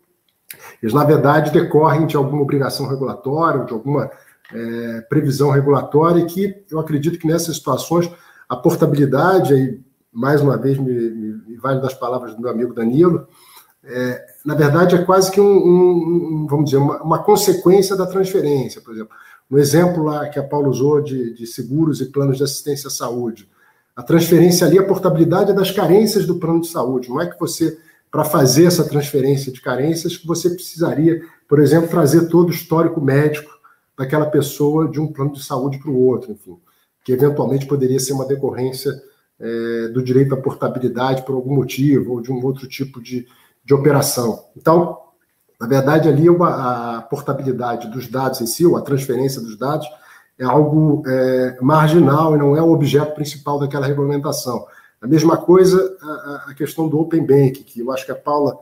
[0.81, 4.09] eles, na verdade, decorrem de alguma obrigação regulatória, de alguma
[4.53, 8.11] é, previsão regulatória, e que eu acredito que nessas situações
[8.49, 9.81] a portabilidade, aí,
[10.13, 13.29] mais uma vez me, me, me vale das palavras do meu amigo Danilo,
[13.85, 18.07] é, na verdade é quase que um, um, um vamos dizer, uma, uma, consequência da
[18.07, 19.13] transferência, por exemplo.
[19.49, 22.91] No exemplo lá que a Paulo usou de, de seguros e planos de assistência à
[22.91, 23.49] saúde,
[23.97, 27.09] a transferência ali, a portabilidade é das carências do plano de saúde.
[27.09, 27.79] Não é que você,
[28.11, 33.01] para fazer essa transferência de carências, que você precisaria, por exemplo, trazer todo o histórico
[33.01, 33.60] médico
[34.01, 36.59] daquela pessoa de um plano de saúde para o outro, enfim,
[37.05, 38.91] que eventualmente poderia ser uma decorrência
[39.39, 43.27] é, do direito à portabilidade por algum motivo, ou de um outro tipo de,
[43.63, 44.43] de operação.
[44.57, 44.99] Então,
[45.61, 49.87] na verdade, ali uma, a portabilidade dos dados em si, ou a transferência dos dados,
[50.39, 54.65] é algo é, marginal e não é o objeto principal daquela regulamentação.
[54.99, 58.61] A mesma coisa a, a, questão do Open Bank, que eu acho que a Paula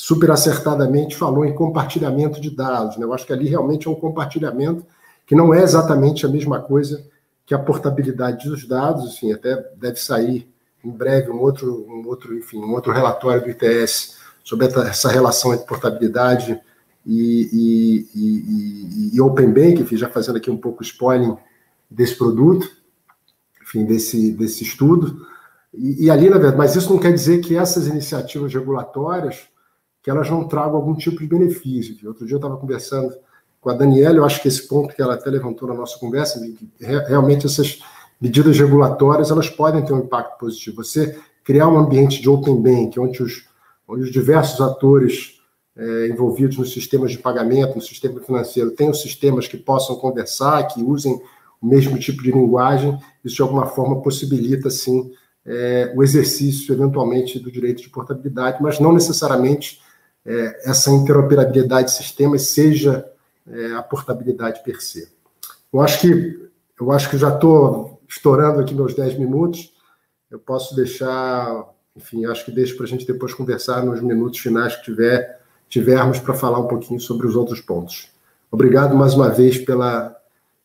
[0.00, 2.96] super acertadamente falou em compartilhamento de dados.
[2.96, 3.04] Né?
[3.04, 4.82] Eu acho que ali realmente é um compartilhamento
[5.26, 7.04] que não é exatamente a mesma coisa
[7.44, 10.48] que a portabilidade dos dados, enfim, até deve sair
[10.82, 15.52] em breve um outro, um outro, enfim, um outro relatório do ITS sobre essa relação
[15.52, 16.58] entre portabilidade
[17.04, 21.36] e, e, e, e Open Bank, enfim, já fazendo aqui um pouco spoiling
[21.90, 22.66] desse produto,
[23.62, 25.26] enfim, desse, desse estudo.
[25.74, 29.49] E, e, ali, na verdade, mas isso não quer dizer que essas iniciativas regulatórias
[30.02, 31.96] que elas não tragam algum tipo de benefício.
[32.08, 33.14] Outro dia eu estava conversando
[33.60, 36.40] com a Daniela, eu acho que esse ponto que ela até levantou na nossa conversa,
[36.80, 37.80] realmente essas
[38.20, 40.82] medidas regulatórias elas podem ter um impacto positivo.
[40.82, 43.44] Você criar um ambiente de open bank, onde os,
[43.86, 45.40] onde os diversos atores
[45.76, 50.82] é, envolvidos nos sistemas de pagamento, no sistema financeiro, tenham sistemas que possam conversar, que
[50.82, 51.20] usem
[51.60, 55.12] o mesmo tipo de linguagem, isso de alguma forma possibilita, sim,
[55.44, 59.80] é, o exercício, eventualmente, do direito de portabilidade, mas não necessariamente
[60.24, 63.10] é, essa interoperabilidade de sistemas seja
[63.48, 65.08] é, a portabilidade per se.
[65.72, 66.48] Eu acho que,
[66.80, 69.72] eu acho que já estou estourando aqui meus 10 minutos,
[70.30, 71.64] eu posso deixar,
[71.96, 76.18] enfim, acho que deixo para a gente depois conversar nos minutos finais que tiver, tivermos
[76.18, 78.08] para falar um pouquinho sobre os outros pontos.
[78.50, 80.19] Obrigado mais uma vez pela,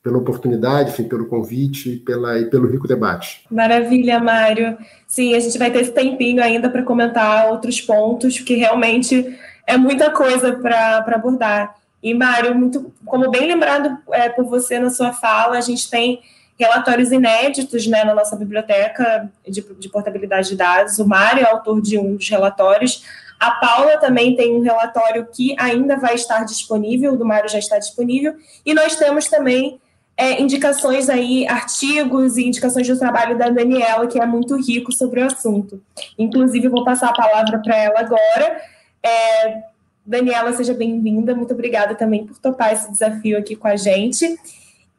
[0.06, 3.44] pela oportunidade, enfim, pelo convite pela, e pelo rico debate.
[3.49, 4.77] Maravilha, Mário.
[5.07, 9.76] Sim, a gente vai ter esse tempinho ainda para comentar outros pontos, porque realmente é
[9.76, 11.73] muita coisa para abordar.
[12.03, 16.22] E, Mário, muito, como bem lembrado é, por você na sua fala, a gente tem
[16.56, 20.99] relatórios inéditos né, na nossa biblioteca de, de portabilidade de dados.
[20.99, 23.03] O Mário é autor de um dos relatórios.
[23.40, 27.57] A Paula também tem um relatório que ainda vai estar disponível, o do Mário já
[27.57, 28.36] está disponível.
[28.64, 29.82] E nós temos também
[30.17, 35.21] é, indicações aí, artigos e indicações do trabalho da Daniela, que é muito rico sobre
[35.21, 35.81] o assunto.
[36.17, 38.61] Inclusive, vou passar a palavra para ela agora.
[39.03, 39.63] É,
[40.05, 41.35] Daniela, seja bem-vinda.
[41.35, 44.39] Muito obrigada também por topar esse desafio aqui com a gente.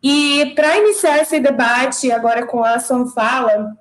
[0.03, 3.75] E para iniciar esse debate agora com a sua fala,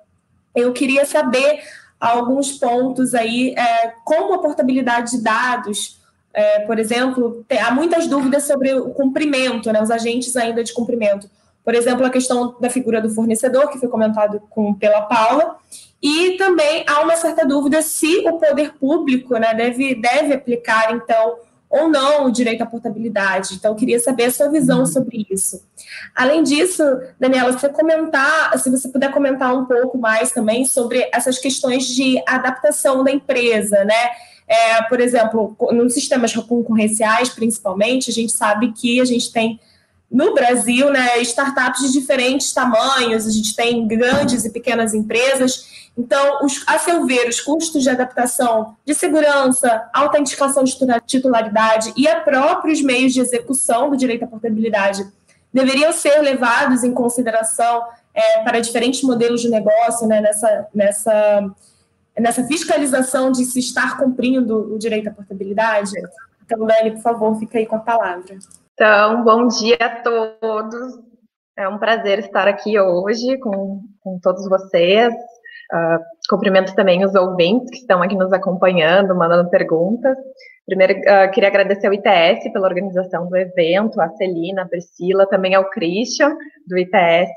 [0.54, 1.60] eu queria saber
[2.00, 6.00] alguns pontos aí, é, como a portabilidade de dados
[6.36, 10.74] é, por exemplo, tem, há muitas dúvidas sobre o cumprimento, né, os agentes ainda de
[10.74, 11.30] cumprimento.
[11.64, 15.56] Por exemplo, a questão da figura do fornecedor, que foi comentado com, pela Paula,
[16.00, 21.38] e também há uma certa dúvida se o poder público né, deve, deve aplicar, então,
[21.70, 23.54] ou não o direito à portabilidade.
[23.54, 24.86] Então, eu queria saber a sua visão uhum.
[24.86, 25.66] sobre isso.
[26.14, 26.82] Além disso,
[27.18, 31.86] Daniela, se você comentar, se você puder comentar um pouco mais também sobre essas questões
[31.86, 34.10] de adaptação da empresa, né?
[34.48, 39.58] É, por exemplo, nos sistemas concorrenciais, principalmente, a gente sabe que a gente tem
[40.10, 45.90] no Brasil, né, startups de diferentes tamanhos, a gente tem grandes e pequenas empresas.
[45.98, 52.06] Então, os, a seu ver, os custos de adaptação de segurança, autenticação de titularidade e
[52.06, 55.06] a próprios meios de execução do direito à portabilidade
[55.52, 57.82] deveriam ser levados em consideração
[58.14, 61.50] é, para diferentes modelos de negócio né, nessa, nessa
[62.18, 65.92] nessa fiscalização de se estar cumprindo o direito à portabilidade?
[66.44, 68.36] Então, Dani, por favor, fica aí com a palavra.
[68.74, 71.00] Então, bom dia a todos.
[71.58, 75.12] É um prazer estar aqui hoje com, com todos vocês.
[75.72, 75.98] Uh,
[76.28, 80.16] cumprimento também os ouvintes que estão aqui nos acompanhando, mandando perguntas.
[80.66, 85.54] Primeiro, uh, queria agradecer ao ITS pela organização do evento, a Celina, a Priscila, também
[85.54, 86.36] ao Christian,
[86.68, 87.32] do ITS.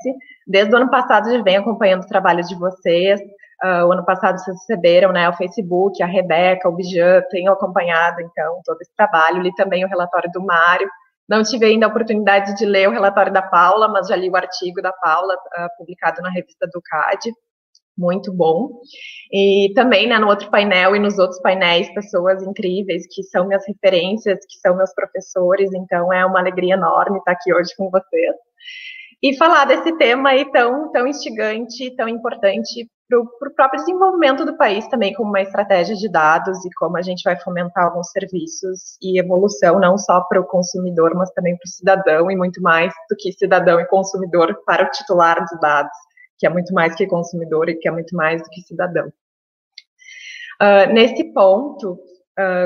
[0.46, 3.20] Desde o ano passado, já venho acompanhando o trabalho de vocês,
[3.62, 8.22] Uh, o ano passado vocês receberam, né, o Facebook, a Rebeca, o Bijan, tenho acompanhado,
[8.22, 10.88] então, todo esse trabalho, li também o relatório do Mário,
[11.28, 14.36] não tive ainda a oportunidade de ler o relatório da Paula, mas já li o
[14.36, 17.32] artigo da Paula, uh, publicado na revista do CAD,
[17.96, 18.80] muito bom.
[19.30, 23.64] E também, né, no outro painel e nos outros painéis, pessoas incríveis que são minhas
[23.68, 28.34] referências, que são meus professores, então é uma alegria enorme estar aqui hoje com vocês.
[29.22, 34.56] E falar desse tema aí tão, tão instigante, tão importante para o próprio desenvolvimento do
[34.56, 38.96] país também, como uma estratégia de dados e como a gente vai fomentar alguns serviços
[39.02, 42.94] e evolução, não só para o consumidor, mas também para o cidadão, e muito mais
[43.10, 45.92] do que cidadão e consumidor para o titular dos dados,
[46.38, 49.08] que é muito mais que consumidor e que é muito mais do que cidadão.
[50.62, 51.98] Uh, nesse ponto,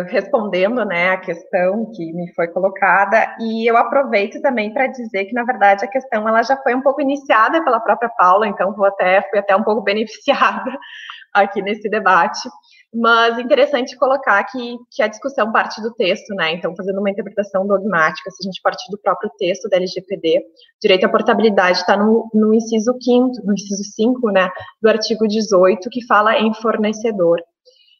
[0.09, 5.33] Respondendo né, a questão que me foi colocada, e eu aproveito também para dizer que,
[5.33, 8.87] na verdade, a questão ela já foi um pouco iniciada pela própria Paula, então vou
[8.87, 10.71] até, fui até um pouco beneficiada
[11.33, 12.49] aqui nesse debate,
[12.93, 17.67] mas interessante colocar que, que a discussão parte do texto, né, então fazendo uma interpretação
[17.67, 20.41] dogmática, se a gente partir do próprio texto da LGPD,
[20.81, 24.49] direito à portabilidade está no, no inciso 5 no inciso 5, né,
[24.81, 27.41] do artigo 18, que fala em fornecedor,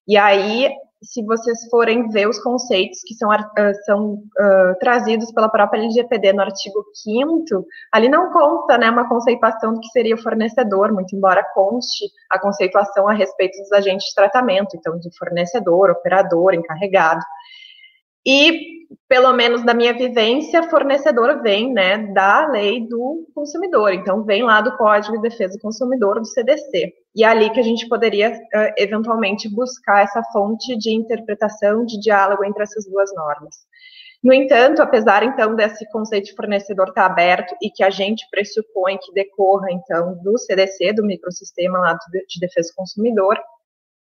[0.07, 0.71] e aí
[1.05, 6.33] se vocês forem ver os conceitos que são, uh, são uh, trazidos pela própria LGPD
[6.33, 11.15] no artigo 5 ali não consta né, uma conceituação do que seria o fornecedor, muito
[11.15, 17.21] embora conste a conceituação a respeito dos agentes de tratamento, então de fornecedor, operador, encarregado.
[18.27, 18.75] E
[19.09, 23.93] pelo menos da minha vivência, fornecedor vem, né, da lei do consumidor.
[23.93, 26.93] Então, vem lá do Código de Defesa do Consumidor, do CDC.
[27.15, 31.99] E é ali que a gente poderia, uh, eventualmente, buscar essa fonte de interpretação, de
[32.01, 33.57] diálogo entre essas duas normas.
[34.23, 38.99] No entanto, apesar, então, desse conceito de fornecedor estar aberto e que a gente pressupõe
[38.99, 43.39] que decorra, então, do CDC, do microsistema lá de defesa do consumidor,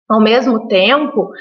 [0.07, 1.31] ao mesmo tempo,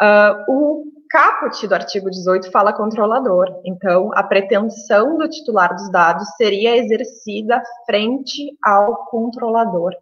[0.00, 3.60] uh, o caput do artigo 18 fala controlador.
[3.66, 9.92] Então, a pretensão do titular dos dados seria exercida frente ao controlador.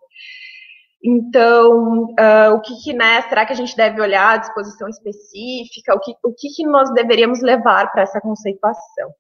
[1.03, 5.95] Então, uh, o que, que, né, será que a gente deve olhar a disposição específica?
[5.95, 9.11] O que, o que, que nós deveríamos levar para essa conceituação?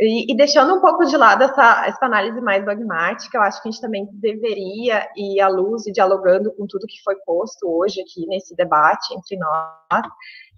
[0.00, 3.68] E, e, deixando um pouco de lado essa, essa análise mais dogmática, eu acho que
[3.68, 8.00] a gente também deveria ir à luz e dialogando com tudo que foi posto hoje
[8.00, 10.06] aqui nesse debate entre nós,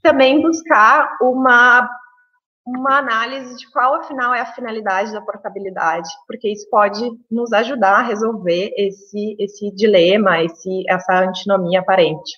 [0.00, 1.88] também buscar uma
[2.76, 7.00] uma análise de qual, afinal, é a finalidade da portabilidade, porque isso pode
[7.30, 12.32] nos ajudar a resolver esse, esse dilema, esse, essa antinomia aparente.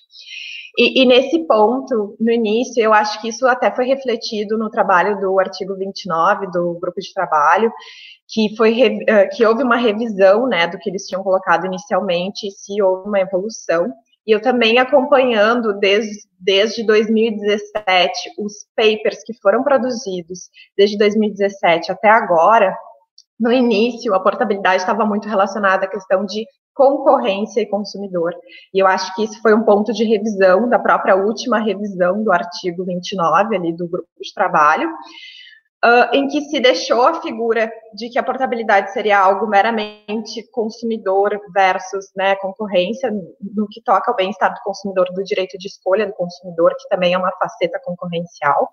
[0.79, 5.19] E, e, nesse ponto, no início, eu acho que isso até foi refletido no trabalho
[5.21, 7.73] do artigo 29 do grupo de trabalho,
[8.29, 12.81] que foi eh, que houve uma revisão, né, do que eles tinham colocado inicialmente, se
[12.81, 13.93] houve uma evolução.
[14.27, 22.09] E eu também acompanhando desde, desde 2017 os papers que foram produzidos desde 2017 até
[22.09, 22.77] agora.
[23.39, 26.45] No início, a portabilidade estava muito relacionada à questão de
[26.75, 28.33] concorrência e consumidor.
[28.73, 32.33] E eu acho que isso foi um ponto de revisão da própria última revisão do
[32.33, 34.91] artigo 29 ali do grupo de trabalho
[35.85, 41.41] uh, em que se deixou a figura de que a portabilidade seria algo meramente consumidor
[41.53, 46.13] versus né, concorrência, no que toca ao bem-estar do consumidor, do direito de escolha do
[46.13, 48.69] consumidor, que também é uma faceta concorrencial.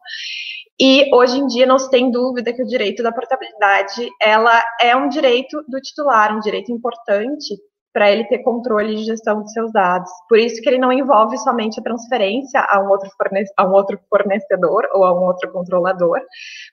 [0.80, 4.96] E hoje em dia não se tem dúvida que o direito da portabilidade ela é
[4.96, 7.56] um direito do titular, um direito importante
[7.98, 10.12] para ele ter controle de gestão de seus dados.
[10.30, 13.10] Por isso que ele não envolve somente a transferência a um outro,
[13.58, 16.20] a um outro fornecedor ou a um outro controlador,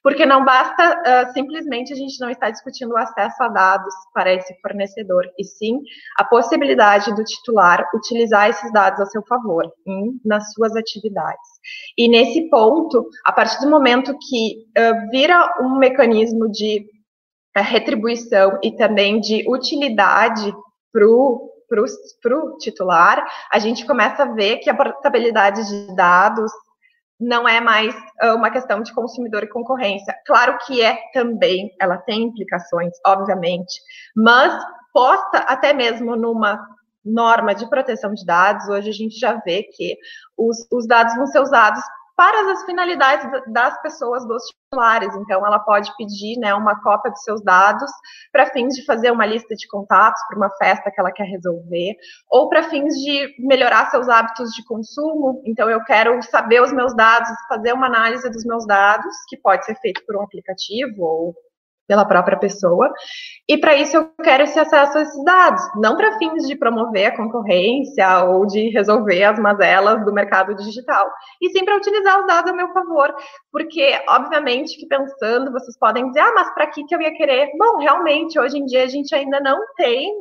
[0.03, 4.35] porque não basta uh, simplesmente a gente não estar discutindo o acesso a dados para
[4.35, 5.81] esse fornecedor, e sim
[6.19, 9.65] a possibilidade do titular utilizar esses dados a seu favor
[10.23, 11.49] nas suas atividades.
[11.97, 16.81] E nesse ponto, a partir do momento que uh, vira um mecanismo de
[17.57, 20.55] uh, retribuição e também de utilidade
[20.95, 26.53] para o titular, a gente começa a ver que a portabilidade de dados
[27.19, 30.15] não é mais ah, uma questão de consumidor e concorrência.
[30.27, 33.81] Claro que é também, ela tem implicações, obviamente,
[34.15, 34.53] mas
[34.93, 36.65] posta até mesmo numa
[37.05, 39.97] norma de proteção de dados, hoje a gente já vê que
[40.39, 41.83] os, os dados vão ser usados
[42.17, 45.15] para as finalidades das pessoas, dos titulares.
[45.17, 47.91] Então, ela pode pedir né, uma cópia dos seus dados
[48.33, 51.97] para fins de fazer uma lista de contatos para uma festa que ela quer resolver,
[52.31, 55.43] ou para fins de melhorar seus hábitos de consumo.
[55.45, 59.65] Então, eu quero saber os meus dados, fazer uma análise dos meus dados, que pode
[59.65, 61.35] ser feito por um aplicativo ou
[61.87, 62.91] pela própria pessoa.
[63.49, 67.07] E para isso eu quero esse acesso a esses dados, não para fins de promover
[67.07, 72.27] a concorrência ou de resolver as mazelas do mercado digital, e sim para utilizar os
[72.27, 73.15] dados a meu favor,
[73.53, 77.51] porque obviamente que pensando, vocês podem dizer: "Ah, mas para que que eu ia querer?".
[77.59, 80.13] Bom, realmente hoje em dia a gente ainda não tem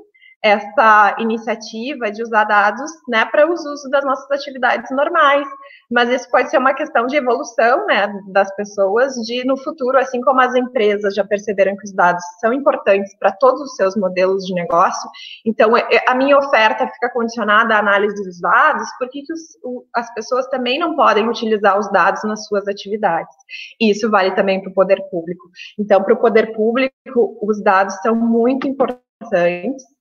[0.44, 5.48] essa iniciativa de usar dados né, para os usos das nossas atividades normais.
[5.90, 10.20] Mas isso pode ser uma questão de evolução né, das pessoas, de no futuro, assim
[10.20, 14.44] como as empresas já perceberam que os dados são importantes para todos os seus modelos
[14.46, 15.10] de negócio,
[15.46, 19.86] então é, é, a minha oferta fica condicionada à análise dos dados, por que, os,
[19.96, 23.34] as pessoas também não podem utilizar os dados nas suas atividades?
[23.80, 25.44] E isso vale também para o poder público.
[25.80, 29.93] Então, para o poder público, os dados são muito importantes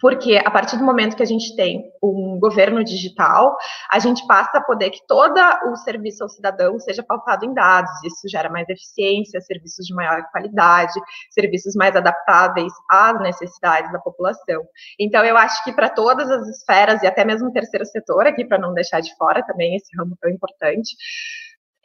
[0.00, 3.56] porque a partir do momento que a gente tem um governo digital,
[3.90, 5.40] a gente passa a poder que todo
[5.70, 7.90] o serviço ao cidadão seja pautado em dados.
[8.04, 10.92] Isso gera mais eficiência, serviços de maior qualidade,
[11.30, 14.62] serviços mais adaptáveis às necessidades da população.
[14.98, 18.44] Então, eu acho que para todas as esferas, e até mesmo o terceiro setor aqui,
[18.44, 20.96] para não deixar de fora também esse ramo tão importante,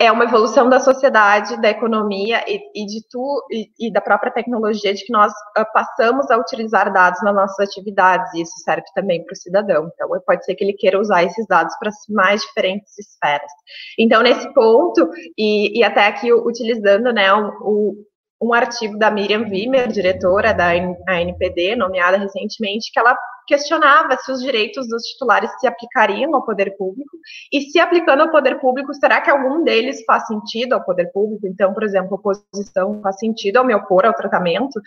[0.02, 4.32] é uma evolução da sociedade, da economia e, e de tu e, e, da própria
[4.32, 8.86] tecnologia de que nós uh, passamos a utilizar dados nas nossas atividades e isso serve
[8.96, 9.92] também para o cidadão.
[9.94, 13.52] Então, pode ser que ele queira usar esses dados para mais diferentes esferas.
[13.98, 17.94] Então, nesse ponto e, e até aqui utilizando, né, o,
[18.42, 24.42] um artigo da Miriam Wimmer, diretora da ANPD, nomeada recentemente, que ela questionava se os
[24.42, 27.18] direitos dos titulares se aplicariam ao poder público
[27.52, 31.48] e se aplicando ao poder público, será que algum deles faz sentido ao poder público?
[31.48, 34.80] Então, por exemplo, oposição faz sentido ao me opor ao tratamento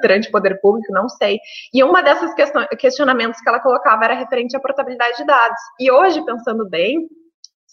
[0.00, 0.92] perante o poder público?
[0.92, 1.40] Não sei.
[1.74, 2.32] E uma dessas
[2.78, 5.60] questionamentos que ela colocava era referente à portabilidade de dados.
[5.80, 7.08] E hoje, pensando bem,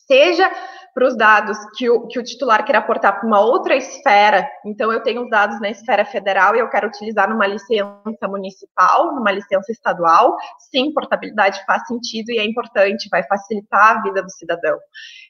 [0.07, 0.49] seja
[0.93, 4.47] para os dados que o, que o titular quer aportar para uma outra esfera.
[4.63, 9.15] Então, eu tenho os dados na esfera federal e eu quero utilizar numa licença municipal,
[9.15, 10.37] numa licença estadual.
[10.69, 14.77] Sim, portabilidade faz sentido e é importante, vai facilitar a vida do cidadão.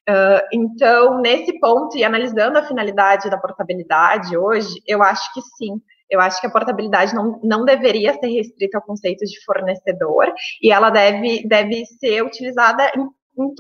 [0.10, 5.82] Uh, então, nesse ponto, e analisando a finalidade da portabilidade hoje, eu acho que sim.
[6.10, 10.32] Eu acho que a portabilidade não, não deveria ser restrita ao conceito de fornecedor
[10.62, 13.54] e ela deve, deve ser utilizada em, em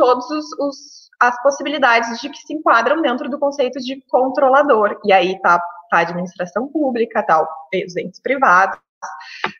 [0.59, 4.99] os as possibilidades de que se enquadram dentro do conceito de controlador.
[5.05, 5.57] E aí tá,
[5.89, 8.77] tá a administração pública, tá os entes privados.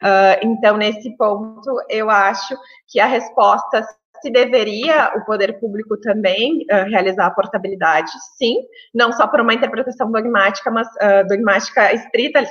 [0.02, 2.56] Uh, então, nesse ponto, eu acho
[2.88, 3.86] que a resposta
[4.22, 8.58] se deveria o poder público também uh, realizar a portabilidade, sim,
[8.94, 12.46] não só por uma interpretação dogmática, mas uh, dogmática estrita,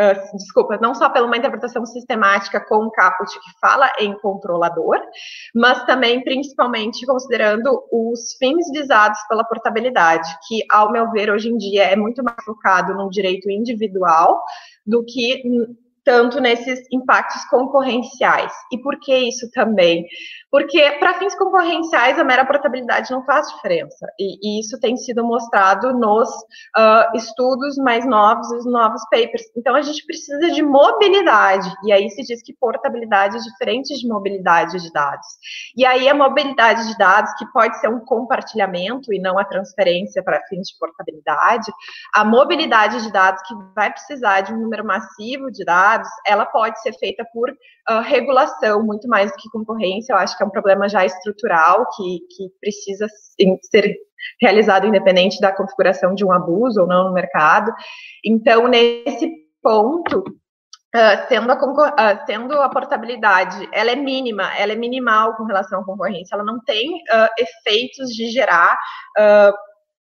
[0.00, 4.98] uh, desculpa, não só pela uma interpretação sistemática com o caput que fala em controlador,
[5.54, 11.56] mas também principalmente considerando os fins visados pela portabilidade, que, ao meu ver, hoje em
[11.56, 14.42] dia é muito mais focado no direito individual
[14.86, 15.42] do que
[16.10, 18.52] tanto nesses impactos concorrenciais.
[18.72, 20.04] E por que isso também?
[20.50, 24.08] Porque, para fins concorrenciais, a mera portabilidade não faz diferença.
[24.18, 29.44] E, e isso tem sido mostrado nos uh, estudos mais novos, os novos papers.
[29.56, 31.72] Então, a gente precisa de mobilidade.
[31.84, 35.28] E aí se diz que portabilidade é diferente de mobilidade de dados.
[35.76, 40.24] E aí, a mobilidade de dados, que pode ser um compartilhamento e não a transferência
[40.24, 41.70] para fins de portabilidade,
[42.12, 46.80] a mobilidade de dados, que vai precisar de um número massivo de dados, ela pode
[46.80, 50.12] ser feita por uh, regulação, muito mais do que concorrência.
[50.12, 53.06] Eu acho que é um problema já estrutural que, que precisa
[53.62, 53.96] ser
[54.40, 57.72] realizado independente da configuração de um abuso ou não no mercado.
[58.24, 59.30] Então, nesse
[59.62, 60.24] ponto,
[60.92, 65.82] Uh, tendo, a, uh, tendo a portabilidade, ela é mínima, ela é minimal com relação
[65.82, 68.76] à concorrência, ela não tem uh, efeitos de gerar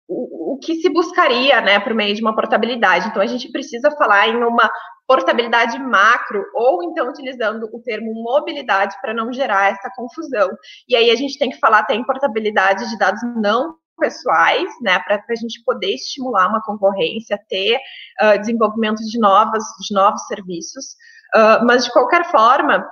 [0.08, 3.08] o, que se buscaria, né, por meio de uma portabilidade.
[3.08, 4.70] Então, a gente precisa falar em uma
[5.08, 10.50] portabilidade macro, ou então utilizando o termo mobilidade para não gerar essa confusão.
[10.88, 15.00] E aí a gente tem que falar até em portabilidade de dados não pessoais, né,
[15.00, 17.78] para a gente poder estimular uma concorrência, ter
[18.22, 20.96] uh, desenvolvimento de novas, de novos serviços.
[21.36, 22.86] Uh, mas de qualquer forma,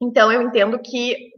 [0.00, 1.32] então eu entendo que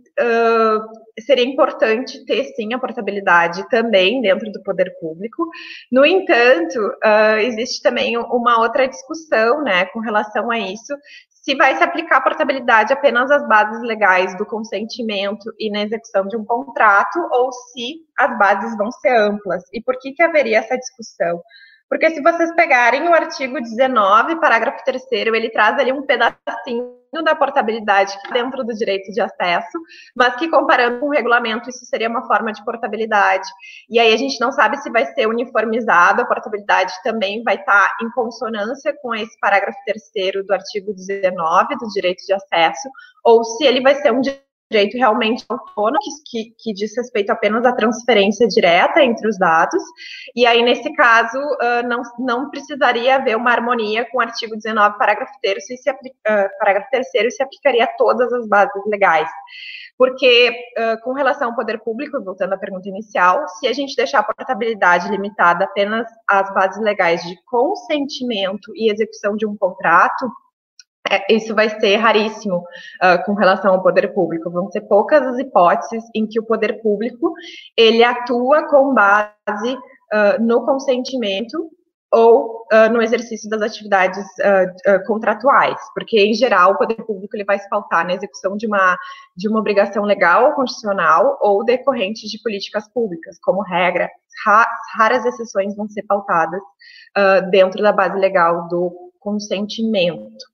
[1.20, 5.47] seria importante ter sim a portabilidade também dentro do poder público.
[5.91, 10.95] No entanto, uh, existe também uma outra discussão, né, com relação a isso,
[11.31, 16.27] se vai se aplicar a portabilidade apenas às bases legais do consentimento e na execução
[16.27, 19.62] de um contrato, ou se as bases vão ser amplas.
[19.73, 21.43] E por que, que haveria essa discussão?
[21.89, 27.35] Porque se vocês pegarem o artigo 19, parágrafo 3 ele traz ali um pedacinho da
[27.35, 29.78] portabilidade dentro do direito de acesso,
[30.15, 33.49] mas que comparando com o regulamento, isso seria uma forma de portabilidade.
[33.89, 37.91] E aí a gente não sabe se vai ser uniformizado, a portabilidade também vai estar
[38.03, 42.89] em consonância com esse parágrafo 3 do artigo 19 do direito de acesso,
[43.24, 44.20] ou se ele vai ser um
[44.70, 49.82] realmente autônomo, que, que, diz respeito apenas à transferência direta entre os dados,
[50.35, 54.99] e aí, nesse caso, uh, não, não precisaria haver uma harmonia com o artigo 19,
[54.99, 55.95] parágrafo 3 e se, uh,
[56.59, 59.28] parágrafo 3 se aplicaria a todas as bases legais.
[59.97, 64.20] Porque, uh, com relação ao poder público, voltando à pergunta inicial, se a gente deixar
[64.20, 70.28] a portabilidade limitada apenas às bases legais de consentimento e execução de um contrato,
[71.10, 74.51] é, isso vai ser raríssimo uh, com relação ao poder público.
[74.51, 77.32] Vão ser poucas as hipóteses em que o poder público
[77.76, 81.70] ele atua com base uh, no consentimento
[82.10, 84.24] ou uh, no exercício das atividades
[85.06, 88.97] contratuais, porque em geral o poder público ele vai se pautar na execução de uma
[89.36, 94.09] de uma obrigação legal ou constitucional ou decorrente de políticas públicas, como regra.
[94.44, 94.66] Ra
[94.97, 96.60] raras exceções vão ser pautadas
[97.51, 100.53] dentro da base legal do consentimento.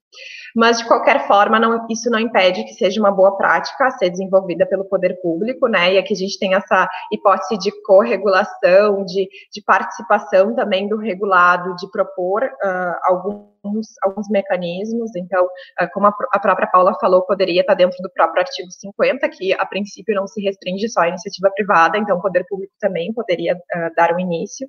[0.55, 4.09] Mas, de qualquer forma, não, isso não impede que seja uma boa prática a ser
[4.09, 5.93] desenvolvida pelo poder público, né?
[5.93, 11.75] E aqui a gente tem essa hipótese de corregulação, de, de participação também do regulado,
[11.77, 15.47] de propor uh, algum alguns, alguns mecanismos, então,
[15.77, 19.65] ah, como a, própria Paula falou, poderia estar dentro do próprio artigo 50, que a
[19.65, 23.95] princípio não se restringe só à iniciativa privada, então o poder público também poderia uh,
[23.95, 24.67] dar o um início,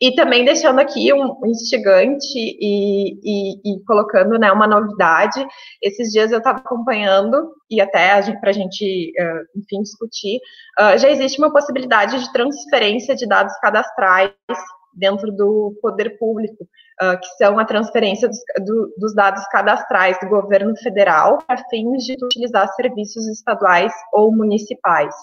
[0.00, 5.44] e também deixando aqui um instigante e, e, e colocando né, uma novidade,
[5.82, 8.08] esses dias eu estava acompanhando, e até
[8.40, 10.38] para a gente, uh, enfim, discutir,
[10.80, 14.32] uh, já existe uma possibilidade de transferência de dados cadastrais
[14.92, 16.64] dentro do poder público,
[17.02, 22.04] uh, que são a transferência dos, do, dos, dados cadastrais do governo federal para fins
[22.04, 25.14] de utilizar serviços estaduais ou municipais.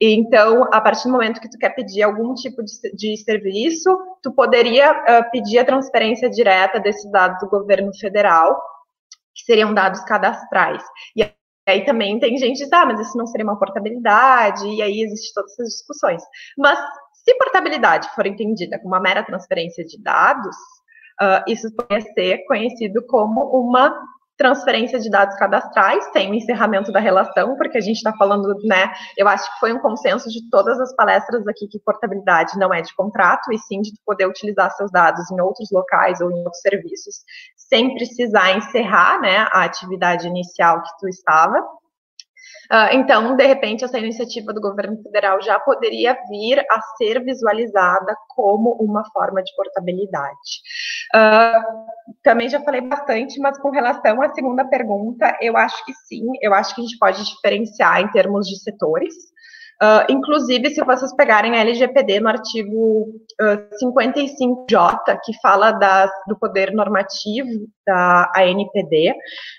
[0.00, 3.96] E, então, a partir do momento que tu quer pedir algum tipo de, de serviço,
[4.22, 8.60] tu poderia uh, pedir a transferência direta desses dados do governo federal,
[9.34, 10.82] que seriam dados cadastrais.
[11.16, 11.24] E
[11.68, 15.02] aí também tem gente que diz, ah, mas isso não seria uma portabilidade, e aí
[15.02, 16.22] existem todas essas discussões.
[16.58, 16.78] Mas
[17.24, 20.56] se portabilidade for entendida como uma mera transferência de dados,
[21.20, 23.94] uh, isso pode ser conhecido como uma
[24.36, 28.92] transferência de dados cadastrais, tem o encerramento da relação, porque a gente está falando, né?
[29.16, 32.80] Eu acho que foi um consenso de todas as palestras aqui que portabilidade não é
[32.80, 36.60] de contrato, e sim de poder utilizar seus dados em outros locais ou em outros
[36.60, 37.16] serviços,
[37.56, 41.62] sem precisar encerrar, né, a atividade inicial que tu estava.
[42.70, 48.16] Uh, então, de repente, essa iniciativa do governo federal já poderia vir a ser visualizada
[48.28, 50.62] como uma forma de portabilidade.
[51.14, 56.26] Uh, também já falei bastante, mas com relação à segunda pergunta, eu acho que sim,
[56.40, 59.31] eu acho que a gente pode diferenciar em termos de setores.
[59.82, 63.08] Uh, inclusive, se vocês pegarem a LGPD no artigo
[63.40, 69.12] uh, 55J, que fala das, do poder normativo da ANPD,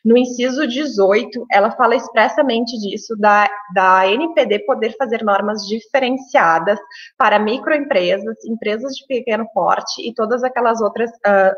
[0.05, 6.79] no inciso 18, ela fala expressamente disso, da, da ANPD poder fazer normas diferenciadas
[7.17, 11.53] para microempresas, empresas de pequeno porte e todas aquelas outras uh,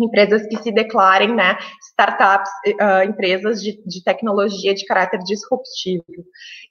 [0.00, 1.56] empresas que se declarem, né,
[1.90, 2.50] startups,
[2.80, 6.04] uh, empresas de, de, tecnologia de caráter disruptivo.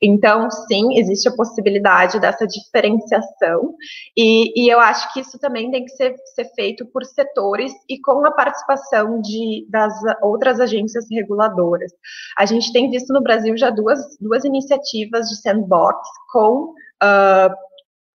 [0.01, 3.75] Então, sim, existe a possibilidade dessa diferenciação,
[4.17, 7.99] e, e eu acho que isso também tem que ser, ser, feito por setores e
[7.99, 11.91] com a participação de, das outras agências reguladoras.
[12.37, 15.99] A gente tem visto no Brasil já duas, duas iniciativas de sandbox
[16.31, 16.73] com
[17.03, 17.68] uh,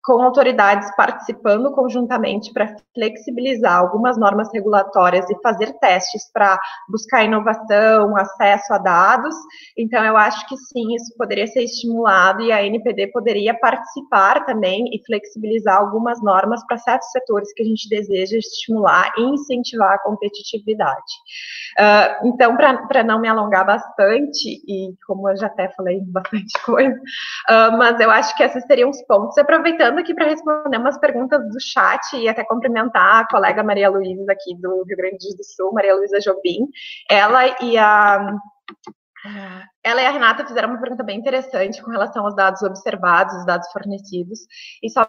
[0.10, 6.60] com autoridades participando conjuntamente para flexibilizar algumas normas regulatórias e fazer testes para
[6.90, 9.36] buscar inovação, acesso a dados.
[9.78, 14.86] Então, eu acho que sim, isso poderia ser estimulado e a NPD poderia participar também
[14.92, 20.00] e flexibilizar algumas normas para certos setores que a gente deseja estimular e incentivar a
[20.00, 21.14] competitividade.
[21.78, 26.96] Uh, então, para não me alongar bastante, e como eu já até falei bastante coisa,
[26.96, 29.38] uh, mas eu acho que esses seriam os pontos.
[29.38, 34.32] Aproveitando aqui para responder umas perguntas do chat e até cumprimentar a colega Maria Luísa
[34.32, 36.68] aqui do Rio Grande do Sul, Maria Luísa Jobim.
[37.10, 38.36] Ela e a
[39.84, 43.46] ela e a Renata fizeram uma pergunta bem interessante com relação aos dados observados, os
[43.46, 44.40] dados fornecidos,
[44.82, 45.06] e só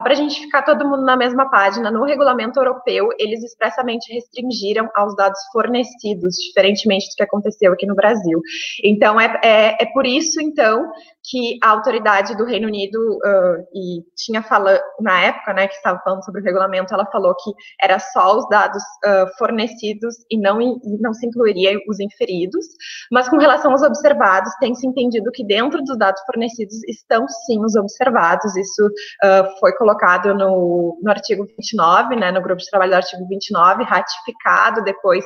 [0.00, 4.88] para a gente ficar todo mundo na mesma página, no regulamento europeu, eles expressamente restringiram
[4.94, 8.40] aos dados fornecidos, diferentemente do que aconteceu aqui no Brasil.
[8.82, 10.90] Então, é, é, é por isso, então,
[11.30, 16.00] que a autoridade do Reino Unido, uh, e tinha falado, na época, né, que estava
[16.02, 17.50] falando sobre o regulamento, ela falou que
[17.82, 22.64] era só os dados uh, fornecidos e não, não se incluiria os inferidos,
[23.12, 27.62] mas com relação aos observados, tem se entendido que dentro dos dados fornecidos estão sim
[27.62, 29.89] os observados, isso uh, foi colocado
[30.34, 35.24] no, no artigo 29, né, no grupo de trabalho do artigo 29, ratificado depois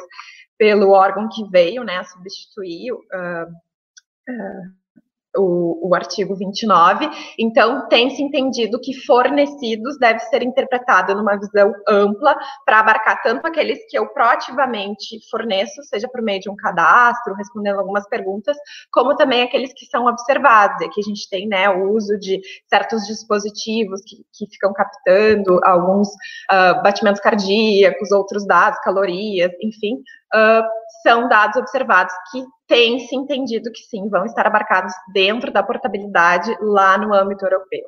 [0.58, 2.92] pelo órgão que veio, né, a substituir
[5.36, 7.08] o, o, artigo 29.
[7.38, 13.78] Então, tem-se entendido que fornecidos deve ser interpretado numa visão ampla para abarcar tanto aqueles
[13.88, 18.56] que eu proativamente forneço, seja por meio de um cadastro, respondendo algumas perguntas,
[18.92, 20.80] como também aqueles que são observados.
[20.86, 26.08] Aqui a gente tem né, o uso de certos dispositivos que, que ficam captando alguns
[26.08, 30.02] uh, batimentos cardíacos, outros dados, calorias, enfim,
[30.34, 30.64] uh,
[31.02, 36.54] são dados observados que tem se entendido que sim, vão estar abarcados dentro da portabilidade
[36.60, 37.84] lá no âmbito europeu.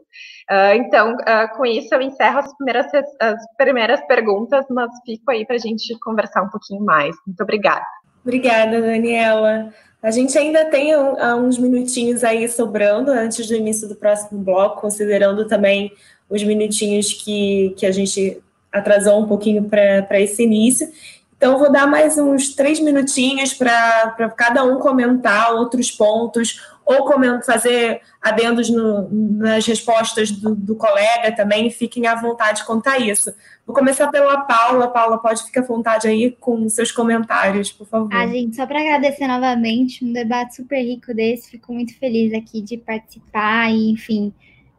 [0.51, 2.87] Uh, então, uh, com isso, eu encerro as primeiras,
[3.21, 7.17] as primeiras perguntas, mas fico aí para a gente conversar um pouquinho mais.
[7.27, 7.85] Muito obrigada.
[8.23, 9.73] Obrigada, Daniela.
[10.03, 15.47] A gente ainda tem uns minutinhos aí sobrando antes do início do próximo bloco, considerando
[15.47, 15.93] também
[16.29, 18.41] os minutinhos que, que a gente
[18.73, 20.89] atrasou um pouquinho para esse início.
[21.37, 27.05] Então, vou dar mais uns três minutinhos para cada um comentar outros pontos, ou
[27.45, 33.35] fazer adendos no, nas respostas do, do, colega também, fiquem à vontade a isso.
[33.67, 34.87] Vou começar pela Paula.
[34.89, 38.09] Paula, pode ficar à vontade aí com seus comentários, por favor.
[38.13, 42.63] Ah, gente, só para agradecer novamente, um debate super rico desse, fico muito feliz aqui
[42.63, 44.33] de participar e, enfim,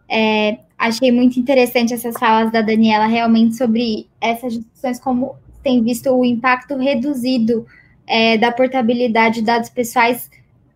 [0.09, 5.35] é, achei muito interessante essas falas da Daniela realmente sobre essas discussões, como
[5.67, 7.67] tem visto o impacto reduzido
[8.07, 10.31] é, da portabilidade de dados pessoais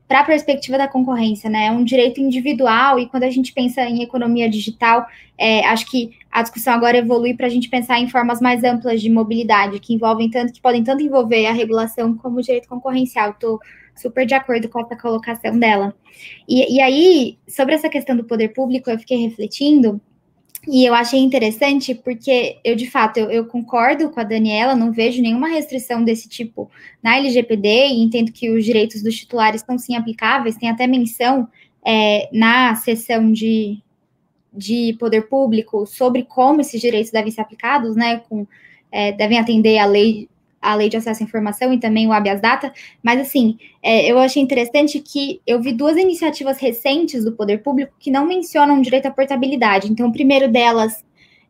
[0.06, 1.68] para a perspectiva da concorrência, né?
[1.68, 5.08] É um direito individual e quando a gente pensa em economia digital,
[5.38, 9.02] é, acho que a discussão agora evolui para a gente pensar em formas mais amplas
[9.02, 13.30] de mobilidade, que envolvem tanto, que podem tanto envolver a regulação como o direito concorrencial.
[13.30, 13.62] Estou
[13.96, 15.96] super de acordo com essa colocação dela.
[16.50, 20.02] E, e aí, sobre essa questão do poder público, eu fiquei refletindo
[20.68, 24.92] e eu achei interessante porque eu, de fato, eu, eu, concordo com a Daniela, não
[24.92, 26.70] vejo nenhuma restrição desse tipo
[27.02, 31.48] na LGPD e entendo que os direitos dos titulares estão sim aplicáveis, tem até menção
[31.84, 33.80] é, na seção de,
[34.54, 38.46] de poder público sobre como esses direitos devem ser aplicados, né, com,
[38.92, 40.30] é, devem atender à lei
[40.62, 42.72] a lei de acesso à informação e também o habeas data,
[43.02, 47.94] mas assim, é, eu achei interessante que eu vi duas iniciativas recentes do poder público
[48.00, 49.92] que não mencionam direito à portabilidade.
[49.92, 51.04] Então, o primeiro delas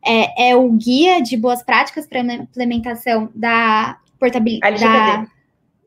[0.04, 5.26] é, é o guia de boas práticas para implementação da portabilidade da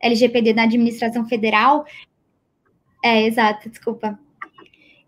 [0.02, 1.86] LGPD na administração federal.
[3.04, 4.20] É, exato, desculpa.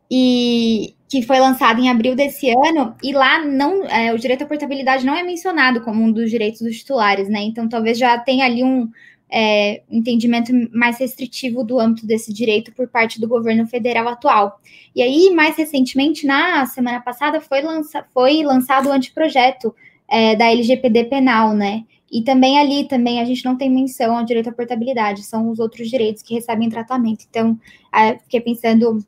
[0.10, 4.48] E, que foi lançado em abril desse ano, e lá não é, o direito à
[4.48, 7.42] portabilidade não é mencionado como um dos direitos dos titulares, né?
[7.42, 8.90] Então talvez já tenha ali um
[9.30, 14.60] é, entendimento mais restritivo do âmbito desse direito por parte do governo federal atual.
[14.96, 19.74] E aí, mais recentemente, na semana passada, foi, lança, foi lançado o anteprojeto
[20.08, 21.84] é, da LGPD penal, né?
[22.10, 25.60] E também ali também a gente não tem menção ao direito à portabilidade, são os
[25.60, 27.26] outros direitos que recebem tratamento.
[27.30, 27.60] Então,
[27.94, 29.06] é, fiquei pensando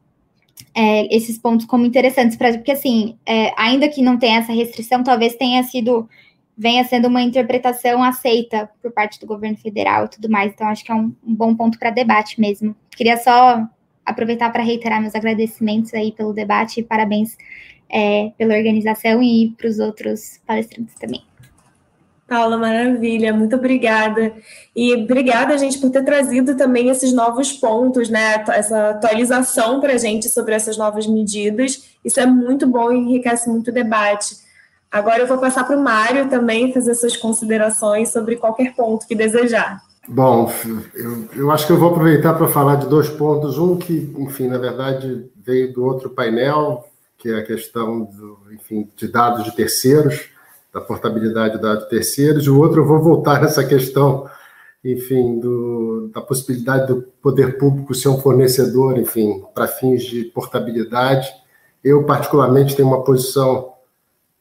[0.74, 5.36] é, esses pontos como interessantes, porque assim, é, ainda que não tenha essa restrição, talvez
[5.36, 6.08] tenha sido,
[6.58, 10.84] venha sendo uma interpretação aceita por parte do governo federal e tudo mais, então acho
[10.84, 12.76] que é um, um bom ponto para debate mesmo.
[12.92, 13.68] Queria só
[14.06, 17.38] aproveitar para reiterar meus agradecimentos aí pelo debate e parabéns
[17.90, 21.29] é, pela organização e para os outros palestrantes também.
[22.30, 24.32] Paula, maravilha, muito obrigada.
[24.76, 28.44] E obrigada, gente, por ter trazido também esses novos pontos, né?
[28.50, 31.90] Essa atualização para a gente sobre essas novas medidas.
[32.06, 34.38] Isso é muito bom e enriquece muito o debate.
[34.92, 39.16] Agora eu vou passar para o Mário também fazer suas considerações sobre qualquer ponto que
[39.16, 39.82] desejar.
[40.08, 40.52] Bom,
[40.96, 43.58] eu, eu acho que eu vou aproveitar para falar de dois pontos.
[43.58, 46.86] Um que, enfim, na verdade, veio do outro painel,
[47.18, 50.30] que é a questão do, enfim, de dados de terceiros
[50.74, 54.30] da portabilidade da de terceiros, o outro eu vou voltar nessa questão,
[54.84, 61.28] enfim, do, da possibilidade do poder público ser um fornecedor, enfim, para fins de portabilidade.
[61.84, 63.74] Eu, particularmente, tenho uma posição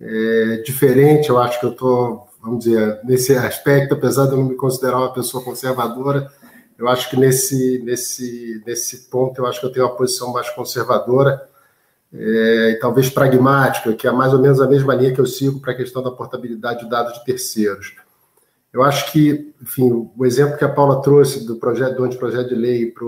[0.00, 4.44] é, diferente, eu acho que eu estou, vamos dizer, nesse aspecto, apesar de eu não
[4.44, 6.30] me considerar uma pessoa conservadora,
[6.78, 10.48] eu acho que nesse, nesse, nesse ponto eu acho que eu tenho uma posição mais
[10.50, 11.48] conservadora,
[12.12, 15.60] é, e talvez pragmática, que é mais ou menos a mesma linha que eu sigo
[15.60, 17.94] para a questão da portabilidade de dados de terceiros.
[18.72, 22.54] Eu acho que, enfim, o exemplo que a Paula trouxe do projeto do anteprojeto de
[22.54, 23.06] lei para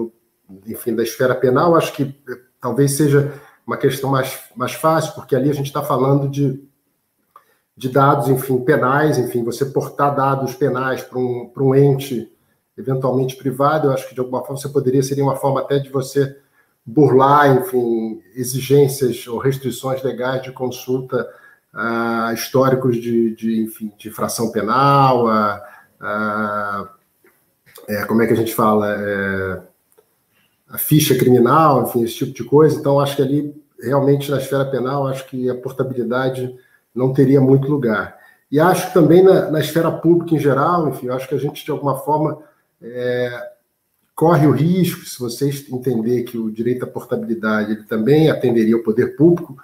[0.66, 3.32] enfim, da esfera penal, acho que é, talvez seja
[3.66, 6.62] uma questão mais, mais fácil, porque ali a gente está falando de,
[7.76, 12.32] de dados, enfim, penais, enfim, você portar dados penais para um, um ente
[12.76, 15.90] eventualmente privado, eu acho que de alguma forma você poderia, seria uma forma até de
[15.90, 16.36] você
[16.84, 21.28] burlar, enfim, exigências ou restrições legais de consulta
[21.72, 25.62] a históricos de, de, enfim, de infração penal, a,
[26.00, 26.88] a
[27.88, 29.62] é, como é que a gente fala, é,
[30.68, 32.78] a ficha criminal, enfim, esse tipo de coisa.
[32.78, 36.54] Então, acho que ali, realmente, na esfera penal, acho que a portabilidade
[36.94, 38.18] não teria muito lugar.
[38.50, 41.64] E acho que também na, na esfera pública em geral, enfim, acho que a gente,
[41.64, 42.38] de alguma forma,
[42.82, 43.50] é,
[44.20, 48.82] corre o risco, se vocês entender que o direito à portabilidade ele também atenderia o
[48.82, 49.56] poder público,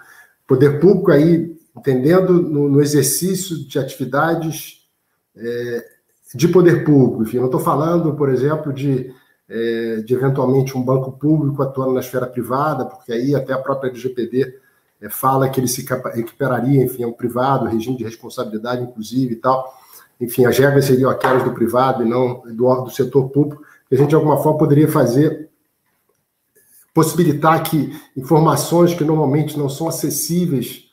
[0.46, 4.88] poder público aí entendendo no, no exercício de atividades
[5.36, 5.86] é,
[6.34, 9.12] de poder público, enfim, não estou falando, por exemplo, de,
[9.46, 13.90] é, de eventualmente um banco público atuando na esfera privada, porque aí até a própria
[13.90, 14.58] LGPD
[15.02, 15.84] é, fala que ele se
[16.14, 19.70] equipararia, enfim, a um privado, regime de responsabilidade, inclusive e tal.
[20.18, 24.08] Enfim, as regras seriam aquelas do privado e não do, do setor público a gente
[24.08, 25.48] de alguma forma poderia fazer,
[26.92, 30.86] possibilitar que informações que normalmente não são acessíveis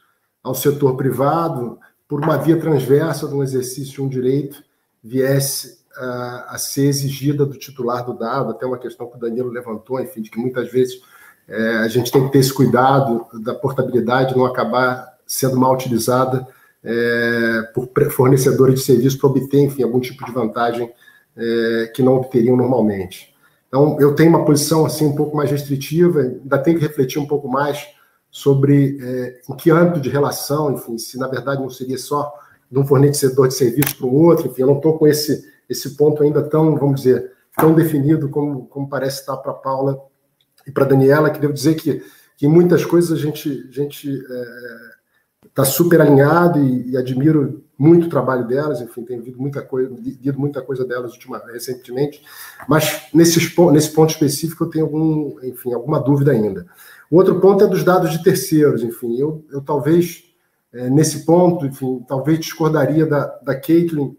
[0.44, 4.64] ao setor privado, por uma via transversa de um exercício de um direito,
[5.04, 9.50] viesse a, a, ser exigida do titular do dado, até uma questão que o Danilo
[9.50, 11.02] levantou, enfim, de que muitas vezes
[11.48, 16.48] é, a gente tem que ter esse cuidado da portabilidade não acabar sendo mal utilizada
[16.84, 20.92] é, por fornecedores de serviço para obter, enfim, algum tipo de vantagem
[21.36, 23.34] é, que não obteriam normalmente.
[23.68, 27.26] Então, eu tenho uma posição assim um pouco mais restritiva, ainda tenho que refletir um
[27.26, 27.88] pouco mais
[28.30, 32.34] sobre é, em que âmbito de relação, enfim, se na verdade não seria só
[32.70, 35.96] de um fornecedor de serviço para o outro, enfim, eu não estou com esse, esse
[35.96, 40.00] ponto ainda tão, vamos dizer, tão definido como, como parece estar para a Paula
[40.66, 42.04] e para a Daniela, que devo dizer que,
[42.38, 44.46] que em muitas coisas a gente, a gente é,
[45.48, 50.40] está super alinhado e, e, admiro muito trabalho delas, enfim, tenho lido muita coisa, lido
[50.40, 52.22] muita coisa delas ultima, recentemente,
[52.68, 56.68] mas nesses, nesse ponto específico eu tenho algum, enfim, alguma dúvida ainda.
[57.10, 60.24] O outro ponto é dos dados de terceiros, enfim, eu, eu talvez,
[60.72, 64.16] é, nesse ponto, enfim, talvez discordaria da, da Caitlin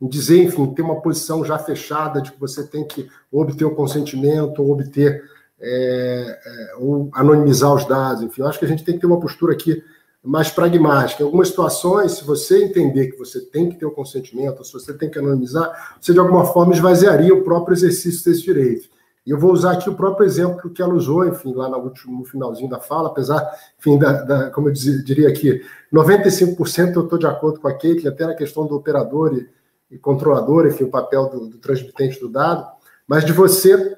[0.00, 3.74] em dizer, enfim, ter uma posição já fechada de que você tem que obter o
[3.74, 5.22] consentimento ou obter
[5.60, 9.06] é, é, ou anonimizar os dados, enfim, eu acho que a gente tem que ter
[9.06, 9.82] uma postura aqui
[10.22, 11.22] mais pragmática.
[11.22, 14.92] Em algumas situações, se você entender que você tem que ter o consentimento, se você
[14.92, 18.88] tem que anonimizar, você de alguma forma esvaziaria o próprio exercício desse direito.
[19.26, 22.24] E eu vou usar aqui o próprio exemplo que ela usou, enfim, lá no, último,
[22.24, 23.48] finalzinho da fala, apesar,
[23.78, 28.08] enfim, da, da como eu diria aqui, 95% eu estou de acordo com a Kate,
[28.08, 29.48] até na questão do operador e,
[29.94, 32.66] e controlador, enfim, o papel do, do, transmitente do dado,
[33.06, 33.96] mas de você,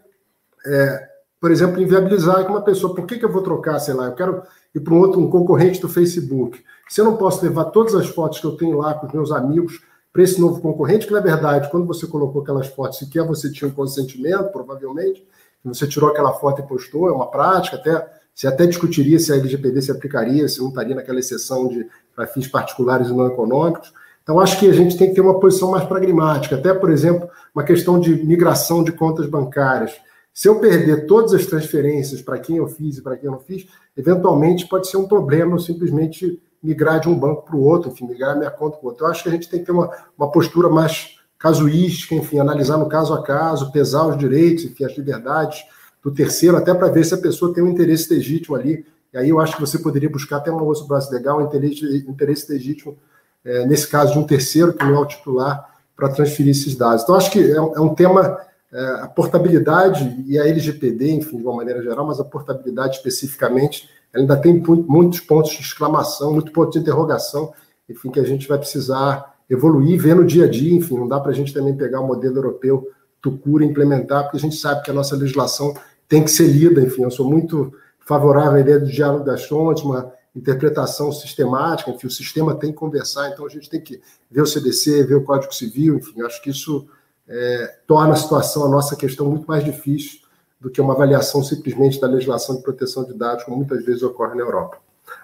[0.66, 1.08] é,
[1.40, 4.14] por exemplo, inviabilizar que uma pessoa, por que, que eu vou trocar, sei lá, eu
[4.14, 4.42] quero
[4.74, 6.62] e para um outro, um concorrente do Facebook.
[6.88, 9.32] Se eu não posso levar todas as fotos que eu tenho lá com os meus
[9.32, 9.80] amigos
[10.12, 13.68] para esse novo concorrente, que na verdade, quando você colocou aquelas fotos, sequer você tinha
[13.68, 15.26] um consentimento, provavelmente,
[15.64, 19.36] você tirou aquela foto e postou, é uma prática, até se até discutiria se a
[19.36, 23.92] LGPD se aplicaria, se não estaria naquela exceção de para fins particulares e não econômicos.
[24.22, 27.28] Então, acho que a gente tem que ter uma posição mais pragmática, até, por exemplo,
[27.54, 29.92] uma questão de migração de contas bancárias.
[30.34, 33.40] Se eu perder todas as transferências para quem eu fiz e para quem eu não
[33.40, 37.90] fiz, eventualmente pode ser um problema eu simplesmente migrar de um banco para o outro,
[37.90, 39.04] enfim, migrar minha conta para o outro.
[39.04, 42.78] Eu acho que a gente tem que ter uma, uma postura mais casuística, enfim, analisar
[42.78, 45.64] no caso a caso, pesar os direitos, enfim, as liberdades
[46.02, 48.86] do terceiro, até para ver se a pessoa tem um interesse legítimo ali.
[49.12, 52.06] E aí eu acho que você poderia buscar até uma outra base legal, um interesse,
[52.08, 52.96] interesse legítimo,
[53.44, 57.02] é, nesse caso de um terceiro, que não é o titular, para transferir esses dados.
[57.02, 58.38] Então, acho que é, é um tema
[58.72, 64.22] a portabilidade e a LGPD, enfim, de uma maneira geral, mas a portabilidade especificamente, ela
[64.22, 67.52] ainda tem muitos pontos de exclamação, muitos pontos de interrogação,
[67.88, 71.20] enfim, que a gente vai precisar evoluir, ver no dia a dia, enfim, não dá
[71.20, 72.88] para a gente também pegar o modelo europeu
[73.20, 75.74] Tucura e implementar, porque a gente sabe que a nossa legislação
[76.08, 79.84] tem que ser lida, enfim, eu sou muito favorável à ideia do diálogo das fontes,
[79.84, 84.00] uma interpretação sistemática, enfim, o sistema tem que conversar, então a gente tem que
[84.30, 86.88] ver o CDC, ver o Código Civil, enfim, acho que isso
[87.28, 90.20] é, torna a situação, a nossa questão, muito mais difícil
[90.60, 94.34] do que uma avaliação simplesmente da legislação de proteção de dados, como muitas vezes ocorre
[94.34, 94.78] na Europa.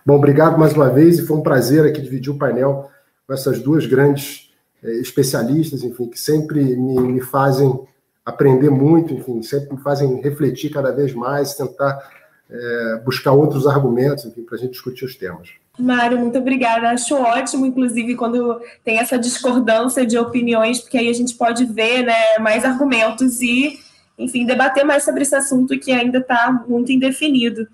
[0.04, 2.90] Bom, obrigado mais uma vez e foi um prazer aqui dividir o painel
[3.26, 4.52] com essas duas grandes
[4.82, 7.86] é, especialistas, enfim, que sempre me, me, fazem
[8.24, 12.17] aprender muito, enfim, sempre me fazem refletir cada vez mais, tentar
[12.50, 15.50] é, buscar outros argumentos, enfim, para a gente discutir os temas.
[15.78, 16.90] Mário, muito obrigada.
[16.90, 22.04] Acho ótimo, inclusive, quando tem essa discordância de opiniões, porque aí a gente pode ver
[22.04, 23.78] né, mais argumentos e,
[24.18, 27.68] enfim, debater mais sobre esse assunto que ainda está muito indefinido.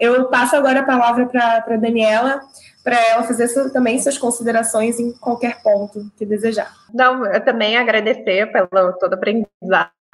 [0.00, 2.40] Eu passo agora a palavra para a Daniela,
[2.82, 6.74] para ela fazer também suas considerações em qualquer ponto que desejar.
[6.92, 9.18] Não, eu também agradecer pelo todo o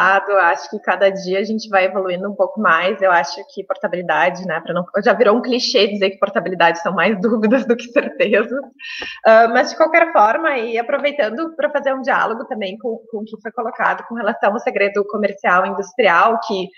[0.00, 3.00] acho que cada dia a gente vai evoluindo um pouco mais.
[3.02, 7.18] Eu acho que portabilidade, né, não, já virou um clichê dizer que portabilidade são mais
[7.20, 8.50] dúvidas do que certezas.
[8.50, 13.24] Uh, mas de qualquer forma, e aproveitando para fazer um diálogo também com, com o
[13.24, 16.68] que foi colocado com relação ao segredo comercial industrial, que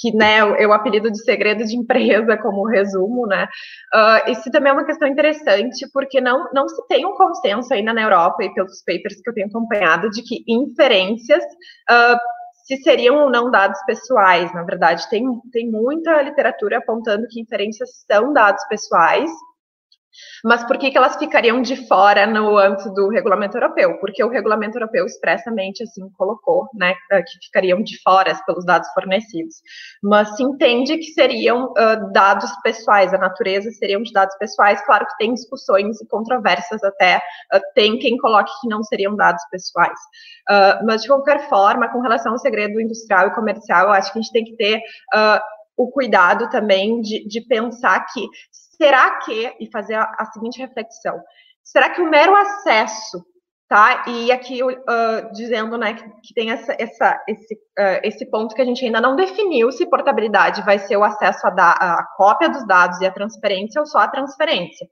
[0.00, 3.48] que né, eu apelido de segredo de empresa como resumo, né?
[3.92, 7.92] Uh, isso também é uma questão interessante, porque não, não se tem um consenso ainda
[7.92, 12.16] na Europa e pelos papers que eu tenho acompanhado de que inferências uh,
[12.70, 14.54] se seriam ou não dados pessoais.
[14.54, 19.28] Na verdade, tem, tem muita literatura apontando que inferências são dados pessoais,
[20.44, 23.98] mas por que, que elas ficariam de fora no âmbito do regulamento europeu?
[23.98, 28.88] Porque o regulamento europeu expressamente assim colocou, né, eh, que ficariam de fora pelos dados
[28.92, 29.56] fornecidos.
[30.02, 34.84] Mas se entende que seriam uh, dados pessoais, a natureza seriam de dados pessoais.
[34.84, 37.18] Claro que tem discussões e controvérsias até,
[37.52, 39.98] uh, tem quem coloque que não seriam dados pessoais.
[40.48, 44.18] Uh, mas de qualquer forma, com relação ao segredo industrial e comercial, eu acho que
[44.18, 44.80] a gente tem que ter
[45.76, 48.28] o cuidado também de, de pensar que
[48.80, 51.20] será que, e fazer a, a seguinte reflexão,
[51.62, 53.22] será que o mero acesso
[53.70, 54.02] tá?
[54.08, 58.60] E aqui uh, dizendo, né, que, que tem essa, essa, esse, uh, esse ponto que
[58.60, 62.66] a gente ainda não definiu se portabilidade vai ser o acesso à a cópia dos
[62.66, 64.88] dados e a transferência ou só a transferência.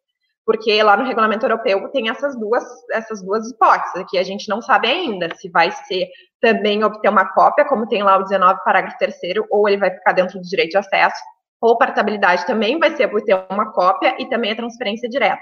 [0.46, 3.96] Porque lá no regulamento europeu tem essas duas, essas duas hipóteses.
[3.96, 6.08] Aqui a gente não sabe ainda se vai ser
[6.40, 9.14] também obter uma cópia, como tem lá o 19, parágrafo 3
[9.50, 11.20] ou ele vai ficar dentro do direito de acesso,
[11.60, 15.40] ou portabilidade também vai ser obter uma cópia e também a transferência direta.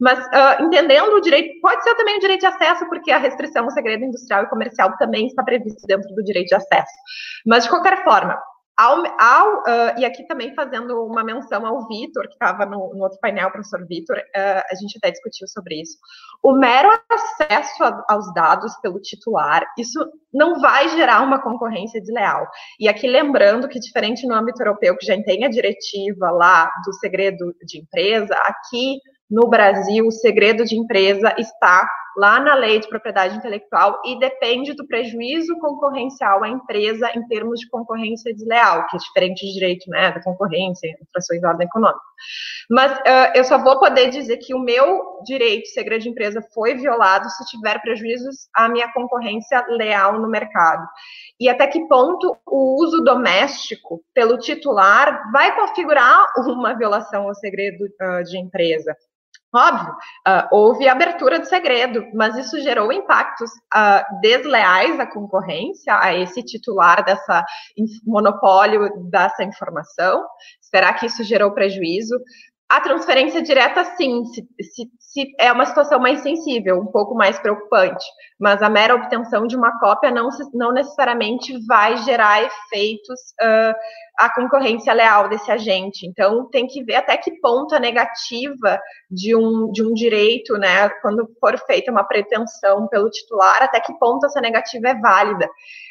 [0.00, 3.64] Mas uh, entendendo o direito, pode ser também o direito de acesso, porque a restrição
[3.64, 6.92] ao segredo industrial e comercial também está previsto dentro do direito de acesso.
[7.44, 8.40] Mas, de qualquer forma,
[8.78, 13.02] ao, ao uh, e aqui também fazendo uma menção ao Vitor, que estava no, no,
[13.02, 15.98] outro painel, o professor Vitor, uh, a gente até discutiu sobre isso.
[16.40, 19.98] O mero acesso a, aos dados pelo titular, isso
[20.32, 22.46] não vai gerar uma concorrência desleal.
[22.78, 26.92] E aqui lembrando que, diferente no âmbito europeu, que já tem a diretiva lá do
[26.92, 29.00] segredo de empresa, aqui
[29.30, 31.86] no Brasil, o segredo de empresa está
[32.18, 37.60] lá na lei de propriedade intelectual e depende do prejuízo concorrencial à empresa em termos
[37.60, 42.00] de concorrência desleal, que é diferente de direito né, da concorrência, infrações de ordem econômica.
[42.68, 46.42] Mas uh, eu só vou poder dizer que o meu direito de segredo de empresa
[46.52, 50.84] foi violado se tiver prejuízos à minha concorrência leal no mercado.
[51.38, 57.84] E até que ponto o uso doméstico pelo titular vai configurar uma violação ao segredo
[57.84, 58.96] uh, de empresa.
[59.54, 66.14] Óbvio, uh, houve abertura de segredo, mas isso gerou impactos uh, desleais à concorrência, a
[66.14, 67.42] esse titular dessa
[68.04, 70.22] monopólio dessa informação.
[70.60, 72.20] Será que isso gerou prejuízo?
[72.70, 77.38] A transferência direta, sim, se, se, se, é uma situação mais sensível, um pouco mais
[77.38, 78.04] preocupante,
[78.38, 83.74] mas a mera obtenção de uma cópia não, não necessariamente vai gerar efeitos uh,
[84.18, 86.06] à concorrência leal desse agente.
[86.06, 88.80] Então, tem que ver até que ponto a negativa
[89.10, 93.96] de um, de um direito, né, quando for feita uma pretensão pelo titular, até que
[93.98, 95.48] ponto essa negativa é válida.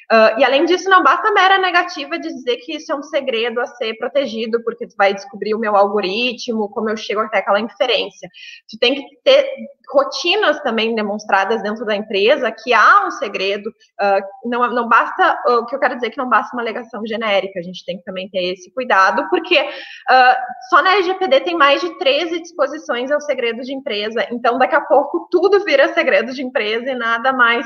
[0.09, 3.03] Uh, e além disso, não basta a mera negativa de dizer que isso é um
[3.03, 7.39] segredo a ser protegido, porque tu vai descobrir o meu algoritmo, como eu chego até
[7.39, 8.29] aquela inferência.
[8.69, 9.45] Tu tem que ter
[9.91, 13.69] rotinas também demonstradas dentro da empresa que há um segredo.
[13.69, 17.05] Uh, não, não basta, o que eu quero dizer é que não basta uma alegação
[17.05, 20.35] genérica, a gente tem que também ter esse cuidado, porque uh,
[20.69, 24.81] só na LGPD tem mais de 13 disposições ao segredo de empresa, então daqui a
[24.81, 27.65] pouco tudo vira segredo de empresa e nada mais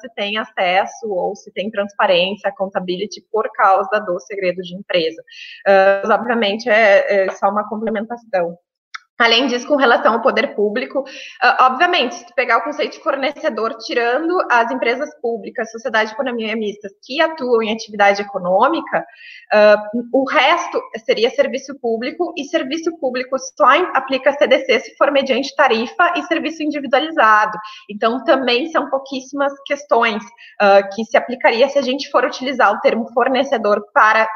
[0.00, 5.22] se tem acesso ou se tem transparência, accountability por causa do segredo de empresa.
[5.66, 8.58] Uh, obviamente, é, é só uma complementação.
[9.18, 13.02] Além disso, com relação ao poder público, uh, obviamente, se tu pegar o conceito de
[13.02, 19.00] fornecedor, tirando as empresas públicas, sociedade de economia mistas, que atuam em atividade econômica,
[19.54, 25.54] uh, o resto seria serviço público, e serviço público só aplica CDC se for mediante
[25.56, 27.58] tarifa e serviço individualizado.
[27.90, 32.80] Então, também são pouquíssimas questões uh, que se aplicaria se a gente for utilizar o
[32.80, 34.28] termo fornecedor para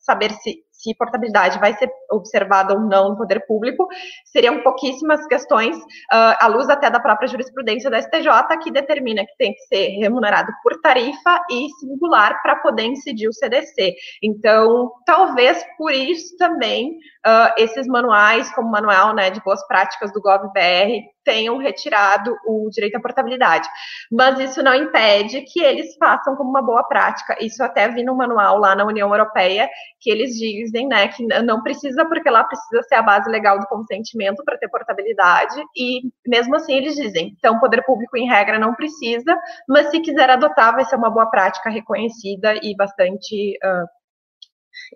[0.00, 3.86] saber se se portabilidade vai ser observada ou não no poder público,
[4.24, 9.36] seriam pouquíssimas questões, uh, à luz até da própria jurisprudência da STJ, que determina que
[9.36, 13.94] tem que ser remunerado por tarifa e singular para poder incidir o CDC.
[14.22, 20.12] Então, talvez por isso também uh, esses manuais, como o manual né, de boas práticas
[20.12, 23.68] do GovBR, tenham retirado o direito à portabilidade.
[24.10, 27.36] Mas isso não impede que eles façam como uma boa prática.
[27.40, 29.68] Isso até vi no manual lá na União Europeia,
[30.00, 33.66] que eles dizem né, que não precisa, porque lá precisa ser a base legal do
[33.66, 38.58] consentimento para ter portabilidade, e mesmo assim eles dizem, então o poder público em regra
[38.58, 39.36] não precisa,
[39.68, 43.86] mas se quiser adotar, vai ser uma boa prática reconhecida e bastante uh,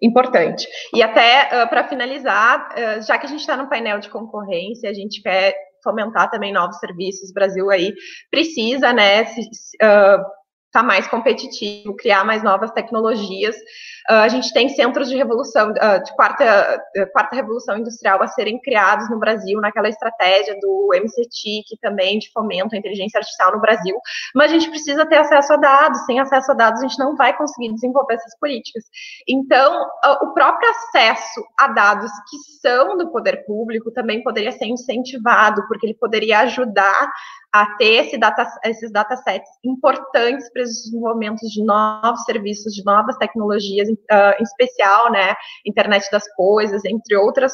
[0.02, 0.66] importante.
[0.94, 4.90] E até uh, para finalizar, uh, já que a gente está no painel de concorrência,
[4.90, 7.30] a gente quer fomentar também novos serviços.
[7.30, 7.92] O Brasil aí
[8.30, 9.40] precisa, né, se,
[9.82, 10.24] uh,
[10.74, 13.54] tá mais competitivo, criar mais novas tecnologias.
[14.10, 18.26] Uh, a gente tem centros de revolução, uh, de quarta, uh, quarta revolução industrial a
[18.26, 23.60] serem criados no Brasil, naquela estratégia do MCT, também de fomento à inteligência artificial no
[23.60, 23.96] Brasil,
[24.34, 27.14] mas a gente precisa ter acesso a dados, sem acesso a dados a gente não
[27.14, 28.84] vai conseguir desenvolver essas políticas.
[29.28, 29.86] Então,
[30.22, 35.86] o próprio acesso a dados que são do poder público também poderia ser incentivado, porque
[35.86, 37.10] ele poderia ajudar
[37.54, 43.16] a ter esse data, esses datasets importantes para os desenvolvimentos de novos serviços, de novas
[43.16, 47.52] tecnologias, uh, em especial, né, internet das coisas, entre outras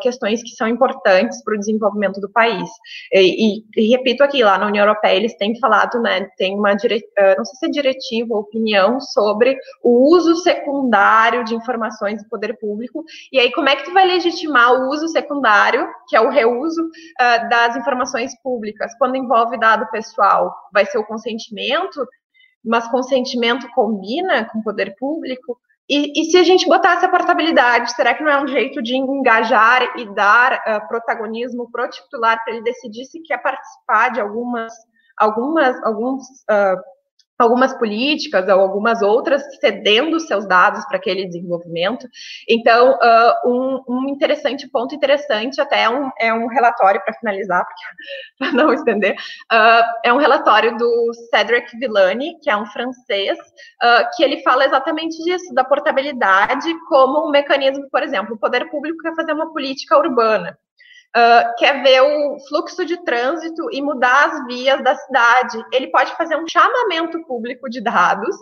[0.00, 2.68] questões que são importantes para o desenvolvimento do país.
[3.12, 7.02] E, e, repito aqui, lá na União Europeia eles têm falado, né, tem uma, dire,
[7.36, 12.58] não sei se é diretiva ou opinião sobre o uso secundário de informações do poder
[12.58, 16.28] público, e aí como é que tu vai legitimar o uso secundário, que é o
[16.28, 20.54] reuso uh, das informações públicas, quando envolve dado pessoal?
[20.72, 22.06] Vai ser o consentimento?
[22.64, 25.58] Mas consentimento combina com poder público?
[25.88, 28.96] E, e, se a gente botasse a portabilidade, será que não é um jeito de
[28.96, 34.72] engajar e dar uh, protagonismo pro titular para ele decidir se quer participar de algumas,
[35.18, 36.80] algumas, alguns uh,
[37.42, 42.08] algumas políticas ou algumas outras cedendo seus dados para aquele desenvolvimento.
[42.48, 47.64] Então, uh, um, um, interessante ponto interessante até é um, é um relatório para finalizar,
[48.38, 49.14] para não estender,
[49.52, 54.64] uh, é um relatório do Cedric Villani, que é um francês, uh, que ele fala
[54.64, 59.52] exatamente disso, da portabilidade como um mecanismo, por exemplo, o poder público quer fazer uma
[59.52, 60.56] política urbana
[61.16, 66.14] uh, quer ver o fluxo de trânsito e mudar as vias da cidade, ele pode
[66.16, 68.36] fazer um chamamento público de dados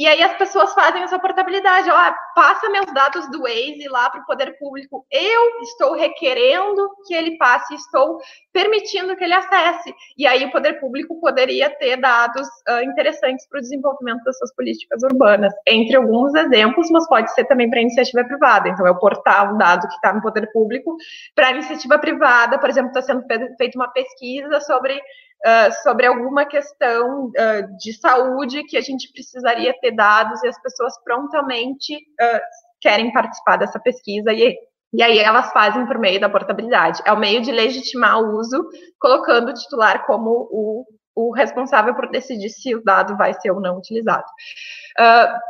[0.00, 1.90] e aí as pessoas fazem essa portabilidade.
[1.90, 5.04] Ó, passa meus dados do Waze lá para o poder público.
[5.10, 8.18] Eu estou requerendo que ele passe, estou
[8.50, 9.94] permitindo que ele acesse.
[10.16, 14.54] E aí o poder público poderia ter dados uh, interessantes para o desenvolvimento das suas
[14.54, 18.70] políticas urbanas, entre alguns exemplos, mas pode ser também para iniciativa privada.
[18.70, 20.96] Então, é o portal um dado que está no poder público
[21.34, 22.09] para iniciativa privada,
[22.58, 23.24] por exemplo, está sendo
[23.56, 25.00] feita uma pesquisa sobre
[25.46, 30.60] uh, sobre alguma questão uh, de saúde que a gente precisaria ter dados e as
[30.60, 32.40] pessoas prontamente uh,
[32.80, 34.56] querem participar dessa pesquisa e,
[34.92, 37.02] e aí elas fazem por meio da portabilidade.
[37.04, 38.68] É o meio de legitimar o uso,
[38.98, 40.84] colocando o titular como o,
[41.14, 44.24] o responsável por decidir se o dado vai ser ou não utilizado.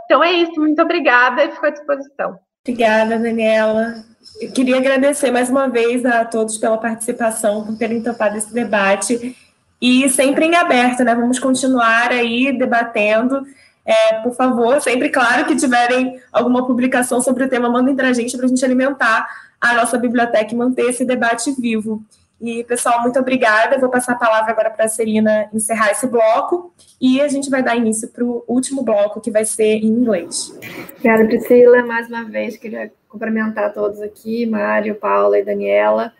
[0.05, 2.39] então é isso, muito obrigada e fico à disposição.
[2.63, 4.05] Obrigada, Daniela.
[4.39, 9.35] Eu queria agradecer mais uma vez a todos pela participação, por terem topado esse debate
[9.81, 11.15] e sempre em aberto, né?
[11.15, 13.47] Vamos continuar aí debatendo.
[13.83, 18.13] É, por favor, sempre claro que tiverem alguma publicação sobre o tema, mandem para a
[18.13, 19.27] gente para a gente alimentar
[19.59, 22.05] a nossa biblioteca e manter esse debate vivo.
[22.41, 23.79] E, pessoal, muito obrigada.
[23.79, 27.63] vou passar a palavra agora para a Celina encerrar esse bloco e a gente vai
[27.63, 30.57] dar início para o último bloco, que vai ser em inglês.
[30.97, 31.85] Obrigada, Priscila.
[31.85, 36.13] Mais uma vez, queria cumprimentar todos aqui, Mário, Paula e Daniela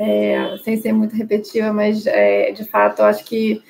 [0.00, 3.62] é, sem ser muito repetitiva, mas é, de fato acho que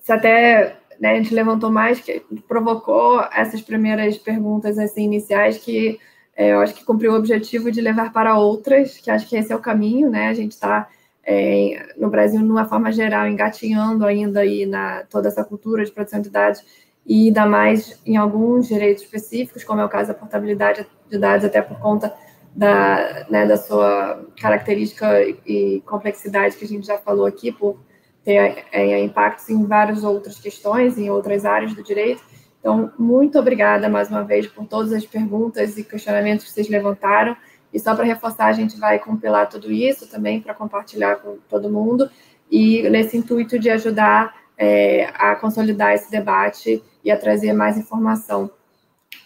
[0.00, 5.98] se até né, a gente levantou mais, que provocou essas primeiras perguntas assim, iniciais que
[6.34, 9.52] é, eu acho que cumpriu o objetivo de levar para outras, que acho que esse
[9.52, 10.28] é o caminho, né?
[10.28, 10.88] A gente está
[11.24, 16.20] é, no Brasil, numa forma geral, engatinhando ainda aí na toda essa cultura de produção
[16.20, 16.64] de dados
[17.06, 21.44] e ainda mais em alguns direitos específicos, como é o caso da portabilidade de dados,
[21.44, 22.12] até por conta
[22.54, 27.78] da, né, da sua característica e complexidade que a gente já falou aqui, por
[28.24, 32.22] ter é, impactos em várias outras questões, em outras áreas do direito.
[32.60, 37.36] Então, muito obrigada mais uma vez por todas as perguntas e questionamentos que vocês levantaram.
[37.72, 41.70] E só para reforçar, a gente vai compilar tudo isso também para compartilhar com todo
[41.70, 42.10] mundo
[42.50, 48.50] e nesse intuito de ajudar é, a consolidar esse debate e a trazer mais informação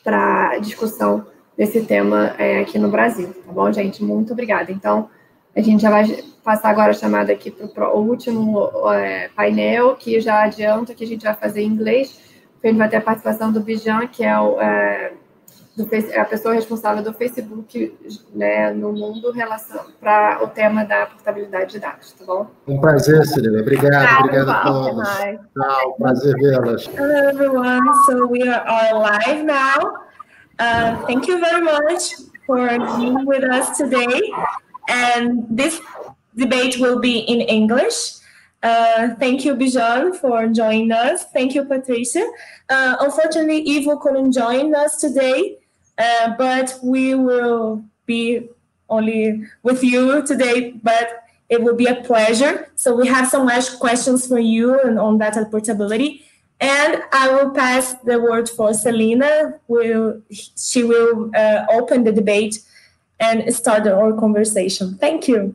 [0.04, 4.04] para discussão desse tema é, aqui no Brasil, tá bom, gente?
[4.04, 4.70] Muito obrigada.
[4.70, 5.10] Então,
[5.54, 6.06] a gente já vai
[6.44, 11.06] passar agora a chamada aqui para o último é, painel, que já adianta que a
[11.06, 12.20] gente vai fazer em inglês,
[12.52, 15.12] porque a gente vai ter a participação do Bijan, que é, o, é,
[15.76, 15.86] do,
[16.18, 17.94] a pessoa responsável do Facebook
[18.34, 19.32] né, no mundo
[20.00, 22.46] para o tema da portabilidade de dados, tá bom?
[22.66, 23.60] Um prazer, Celina.
[23.60, 25.08] Obrigado, obrigado a todos.
[25.08, 26.86] Tchau, prazer vê-las.
[26.86, 27.94] Hello, everyone.
[28.06, 30.06] So we are all live now.
[30.58, 32.14] Uh, thank you very much
[32.46, 32.66] for
[32.96, 34.32] being with us today.
[34.88, 35.80] And this
[36.34, 38.16] debate will be in English.
[38.62, 41.26] Uh, thank you, Bijan, for joining us.
[41.32, 42.26] Thank you, Patricia.
[42.68, 45.58] Uh, unfortunately, Ivo couldn't join us today,
[45.98, 48.48] uh, but we will be
[48.88, 52.70] only with you today, but it will be a pleasure.
[52.74, 56.24] So we have some last questions for you and on data portability.
[56.60, 59.60] And I will pass the word for Selena.
[59.68, 62.60] Will she will uh, open the debate
[63.20, 64.96] and start our conversation.
[64.96, 65.54] Thank you.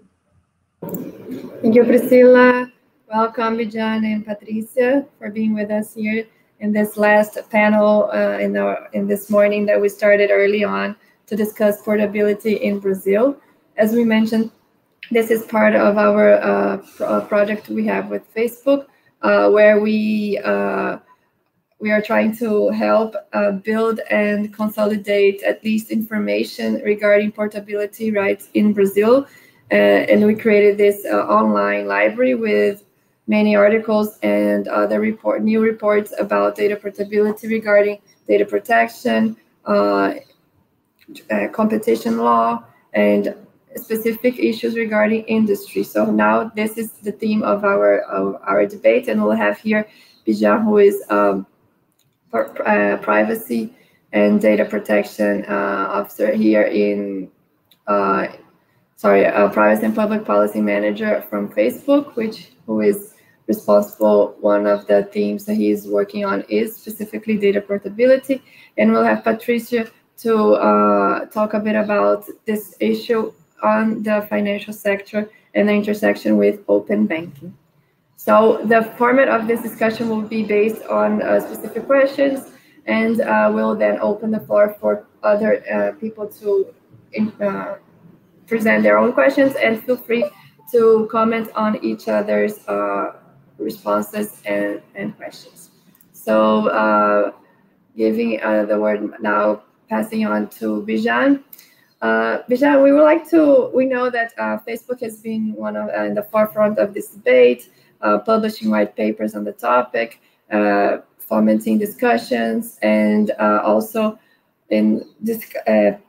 [0.81, 2.72] Thank you, Priscilla.
[3.07, 6.26] Welcome, Bijan and Patricia, for being with us here
[6.61, 10.95] in this last panel uh, in, our, in this morning that we started early on
[11.25, 13.35] to discuss portability in Brazil.
[13.77, 14.51] As we mentioned,
[15.09, 18.85] this is part of our uh, pro project we have with Facebook
[19.23, 20.97] uh, where we uh,
[21.79, 28.49] we are trying to help uh, build and consolidate at least information regarding portability rights
[28.53, 29.25] in Brazil.
[29.71, 32.83] Uh, and we created this online library with
[33.31, 37.97] many articles and other report new reports about data portability regarding
[38.27, 40.13] data protection, uh,
[41.31, 42.63] uh, competition law,
[42.93, 43.33] and
[43.75, 45.83] specific issues regarding industry.
[45.83, 49.87] So now this is the theme of our of our debate, and we'll have here
[50.27, 51.47] Bijan, who is um,
[52.33, 53.73] uh, privacy
[54.11, 57.31] and data protection uh, officer here in,
[57.87, 58.27] uh,
[58.97, 63.15] sorry, a privacy and public policy manager from Facebook, which who is
[63.47, 64.35] responsible.
[64.39, 68.43] One of the themes that he's working on is specifically data portability,
[68.77, 69.89] and we'll have Patricia
[70.19, 76.38] to uh, talk a bit about this issue on the financial sector and the intersection
[76.38, 77.55] with open banking.
[78.15, 82.51] So the format of this discussion will be based on uh, specific questions,
[82.85, 86.68] and uh, we'll then open the floor for other uh, people to
[87.41, 87.76] uh,
[88.47, 90.23] present their own questions, and feel free
[90.72, 93.13] to comment on each other's uh,
[93.61, 95.69] responses and, and questions.
[96.13, 97.31] So uh,
[97.95, 101.43] giving the word now, passing on to Bijan.
[102.01, 106.15] Uh, Bijan, we would like to, we know that Facebook has been one of in
[106.15, 107.69] the forefront of this debate.
[108.01, 110.21] Uh, publishing white papers on the topic,
[110.51, 114.17] uh, fomenting discussions, and uh, also
[114.71, 115.53] in this,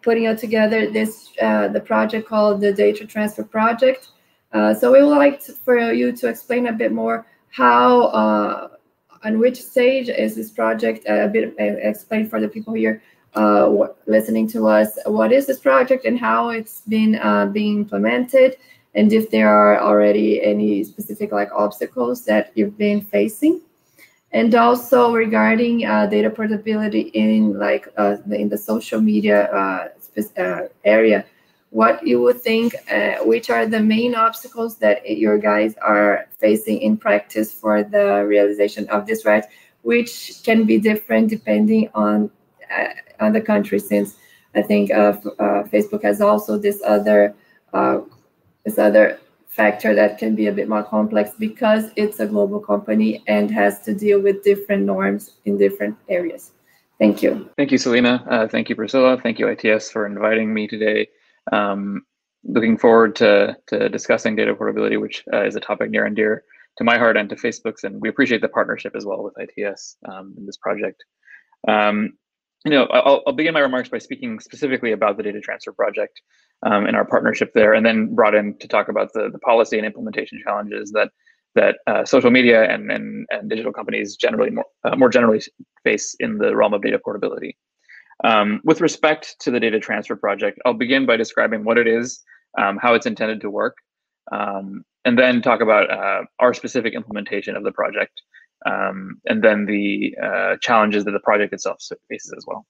[0.01, 4.09] putting together this the project called the Data Transfer Project.
[4.53, 8.71] so we would like to, for you to explain a bit more how
[9.25, 13.03] on which stage is this project a bit explain for the people here
[13.35, 18.57] uh, listening to us what is this project and how it's been uh, being implemented
[18.95, 23.61] and if there are already any specific like obstacles that you've been facing.
[24.33, 29.89] And also regarding uh, data portability in like uh, in the social media uh,
[30.39, 31.25] uh area
[31.73, 36.79] what you would think uh, which are the main obstacles that your guys are facing
[36.83, 39.45] in practice for the realization of this right
[39.83, 42.31] which can be different depending on
[42.77, 42.93] uh,
[43.25, 44.17] on the country since
[44.55, 44.91] i think
[45.73, 47.35] facebook has also this other
[48.65, 49.19] this other
[49.53, 53.81] factor that can be a bit more complex because it's a global company and has
[53.83, 56.53] to deal with different norms in different areas.
[56.99, 57.51] Thank you.
[57.57, 58.25] Thank you, Selena.
[58.29, 59.19] Uh, thank you, Priscilla.
[59.23, 61.09] Thank you, ITS, for inviting me today.
[61.51, 62.03] Um,
[62.45, 66.45] looking forward to, to discussing data portability, which uh, is a topic near and dear
[66.79, 69.97] to my heart and to Facebook's, and we appreciate the partnership as well with ITS
[70.11, 71.05] um, in this project.
[71.69, 72.15] Um,
[72.65, 76.21] you know, I'll, I'll, begin my remarks by speaking specifically about the data transfer project
[76.65, 79.77] um, and our partnership there, and then brought in to talk about the, the policy
[79.77, 81.11] and implementation challenges that
[81.55, 85.43] that uh, social media and, and, and digital companies generally more, uh, more generally
[85.85, 87.59] face in the realm of data portability.
[88.25, 92.23] Um, with respect to the data transfer project, I'll begin by describing what it is,
[92.59, 93.77] um, how it's intended to work,
[94.31, 98.21] um, and then talk about uh, our specific implementation of the project,
[98.65, 101.79] um, and then the uh, challenges that the project itself
[102.09, 102.65] faces as well.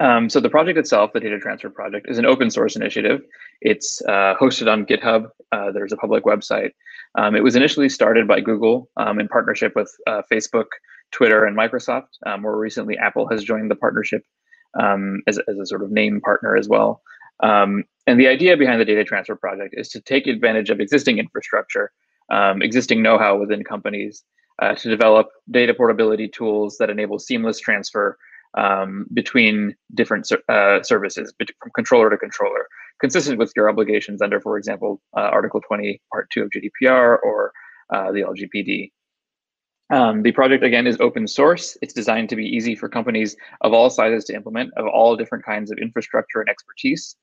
[0.00, 3.20] Um, so the project itself, the data transfer project, is an open source initiative.
[3.60, 5.26] It's uh, hosted on GitHub.
[5.52, 6.70] Uh, there's a public website.
[7.18, 10.66] Um, it was initially started by Google in partnership with uh, Facebook,
[11.12, 12.08] Twitter, and Microsoft.
[12.24, 14.24] Um, more recently, Apple has joined the partnership
[14.78, 17.02] um, as, as, a sort of name partner as well.
[17.42, 21.18] Um, and the idea behind the data transfer project is to take advantage of existing
[21.18, 21.90] infrastructure,
[22.30, 24.24] existing know-how within companies,
[24.60, 28.18] uh, to develop data portability tools that enable seamless transfer
[28.58, 32.66] um, between different uh, services, from controller to controller,
[33.00, 37.52] consistent with your obligations under, for example, uh, Article 20, Part 2 of GDPR or
[37.90, 38.90] uh, the LGPD.
[39.90, 41.76] Um, the project, again, is open source.
[41.82, 45.44] It's designed to be easy for companies of all sizes to implement, of all different
[45.44, 47.16] kinds of infrastructure and expertise.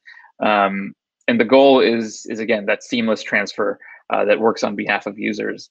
[0.44, 0.94] Um,
[1.27, 3.80] and the goal is, is again, that seamless transfer
[4.10, 5.69] uh, that works on behalf of users.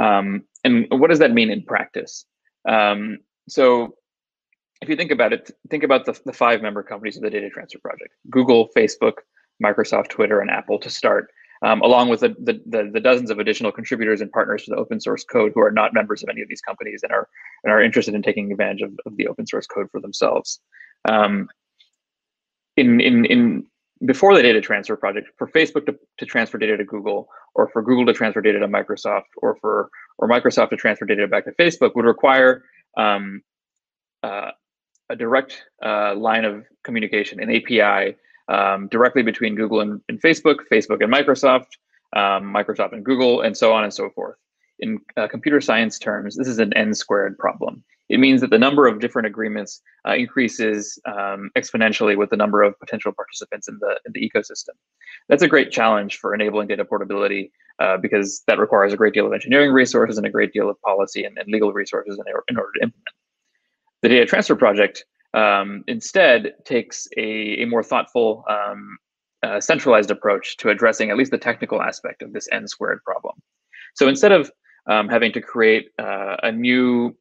[0.00, 2.24] Um, and what does that mean in practice?
[2.68, 3.18] Um,
[3.48, 3.94] so
[4.80, 7.50] if you think about it, think about the, the five member companies of the data
[7.50, 9.14] transfer project Google, Facebook,
[9.62, 11.30] Microsoft, Twitter, and Apple to start,
[11.62, 15.00] um, along with the, the, the, dozens of additional contributors and partners to the open
[15.00, 17.28] source code who are not members of any of these companies and are,
[17.64, 20.60] and are interested in taking advantage of, of the open source code for themselves.
[21.08, 21.48] Um,
[22.76, 23.66] in, in, in
[24.06, 27.82] before the data transfer project, for Facebook to, to transfer data to Google, or for
[27.82, 31.52] Google to transfer data to Microsoft, or for or Microsoft to transfer data back to
[31.52, 32.62] Facebook, would require
[32.96, 33.42] um,
[34.22, 34.50] uh,
[35.10, 38.16] a direct uh, line of communication, an API
[38.48, 41.66] um, directly between Google and, and, Facebook, Facebook and Microsoft,
[42.16, 44.36] um, Microsoft and Google, and so on and so forth.
[44.80, 47.84] In uh, computer science terms, this is an n squared problem.
[48.08, 52.62] it means that the number of different agreements uh, increases um, exponentially with the number
[52.62, 54.76] of potential participants in the, in the ecosystem.
[55.28, 59.26] That's a great challenge for enabling data portability uh, because that requires a great deal
[59.26, 62.56] of engineering resources and a great deal of policy and, and legal resources in, in,
[62.56, 63.14] order to implement.
[64.02, 68.98] The data transfer project um, instead takes a, a more thoughtful, um,
[69.42, 73.34] uh, centralized approach to addressing at least the technical aspect of this n squared problem.
[73.94, 74.50] So instead of
[74.88, 77.16] um, having to create uh, a new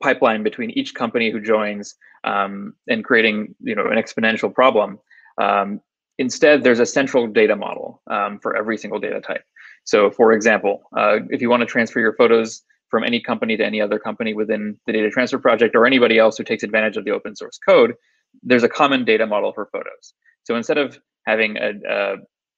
[0.00, 4.98] pipeline between each company who joins um, and creating you know an exponential problem.
[5.40, 5.80] Um,
[6.18, 9.42] instead, there's a central data model um, for every single data type.
[9.84, 12.62] So, for example, uh, if you want to transfer your photos
[12.92, 16.36] from any company to any other company within the data transfer project or anybody else
[16.36, 17.94] who takes advantage of the open source code,
[18.42, 20.12] there's a common data model for photos.
[20.44, 22.16] So instead of having a, a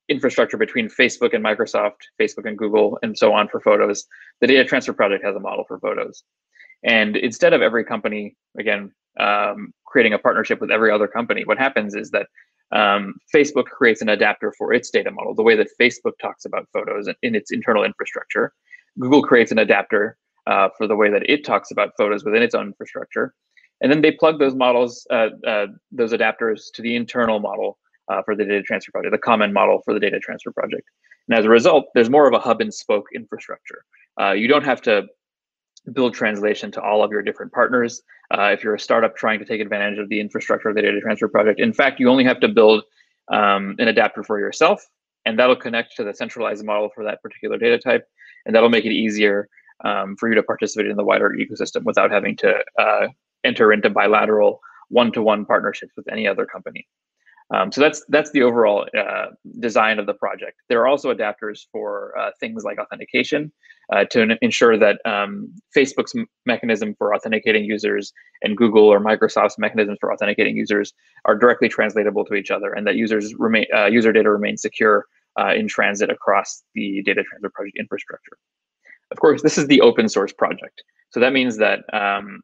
[0.09, 4.05] infrastructure between Facebook and Microsoft, Facebook and Google, and so on for photos,
[4.41, 6.25] the data transfer project has a model for photos.
[6.83, 11.59] And instead of every company, again, um, creating a partnership with every other company, what
[11.59, 12.27] happens is that
[12.73, 16.67] um, Facebook creates an adapter for its data model, the way that Facebook talks about
[16.73, 18.53] photos in its internal infrastructure.
[18.99, 20.17] Google creates an adapter
[20.47, 23.35] uh, for the way that it talks about photos within its own infrastructure.
[23.81, 28.23] And then they plug those models, uh, uh, those adapters to the internal model uh,
[28.23, 30.89] for the data transfer project, the common model for the data transfer project.
[31.29, 33.85] And as a result, there's more of a hub and spoke infrastructure.
[34.21, 35.07] Uh, you don't have to
[35.93, 38.03] build translation to all of your different partners.
[38.31, 41.01] Uh, if you're a startup trying to take advantage of the infrastructure of the data
[41.01, 42.85] transfer project, in fact, you only have to build
[43.33, 44.87] um, an adapter for yourself,
[45.27, 48.07] and that'll connect to the centralized model for that particular data type,
[48.47, 49.49] and that'll make it easier
[49.85, 53.09] um, for you to participate in the wider ecosystem without having to uh,
[53.45, 56.87] enter into bilateral one-to-one partnerships with any other company.
[57.53, 59.27] Um, so that's that's the overall uh,
[59.61, 60.57] design of the project.
[60.69, 63.53] There are also adapters for uh, things like authentication
[63.93, 66.15] uh, to ensure that um, Facebook's
[66.47, 70.95] mechanism for authenticating users and Google or Microsoft's mechanisms for authenticating users
[71.27, 75.05] are directly translatable to each other, and that users remain uh, user data remains secure
[75.39, 78.39] uh, in transit across the data transfer project infrastructure.
[79.11, 82.43] Of course, this is the open source project, so that means that um,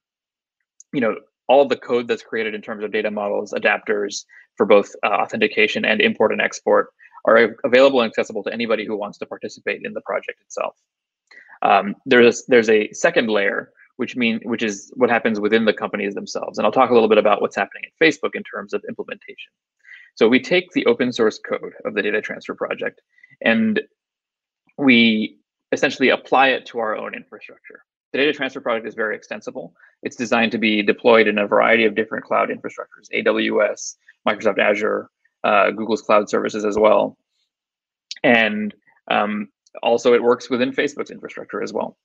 [0.93, 1.16] you know
[1.49, 4.24] all the code that's created in terms of data models, adapters
[4.57, 6.91] for both uh, authentication and import and export
[7.24, 10.77] are available and accessible to anybody who wants to participate in the project itself.
[11.62, 16.15] Um, there's there's a second layer, which mean which is what happens within the companies
[16.15, 18.82] themselves, and I'll talk a little bit about what's happening at Facebook in terms of
[18.89, 19.53] implementation.
[20.15, 23.01] So we take the open source code of the data transfer project,
[23.43, 23.81] and
[24.78, 25.40] we
[25.73, 27.83] essentially apply it to our own infrastructure.
[28.13, 29.73] The data transfer project is very extensible.
[30.03, 35.09] It's designed to be deployed in a variety of different cloud infrastructures, AWS, Microsoft Azure,
[35.45, 37.17] uh, Google's cloud services as well.
[38.25, 38.75] And
[39.11, 39.49] um,
[39.83, 41.97] also it works within Facebook's infrastructure as well.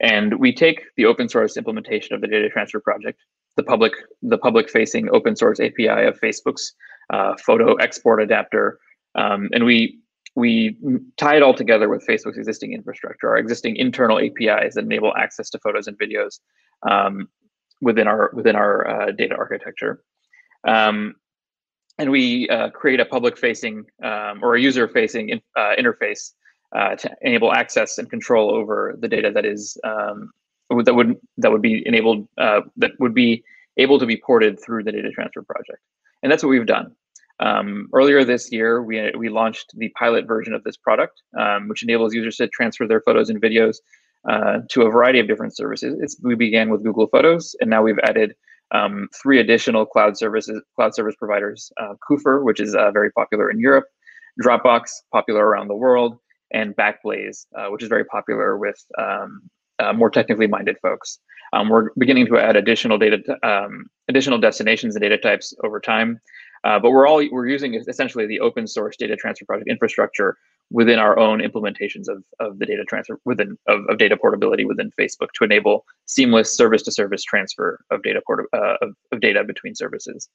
[0.00, 3.18] And we take the open source implementation of the data transfer project,
[3.56, 3.92] the public,
[4.22, 6.72] the public facing open source API of Facebook's
[7.12, 8.78] uh, photo export adapter,
[9.16, 9.98] um, and we
[10.38, 10.76] we
[11.16, 15.50] tie it all together with Facebook's existing infrastructure, our existing internal APIs that enable access
[15.50, 16.38] to photos and videos
[16.88, 17.28] um,
[17.80, 20.00] within our within our uh, data architecture.
[20.66, 21.16] Um,
[21.98, 26.32] and we uh, create a public-facing um, or a user-facing in, uh, interface
[26.72, 30.30] uh, to enable access and control over the data that is um,
[30.84, 33.42] that would that would be enabled uh, that would be
[33.76, 35.82] able to be ported through the data transfer project.
[36.22, 36.94] And that's what we've done.
[37.40, 41.82] Um, earlier this year, we, we launched the pilot version of this product, um, which
[41.82, 43.76] enables users to transfer their photos and videos
[44.28, 45.96] uh, to a variety of different services.
[46.00, 48.34] It's, we began with Google Photos, and now we've added
[48.72, 53.50] um, three additional cloud services, cloud service providers: uh, Kufer, which is uh, very popular
[53.50, 53.86] in Europe,
[54.42, 56.18] Dropbox, popular around the world,
[56.52, 59.42] and Backblaze, uh, which is very popular with um,
[59.78, 61.20] uh, more technically minded folks.
[61.52, 66.20] Um, we're beginning to add additional data, um, additional destinations and data types over time.
[66.64, 70.36] Uh, but we're all we're using essentially the open source data transfer project infrastructure
[70.70, 74.90] within our own implementations of, of the data transfer within of, of data portability within
[75.00, 79.44] Facebook to enable seamless service to service transfer of data port uh, of, of data
[79.44, 80.28] between services.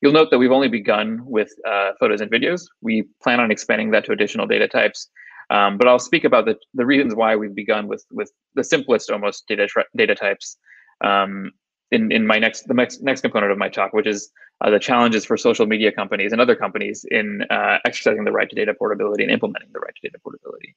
[0.00, 2.62] You'll note that we've only begun with uh, photos and videos.
[2.82, 5.08] We plan on expanding that to additional data types.
[5.50, 9.10] Um, but I'll speak about the, the reasons why we've begun with with the simplest
[9.10, 10.56] almost data data types
[11.02, 11.52] um,
[11.90, 14.30] in, in my next the next next component of my talk, which is
[14.64, 18.48] uh, the challenges for social media companies and other companies in uh, exercising the right
[18.48, 20.74] to data portability and implementing the right to data portability.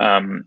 [0.00, 0.44] Um,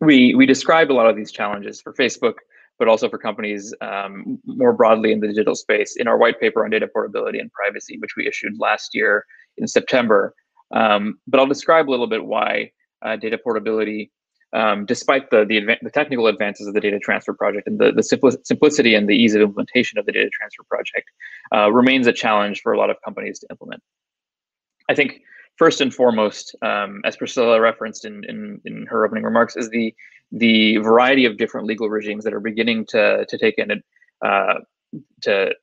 [0.00, 2.34] we we describe a lot of these challenges for Facebook,
[2.78, 6.64] but also for companies um, more broadly in the digital space in our white paper
[6.64, 9.24] on data portability and privacy, which we issued last year
[9.56, 10.34] in September.
[10.70, 12.70] Um, but I'll describe a little bit why
[13.02, 14.12] uh, data portability
[14.56, 18.02] um, despite the the, the, technical advances of the data transfer project and the, the
[18.02, 21.08] simplicity and the ease of implementation of the data transfer project,
[21.54, 23.82] uh, remains a challenge for a lot of companies to implement.
[24.88, 25.20] I think
[25.56, 29.94] first and foremost, um, as Priscilla referenced in, in, in her opening remarks, is the
[30.32, 33.82] the variety of different legal regimes that are beginning to to take in
[34.24, 34.54] uh,
[35.22, 35.54] to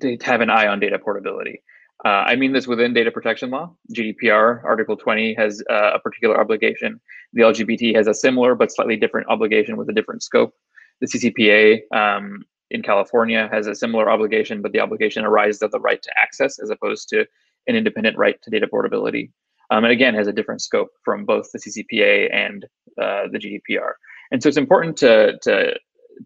[0.00, 1.62] to have an eye on data portability.
[2.04, 3.74] Uh, I mean this within data protection law.
[3.94, 7.00] GDPR, Article 20, has uh, a particular obligation.
[7.32, 10.54] The LGBT has a similar but slightly different obligation with a different scope.
[11.00, 15.80] The CCPA um, in California has a similar obligation, but the obligation arises of the
[15.80, 17.26] right to access as opposed to
[17.66, 19.32] an independent right to data portability.
[19.70, 22.64] Um, and again, has a different scope from both the CCPA and
[23.00, 23.92] uh, the GDPR.
[24.30, 25.74] And so it's important to, to,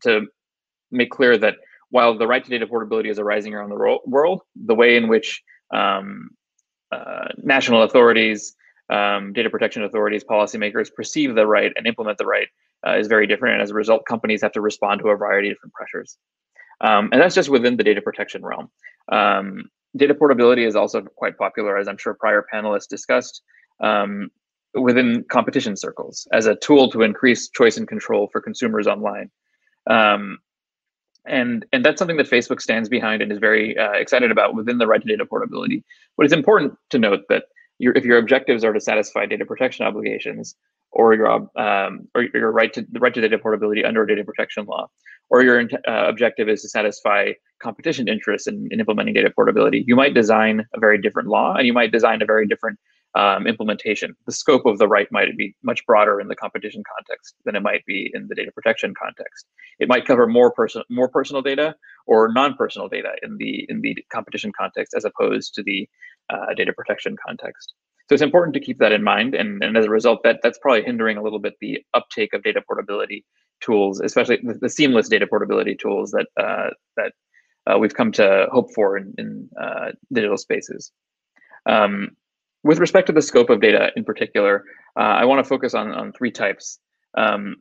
[0.02, 0.26] to
[0.90, 1.56] make clear that
[1.90, 5.42] while the right to data portability is arising around the world, the way in which
[5.72, 6.30] um,
[6.90, 8.54] uh, national authorities,
[8.90, 12.48] um, data protection authorities, policymakers perceive the right and implement the right
[12.86, 13.54] uh, is very different.
[13.54, 16.16] And as a result, companies have to respond to a variety of different pressures.
[16.80, 18.70] Um, and that's just within the data protection realm.
[19.10, 23.42] Um, data portability is also quite popular, as I'm sure prior panelists discussed,
[23.80, 24.30] um,
[24.74, 29.30] within competition circles as a tool to increase choice and control for consumers online.
[29.88, 30.38] Um,
[31.28, 34.78] and and that's something that Facebook stands behind and is very uh, excited about within
[34.78, 35.84] the right to data portability.
[36.16, 37.44] But it's important to note that
[37.78, 40.56] your, if your objectives are to satisfy data protection obligations,
[40.92, 44.64] or your um, or your right to the right to data portability under data protection
[44.64, 44.88] law,
[45.30, 47.32] or your uh, objective is to satisfy
[47.62, 51.66] competition interests in, in implementing data portability, you might design a very different law, and
[51.66, 52.78] you might design a very different
[53.14, 54.14] um, implementation.
[54.26, 57.62] The scope of the right might be much broader in the competition context than it
[57.62, 59.46] might be in the data protection context.
[59.78, 61.74] It might cover more personal more personal data
[62.06, 65.88] or non-personal data in the in the competition context as opposed to the
[66.30, 67.74] uh, data protection context.
[68.08, 70.58] So it's important to keep that in mind, and, and as a result, that that's
[70.58, 73.24] probably hindering a little bit the uptake of data portability
[73.60, 77.12] tools, especially the, the seamless data portability tools that uh, that
[77.66, 80.90] uh, we've come to hope for in, in uh, digital spaces.
[81.66, 82.16] Um,
[82.64, 84.64] with respect to the scope of data in particular,
[84.96, 86.78] uh, I want to focus on, on three types.
[87.16, 87.56] Um,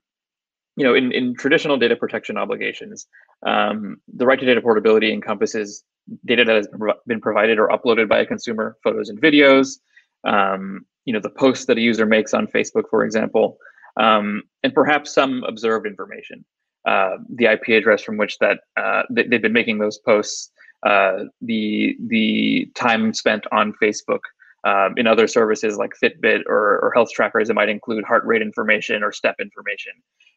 [0.76, 3.08] you know, in, in traditional data protection obligations,
[3.46, 5.84] um, the right to data portability encompasses
[6.26, 6.68] data that has
[7.08, 9.80] been provided or uploaded by a consumer, photos and videos,
[10.24, 13.58] um, you know, the posts that a user makes on Facebook, for example,
[14.00, 16.46] um, and perhaps some observed information,
[16.86, 20.52] uh, the IP address from which that uh, they, have been making those posts,
[20.86, 24.20] uh, the the time spent on Facebook,
[24.68, 28.42] um, in other services like Fitbit or, or, health trackers, it might include heart rate
[28.42, 29.94] information or step information.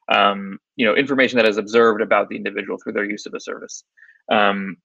[0.08, 3.40] Um, you know, information that is observed about the individual through their use of a
[3.40, 3.82] service.
[4.30, 4.76] Um,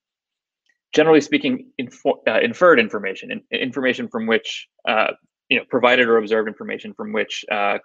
[0.95, 5.11] generally speaking, uh, inferred information, in, information from which, uh,
[5.49, 7.77] you know, provided or observed information from which uh,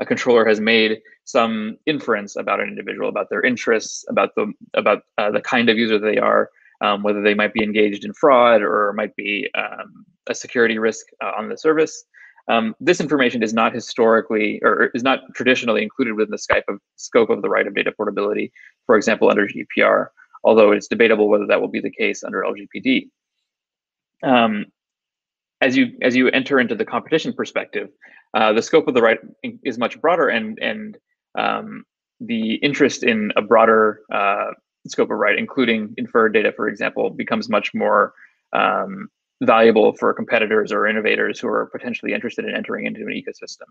[0.00, 5.02] a controller has made some inference about an individual, about their interests, about the about
[5.18, 6.48] uh, the kind of user they are,
[6.82, 11.06] um, whether they might be engaged in fraud or might be um, a security risk
[11.22, 12.04] uh, on the service.
[12.48, 17.30] Um, this information is not historically or is not traditionally included within the of, scope
[17.30, 18.52] of the right of data portability,
[18.86, 20.08] for example, under GDPR,
[20.42, 23.10] although it's debatable whether that will be the case under LGPD.
[24.24, 24.66] Um,
[25.60, 27.90] as you as you enter into the competition perspective,
[28.34, 29.18] uh, the scope of the right
[29.62, 30.98] is much broader, and and
[31.38, 31.84] um,
[32.20, 34.50] the interest in a broader uh,
[34.88, 38.14] scope of right, including inferred data, for example, becomes much more
[38.52, 39.08] um,
[39.42, 43.68] valuable for competitors or innovators who are potentially interested in entering into an ecosystem.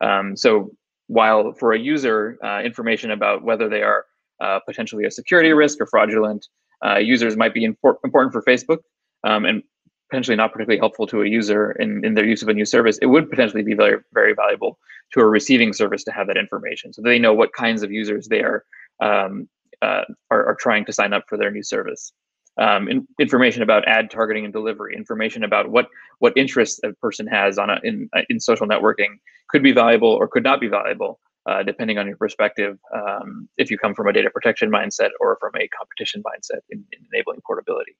[0.00, 0.70] Um, so
[1.06, 4.04] while for a user, uh, information about whether they are
[4.40, 6.46] uh, potentially a security risk or fraudulent
[6.84, 8.78] uh, users might be import important for Facebook
[9.24, 9.62] um, and
[10.10, 12.98] potentially not particularly helpful to a user in, in their use of a new service,
[12.98, 14.78] it would potentially be very, very valuable
[15.12, 18.28] to a receiving service to have that information so they know what kinds of users
[18.28, 18.64] they are
[19.00, 19.48] um,
[19.82, 22.12] uh, are, are, trying to sign up for their new service.
[22.58, 25.88] Um, in, information about ad targeting and delivery, information about what
[26.20, 29.18] what interests a person has on a, in uh, in social networking
[29.50, 32.78] could be valuable or could not be valuable, uh, depending on your perspective.
[32.94, 36.82] Um, if you come from a data protection mindset or from a competition mindset in,
[36.92, 37.94] in enabling portability,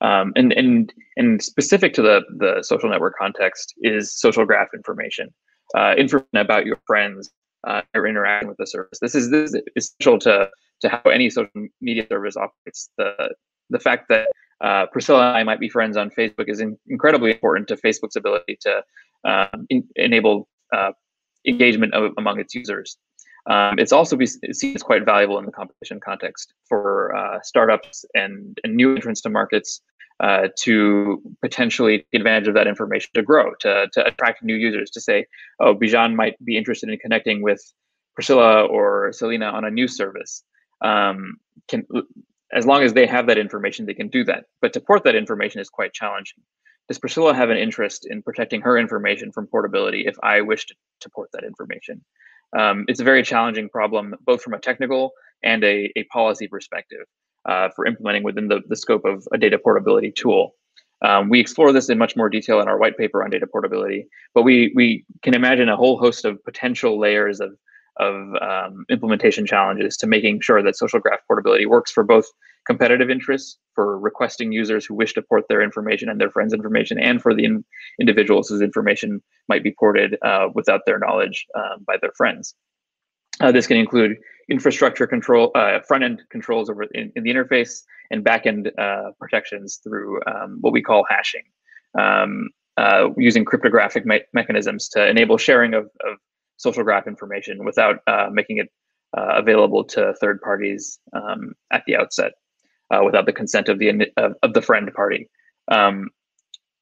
[0.00, 5.34] um, and and and specific to the the social network context is social graph information,
[5.76, 7.32] uh, information about your friends
[7.66, 8.98] uh, interacting with the service.
[9.00, 10.50] This is this is essential to
[10.82, 12.90] to how any social media service operates.
[12.98, 13.34] The
[13.70, 14.28] the fact that
[14.60, 18.16] uh, Priscilla and I might be friends on Facebook is in, incredibly important to Facebook's
[18.16, 18.82] ability to
[19.24, 20.92] uh, in, enable uh,
[21.46, 22.96] engagement of, among its users.
[23.48, 28.04] Um, it's also be, seen as quite valuable in the competition context for uh, startups
[28.14, 29.80] and, and, new entrants to markets
[30.18, 34.90] uh, to potentially take advantage of that information to grow, to, to attract new users,
[34.90, 35.26] to say,
[35.60, 37.60] oh, Bijan might be interested in connecting with
[38.16, 40.42] Priscilla or Selena on a new service.
[40.86, 41.36] Um,
[41.68, 41.86] can
[42.52, 44.44] as long as they have that information, they can do that.
[44.62, 46.42] But to port that information is quite challenging.
[46.88, 50.74] Does Priscilla have an interest in protecting her information from portability if I wish to,
[51.00, 52.04] to port that information?
[52.56, 55.10] Um, it's a very challenging problem, both from a technical
[55.42, 57.04] and a, a policy perspective
[57.48, 60.54] uh, for implementing within the, the scope of a data portability tool.
[61.02, 64.06] Um, we explore this in much more detail in our white paper on data portability,
[64.34, 67.50] but we, we can imagine a whole host of potential layers of
[67.98, 72.26] of um, implementation challenges to making sure that social graph portability works for both
[72.66, 76.98] competitive interests for requesting users who wish to port their information and their friends' information,
[76.98, 77.64] and for the in
[78.00, 82.54] individuals whose information might be ported uh, without their knowledge uh, by their friends.
[83.40, 84.16] Uh, this can include
[84.48, 90.20] infrastructure control, uh, front-end controls over in, in, the interface, and back-end uh, protections through
[90.26, 91.42] um, what we call hashing,
[91.98, 96.16] um, uh, using cryptographic me mechanisms to enable sharing of, of
[96.56, 98.68] social graph information without uh, making it
[99.16, 102.32] uh, available to third parties um, at the outset
[102.90, 105.28] uh, without the consent of the of, of the friend party.
[105.70, 106.10] Um,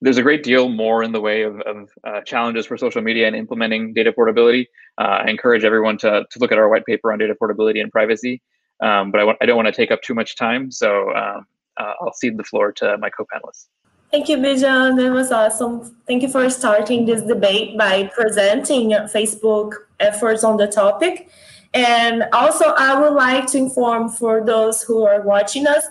[0.01, 3.27] there's a great deal more in the way of, of uh, challenges for social media
[3.27, 4.69] and implementing data portability.
[4.99, 7.91] Uh, I encourage everyone to, to look at our white paper on data portability and
[7.91, 8.43] privacy,
[8.83, 11.47] um, but I, I don't want to take up too much time, so um,
[11.79, 13.69] uh, I'll cede the floor to my co-panelists.
[14.11, 14.97] Thank you, Bijan.
[14.97, 15.97] That was awesome.
[16.07, 21.29] Thank you for starting this debate by presenting Facebook efforts on the topic.
[21.73, 25.85] And also, I would like to inform for those who are watching us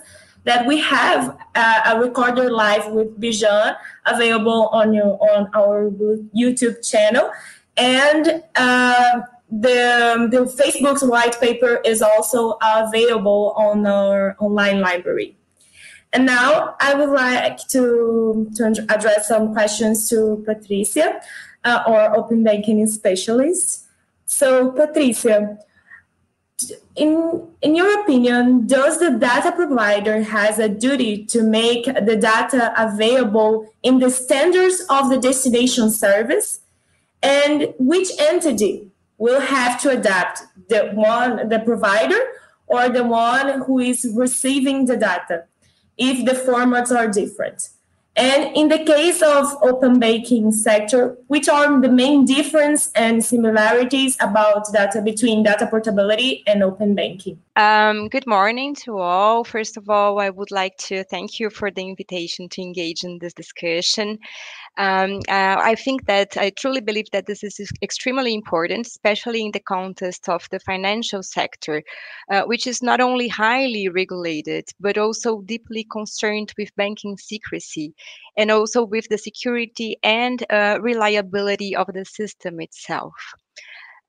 [0.44, 3.76] that we have a, a recorder live with Bijan
[4.06, 5.90] available on your on our
[6.34, 7.30] YouTube channel,
[7.76, 9.20] and uh,
[9.50, 15.36] the the Facebook's white paper is also available on our online library.
[16.14, 21.20] And now I would like to, to address some questions to Patricia,
[21.64, 23.86] uh, our open banking specialist.
[24.24, 25.58] So, Patricia,
[26.94, 32.72] in, in your opinion, does the data provider has a duty to make the data
[32.78, 36.60] available in the standards of the destination service?
[37.24, 42.20] And which entity will have to adapt the one, the provider
[42.68, 45.46] or the one who is receiving the data?
[45.96, 47.70] If the formats are different.
[48.16, 54.16] And in the case of open banking sector, which are the main difference and similarities
[54.20, 57.40] about data between data portability and open banking?
[57.56, 59.42] Um, good morning to all.
[59.42, 63.18] First of all, I would like to thank you for the invitation to engage in
[63.18, 64.20] this discussion.
[64.76, 69.52] Um, uh, I think that I truly believe that this is extremely important, especially in
[69.52, 71.82] the context of the financial sector,
[72.30, 77.94] uh, which is not only highly regulated, but also deeply concerned with banking secrecy
[78.36, 83.14] and also with the security and uh, reliability of the system itself.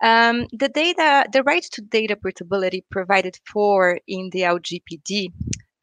[0.03, 5.32] Um, the data, the right to data portability provided for in the LGPD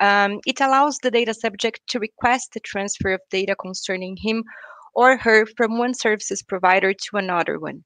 [0.02, 4.42] um, it allows the data subject to request the transfer of data concerning him
[4.94, 7.84] or her from one services provider to another one.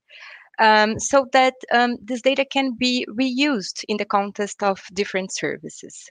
[0.58, 6.08] Um, so that um, this data can be reused in the context of different services.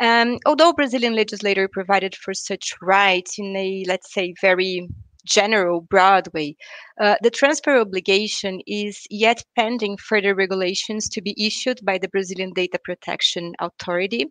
[0.00, 4.88] Um, although Brazilian legislator provided for such rights in a, let's say, very
[5.26, 6.56] general, broad way,
[6.98, 12.52] uh, the transfer obligation is yet pending further regulations to be issued by the Brazilian
[12.54, 14.30] Data Protection Authority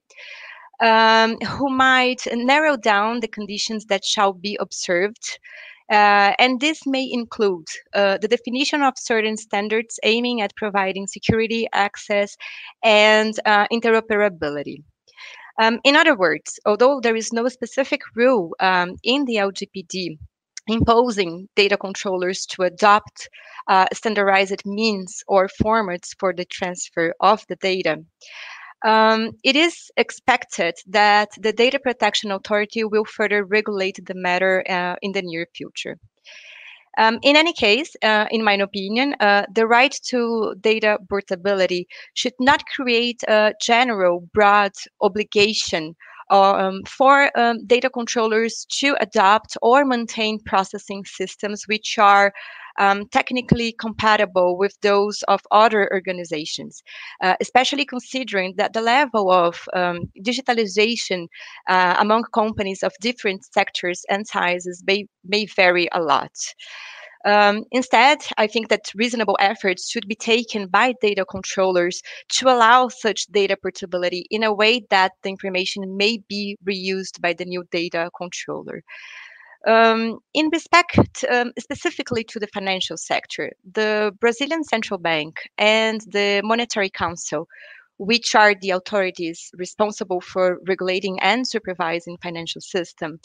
[0.80, 5.40] um, who might narrow down the conditions that shall be observed.
[5.90, 11.66] Uh, and this may include uh, the definition of certain standards aiming at providing security,
[11.72, 12.36] access,
[12.84, 14.84] and uh, interoperability.
[15.60, 20.18] Um, in other words, although there is no specific rule um, in the LGPD
[20.68, 23.30] imposing data controllers to adopt
[23.68, 27.98] uh, standardized means or formats for the transfer of the data,
[28.86, 34.96] um, it is expected that the Data Protection Authority will further regulate the matter uh,
[35.02, 35.98] in the near future.
[36.98, 42.34] Um, in any case, uh, in my opinion, uh, the right to data portability should
[42.40, 45.96] not create a general, broad obligation
[46.30, 52.34] um, for um, data controllers to adopt or maintain processing systems which are
[52.78, 56.82] um, technically compatible with those of other organizations,
[57.22, 61.28] uh, especially considering that the level of um, digitalization
[61.68, 66.32] uh, among companies of different sectors and sizes may, may vary a lot.
[67.26, 72.02] Um, instead, I think that reasonable efforts should be taken by data controllers
[72.34, 77.34] to allow such data portability in a way that the information may be reused by
[77.34, 78.82] the new data controller.
[79.66, 86.42] Um, in respect um, specifically to the financial sector, the Brazilian Central Bank and the
[86.44, 87.48] Monetary Council,
[87.98, 93.20] which are the authorities responsible for regulating and supervising financial system,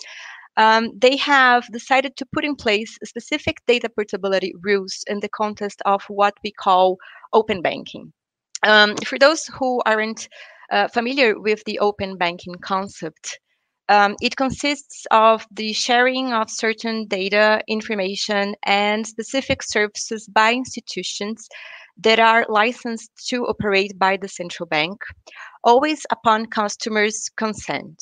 [0.57, 5.81] um, they have decided to put in place specific data portability rules in the context
[5.85, 6.99] of what we call
[7.33, 8.12] open banking.
[8.62, 10.28] Um, for those who aren't
[10.70, 13.41] uh, familiar with the open banking concept,
[13.89, 21.49] um, it consists of the sharing of certain data, information, and specific services by institutions
[21.99, 25.02] that are licensed to operate by the central bank,
[25.65, 27.99] always upon customers' consent.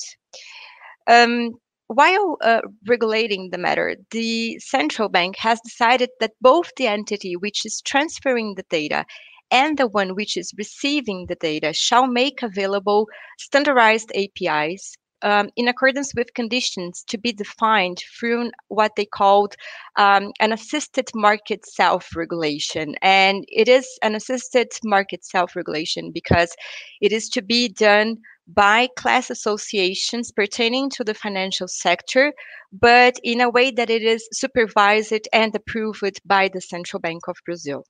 [1.07, 1.51] Um,
[1.87, 7.65] while uh, regulating the matter, the central bank has decided that both the entity which
[7.65, 9.05] is transferring the data
[9.51, 15.67] and the one which is receiving the data shall make available standardized APIs um, in
[15.67, 19.55] accordance with conditions to be defined through what they called
[19.95, 22.95] um, an assisted market self-regulation.
[23.01, 26.55] And it is an assisted market self-regulation because
[27.01, 28.17] it is to be done
[28.47, 32.33] by class associations pertaining to the financial sector,
[32.71, 37.37] but in a way that it is supervised and approved by the Central Bank of
[37.45, 37.85] Brazil.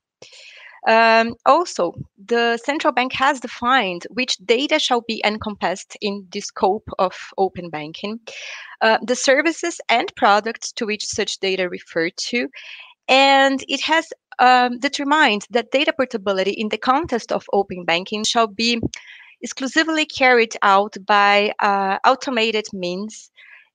[0.88, 1.92] Um, also,
[2.26, 7.70] the central bank has defined which data shall be encompassed in the scope of open
[7.70, 8.18] banking,
[8.80, 12.48] uh, the services and products to which such data refer to,
[13.08, 18.48] and it has um, determined that data portability in the context of open banking shall
[18.48, 18.80] be
[19.42, 23.30] exclusively carried out by uh, automated means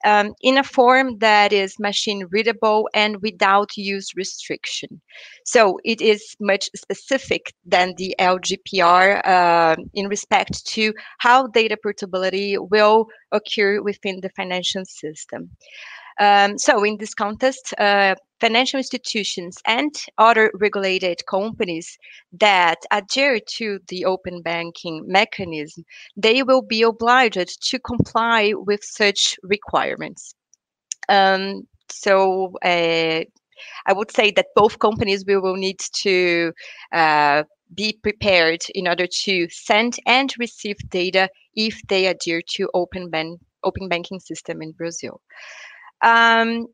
[0.06, 5.02] um, in a form that is machine readable and without use restriction.
[5.46, 12.58] So it is much specific than the LGPR uh, in respect to how data portability
[12.58, 15.50] will occur within the financial system.
[16.20, 21.98] Um, so in this context, uh, financial institutions and other regulated companies
[22.40, 25.84] that adhere to the open banking mechanism,
[26.16, 30.34] they will be obliged to comply with such requirements.
[31.10, 33.24] Um, so uh,
[33.86, 36.54] I would say that both companies will, will need to
[36.92, 43.10] uh, be prepared in order to send and receive data if they adhere to open,
[43.10, 45.22] ban open banking system in Brazil.
[46.02, 46.68] Um,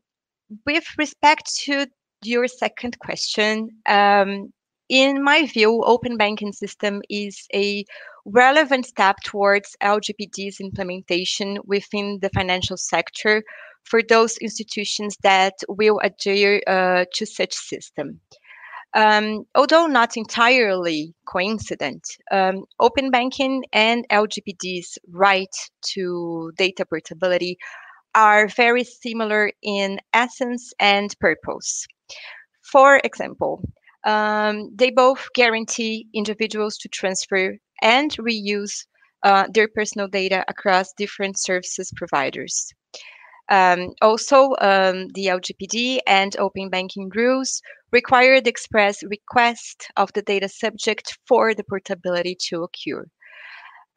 [0.66, 1.86] with respect to
[2.22, 4.52] your second question, um,
[4.88, 7.84] in my view, open banking system is a
[8.26, 13.42] relevant step towards LGPD's implementation within the financial sector
[13.84, 18.20] for those institutions that will adhere uh, to such system.
[18.94, 25.54] Um, although not entirely coincident, um, open banking and LGPD's right
[25.94, 27.58] to data portability
[28.14, 31.86] are very similar in essence and purpose.
[32.62, 33.62] For example,
[34.04, 38.86] um, they both guarantee individuals to transfer and reuse
[39.22, 42.72] uh, their personal data across different services providers.
[43.50, 47.60] Um, also, um, the LGPD and open banking rules
[47.92, 53.06] require the express request of the data subject for the portability to occur.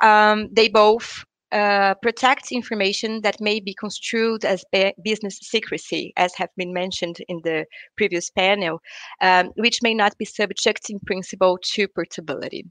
[0.02, 4.66] Um, they both uh, protect information that may be construed as
[5.04, 8.80] business secrecy, as have been mentioned in the previous panel,
[9.22, 12.66] um, which may not be subject in principle to portability.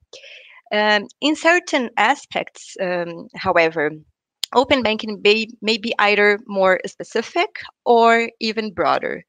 [0.72, 3.92] Um, in certain aspects, um, however,
[4.54, 7.48] open banking may, may be either more specific
[7.84, 9.24] or even broader.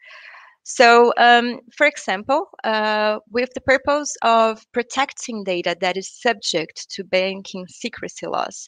[0.64, 7.06] So, um, for example, uh, with the purpose of protecting data that is subject to
[7.06, 8.67] banking secrecy laws,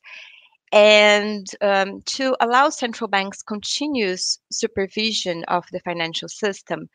[0.72, 6.90] and um, to allow central banks continuous supervision of the financial system,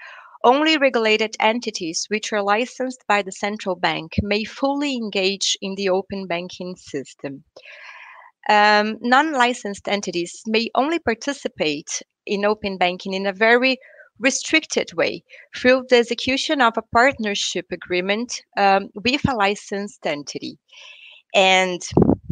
[0.45, 5.89] only regulated entities which are licensed by the central bank may fully engage in the
[5.89, 7.43] open banking system.
[8.49, 13.79] Um, non licensed entities may only participate in open banking in a very
[14.19, 15.25] restricted way
[15.57, 20.59] through the execution of a partnership agreement um, with a licensed entity.
[21.35, 21.81] And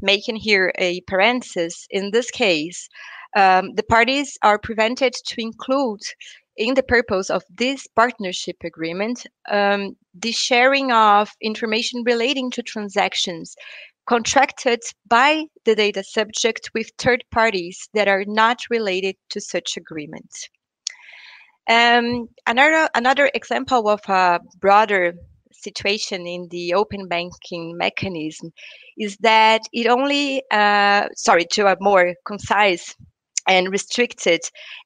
[0.02, 2.89] making here a parenthesis, in this case,
[3.36, 6.00] um, the parties are prevented to include
[6.56, 13.56] in the purpose of this partnership agreement um, the sharing of information relating to transactions
[14.06, 20.31] contracted by the data subject with third parties that are not related to such agreement.
[21.70, 25.14] Um, another another example of a broader
[25.62, 28.50] situation in the open banking mechanism
[28.99, 32.94] is that it only uh, sorry to a more concise
[33.49, 34.41] and restricted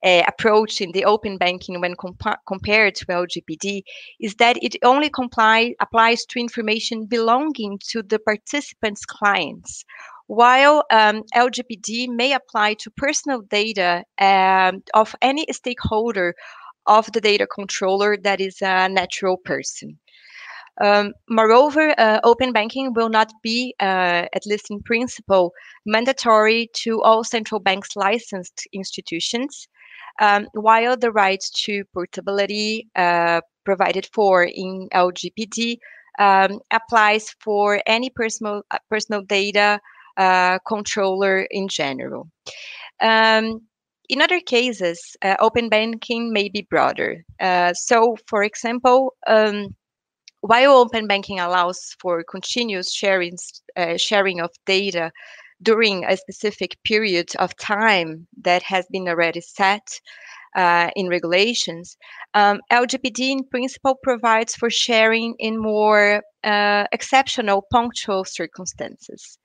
[0.05, 3.83] uh, approach in the open banking when compa- compared to LGPD
[4.21, 9.85] is that it only comply, applies to information belonging to the participants' clients,
[10.27, 16.35] while um, LGPD may apply to personal data um, of any stakeholder
[16.87, 19.99] of the data controller that is a natural person.
[20.81, 25.53] Um, moreover, uh, open banking will not be, uh, at least in principle,
[25.87, 29.69] mandatory to all central banks licensed institutions,
[30.21, 35.79] um, while the right to portability uh, provided for in LGPD
[36.19, 39.81] um, applies for any personal uh, personal data
[40.17, 42.29] uh, controller in general.
[43.01, 43.63] Um,
[44.09, 47.25] in other cases, uh, open banking may be broader.
[47.75, 49.75] so, for example, um,
[50.47, 53.37] while open banking allows for continuous sharing,
[53.77, 55.13] uh, sharing of data
[55.63, 60.01] during a specific period of time that has been already set
[60.55, 61.97] uh, in regulations,
[62.35, 69.39] um, LGPD in principle provides for sharing in more uh, exceptional punctual circumstances.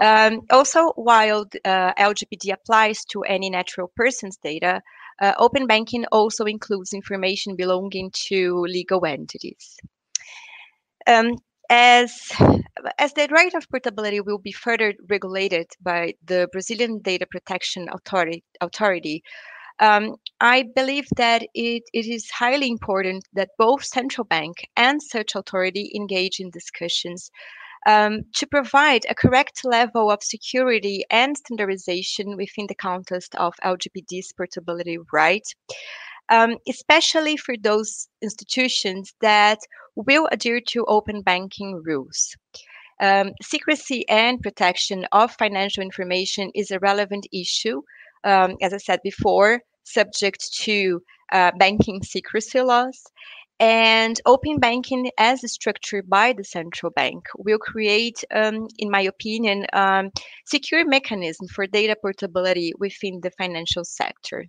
[0.00, 4.82] Um, also, while uh, LGPD applies to any natural person's data,
[5.20, 9.76] uh, open banking also includes information belonging to legal entities.
[11.06, 11.36] Um,
[11.68, 12.12] as
[12.98, 18.44] as the right of portability will be further regulated by the Brazilian Data Protection Authority,
[18.60, 19.22] authority
[19.78, 25.34] um, I believe that it, it is highly important that both central bank and such
[25.34, 27.30] authority engage in discussions
[27.86, 34.32] um, to provide a correct level of security and standardization within the context of LGPD's
[34.32, 35.46] portability right
[36.28, 39.58] um, especially for those institutions that
[39.94, 42.36] will adhere to open banking rules.
[43.00, 47.82] Um, secrecy and protection of financial information is a relevant issue,
[48.24, 53.02] um, as I said before, subject to uh, banking secrecy laws.
[53.58, 59.66] And open banking, as structured by the central bank, will create, um, in my opinion,
[59.72, 60.10] um,
[60.44, 64.44] secure mechanism for data portability within the financial sector.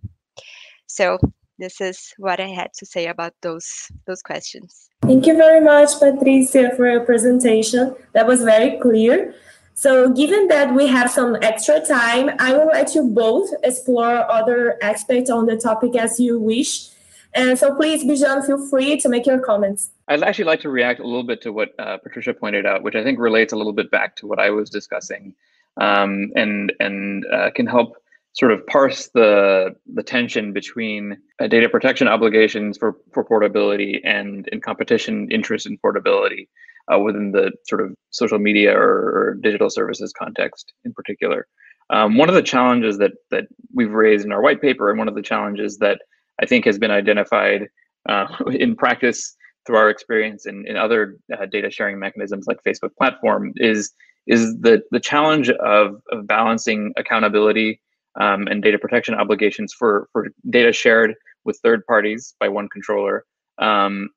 [0.88, 1.20] So
[1.58, 4.90] this is what I had to say about those those questions.
[5.02, 7.95] Thank you very much, Patricia, for your presentation.
[8.14, 9.34] That was very clear.
[9.74, 14.77] So, given that we have some extra time, I will let you both explore other
[14.82, 16.90] aspects on the topic as you wish.
[17.36, 19.92] And so, please, Bijan, feel free to make your comments.
[20.08, 22.95] I'd actually like to react a little bit to what uh, Patricia pointed out, which
[22.95, 25.36] I think relates a little bit back to what I was discussing,
[25.80, 27.98] um, and and uh, can help
[28.38, 34.48] sort of parse the the tension between uh, data protection obligations for, for portability and
[34.52, 36.48] in competition interest in portability
[36.94, 41.48] uh, within the sort of social media or, or digital services context in particular.
[41.90, 45.08] Um, one of the challenges that that we've raised in our white paper, and one
[45.08, 46.00] of the challenges that
[46.42, 47.68] I think has been identified
[48.08, 49.36] uh, in practice
[49.66, 53.94] through our experience in, in other uh, data sharing mechanisms like Facebook platform, is
[54.28, 57.82] is the the challenge of, of balancing accountability
[58.20, 61.16] um, and data protection obligations for, for data shared
[61.46, 63.26] with third parties by one controller,
[63.60, 64.10] um,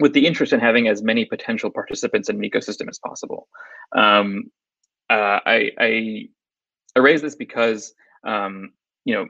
[0.00, 3.48] with the interest in having as many potential participants in an ecosystem as possible.
[3.96, 4.44] Um,
[5.10, 6.28] uh, I, I,
[6.96, 7.92] I, raise this because
[8.26, 8.72] um,
[9.04, 9.26] you know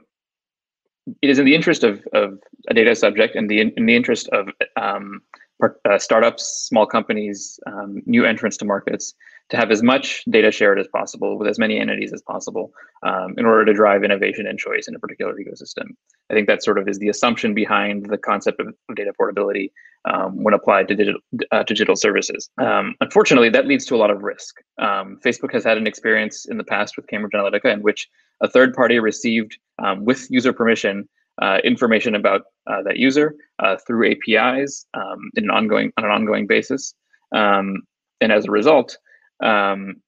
[1.21, 4.29] it is in the interest of, of a data subject and the in the interest
[4.29, 5.21] of um,
[5.61, 9.13] uh, startups, small companies, um, new entrants to markets
[9.49, 12.71] to have as much data shared as possible with as many entities as possible
[13.03, 15.89] um, in order to drive innovation and choice in a particular ecosystem.
[16.29, 19.71] I think that sort of is the assumption behind the concept of, data portability
[20.05, 21.19] um, when applied to digital,
[21.51, 22.49] uh, digital services.
[22.57, 24.55] Um, unfortunately, that leads to a lot of risk.
[24.79, 28.07] Um, Facebook has had an experience in the past with Cambridge Analytica in which
[28.41, 31.07] a third party received, um, with user permission,
[31.41, 36.11] uh, information about uh, that user uh, through APIs um, in an ongoing on an
[36.11, 36.93] ongoing basis,
[37.33, 37.81] um,
[38.21, 38.97] and as a result,
[39.43, 40.01] um,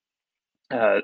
[0.72, 1.02] uh,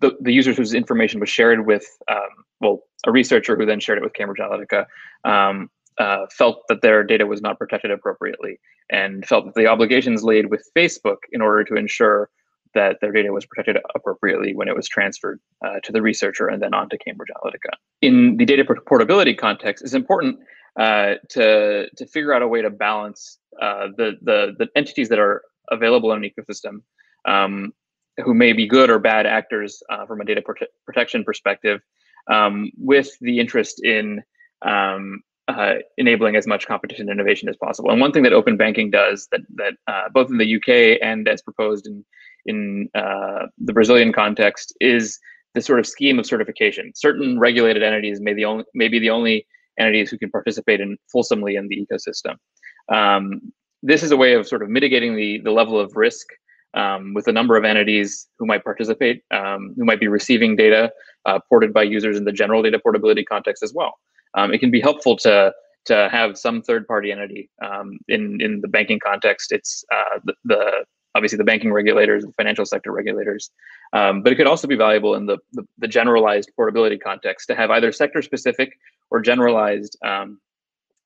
[0.00, 3.98] the, the user whose information was shared with, um, well, a researcher who then shared
[3.98, 4.86] it with Cambridge Analytica,
[5.24, 8.58] um, uh, felt that their data was not protected appropriately
[8.90, 12.30] and felt that the obligations laid with Facebook in order to ensure
[12.74, 16.62] that their data was protected appropriately when it was transferred uh, to the researcher and
[16.62, 17.76] then on to Cambridge Analytica.
[18.00, 20.38] In the data portability context, it's important
[20.80, 25.18] uh, to, to figure out a way to balance uh, the, the, the entities that
[25.18, 26.80] are available in an ecosystem
[27.24, 27.72] um,
[28.24, 31.80] who may be good or bad actors uh, from a data prote protection perspective,
[32.30, 34.22] um, with the interest in
[34.62, 37.90] um, uh, enabling as much competition and innovation as possible.
[37.90, 41.26] And one thing that open banking does that that uh, both in the UK and
[41.28, 42.04] as proposed in
[42.46, 45.18] in uh, the Brazilian context is
[45.54, 46.92] the sort of scheme of certification.
[46.94, 49.46] Certain regulated entities may the only may be the only
[49.78, 52.36] entities who can participate in fulsomely in the ecosystem.
[52.94, 53.52] Um,
[53.82, 56.26] this is a way of sort of mitigating the the level of risk
[56.74, 60.92] um, with a number of entities who might participate, um, who might be receiving data
[61.26, 63.98] uh, ported by users in the general data portability context as well.
[64.34, 65.52] Um, it can be helpful to
[65.84, 69.52] to have some third party entity um, in in the banking context.
[69.52, 70.84] It's uh, the, the
[71.14, 73.50] obviously the banking regulators, the financial sector regulators,
[73.92, 77.54] um, but it could also be valuable in the, the, the generalized portability context to
[77.54, 78.72] have either sector specific
[79.10, 80.40] or generalized um,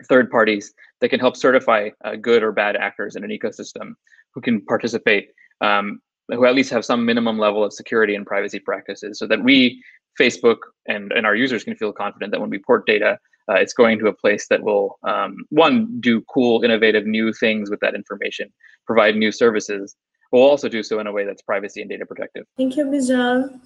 [0.04, 3.94] third parties that can help certify uh, good or bad actors in an ecosystem
[4.34, 5.30] who can participate,
[5.60, 9.43] um, who at least have some minimum level of security and privacy practices so that
[9.43, 9.83] we,
[10.20, 13.18] Facebook, and, and our users can feel confident that when we port data,
[13.49, 17.70] uh, it's going to a place that will, um, one, do cool, innovative, new things
[17.70, 18.52] with that information,
[18.86, 19.94] provide new services.
[20.33, 22.44] We'll also do so in a way that's privacy and data protective.
[22.57, 23.60] Thank you, Bijan.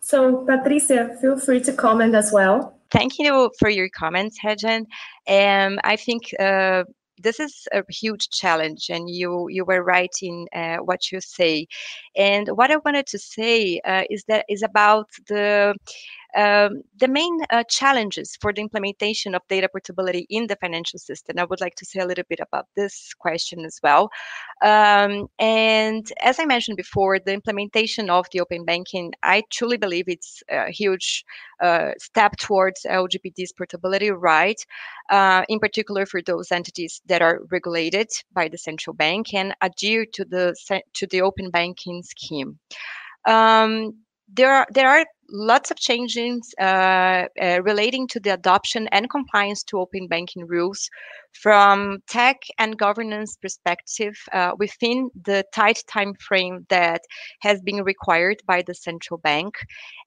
[0.00, 2.76] So, Patricia, feel free to comment as well.
[2.90, 4.86] Thank you for your comments, Hedgen.
[5.28, 6.84] Um, I think uh,
[7.22, 11.66] this is a huge challenge and you you were right in uh, what you say.
[12.16, 15.74] And what i wanted to say uh, is that is about the
[16.36, 21.38] um, the main uh, challenges for the implementation of data portability in the financial system.
[21.38, 24.10] I would like to say a little bit about this question as well.
[24.62, 30.04] Um, and as I mentioned before, the implementation of the open banking, I truly believe
[30.08, 31.24] it's a huge
[31.62, 34.60] uh, step towards LGPD's portability right,
[35.10, 40.04] uh, in particular for those entities that are regulated by the central bank and adhere
[40.12, 40.54] to the
[40.94, 42.58] to the open banking scheme.
[43.26, 43.94] Um,
[44.28, 49.62] there are there are lots of changes uh, uh, relating to the adoption and compliance
[49.64, 50.88] to open banking rules
[51.32, 57.02] from tech and governance perspective uh, within the tight time frame that
[57.40, 59.54] has been required by the central bank.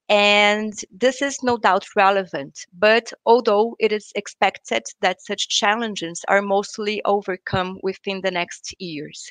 [0.07, 6.41] And this is no doubt relevant but although it is expected that such challenges are
[6.41, 9.30] mostly overcome within the next years.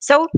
[0.00, 0.28] So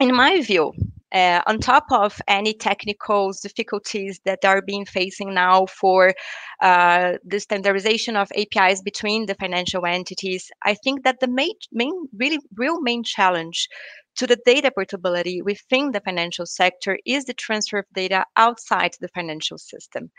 [0.00, 0.72] in my view
[1.12, 6.12] uh, on top of any technical difficulties that are being facing now for
[6.60, 12.08] uh, the standardization of APIs between the financial entities, I think that the main, main,
[12.14, 13.68] really, real main challenge
[14.16, 19.08] to the data portability within the financial sector is the transfer of data outside the
[19.08, 20.10] financial system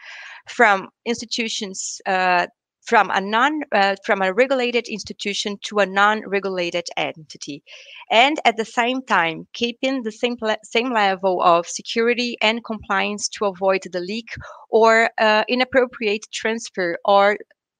[0.47, 2.47] from institutions uh,
[2.87, 7.61] from a non uh, from a regulated institution to a non-regulated entity
[8.09, 13.45] and at the same time keeping the same same level of security and compliance to
[13.45, 14.29] avoid the leak
[14.69, 17.37] or uh, inappropriate transfer or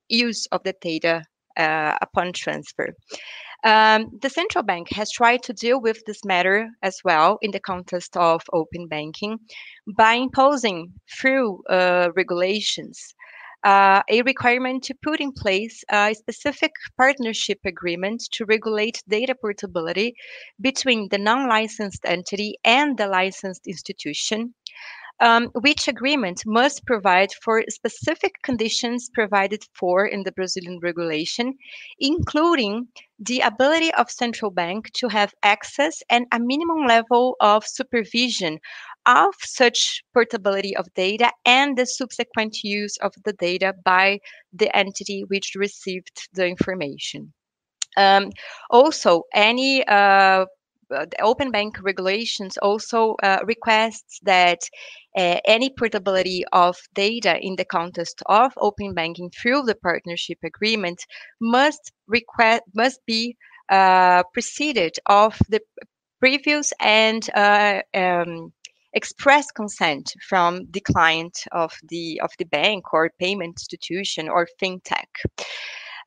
[0.10, 1.24] use of the data
[1.58, 2.90] uh, upon transfer.
[3.64, 7.60] Um, the central bank has tried to deal with this matter as well in the
[7.60, 9.40] context of open banking
[9.98, 13.16] by imposing through uh, regulations
[13.64, 20.16] uh, a requirement to put in place a specific partnership agreement to regulate data portability
[20.61, 24.53] between the non licensed entity and the licensed institution.
[25.19, 31.58] Um, which agreement must provide for specific conditions provided for in the Brazilian regulation,
[32.00, 32.88] including
[33.18, 38.60] the ability of central bank to have access and a minimum level of supervision
[39.08, 44.19] of such portability of data and the subsequent use of the data by
[44.53, 47.34] the entity which received the information.
[47.95, 48.30] Um,
[48.69, 50.45] also, any uh,
[50.90, 54.60] uh the open bank regulations also uh, requests that
[55.18, 61.06] uh, any portability of data in the context of open banking through the partnership agreement
[61.42, 63.36] must request must be
[63.69, 65.60] uh, preceded of the
[66.19, 68.53] previous and uh, um,
[68.98, 75.11] express consent from the client of the of the bank or payment institution or fintech.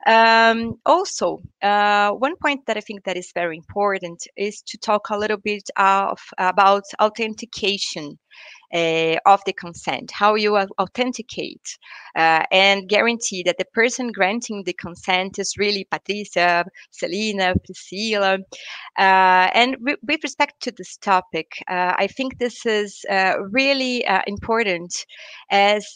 [0.06, 5.10] Um, also, uh, one point that I think that is very important is to talk
[5.10, 8.18] a little bit of about authentication
[8.74, 11.78] uh, of the consent, how you authenticate
[12.16, 18.39] uh, and guarantee that the person granting the consent is really Patricia, Selina, Priscilla.
[18.99, 24.23] Uh, and with respect to this topic, uh, I think this is uh, really uh,
[24.26, 24.94] important
[25.50, 25.86] as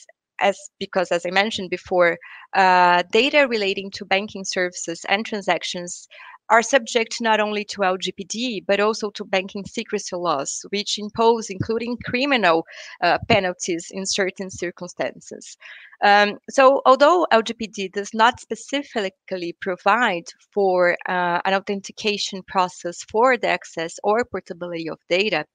[0.40, 2.18] as because as I mentioned before,
[2.54, 6.08] data relating to banking services and transactions
[6.54, 11.96] are subject not only to LGPD, but also to banking secrecy laws, which impose, including
[12.04, 12.64] criminal
[13.02, 15.56] uh, penalties in certain circumstances.
[16.04, 23.48] Um, so, although LGPD does not specifically provide for uh, an authentication process for the
[23.48, 25.46] access or portability of data,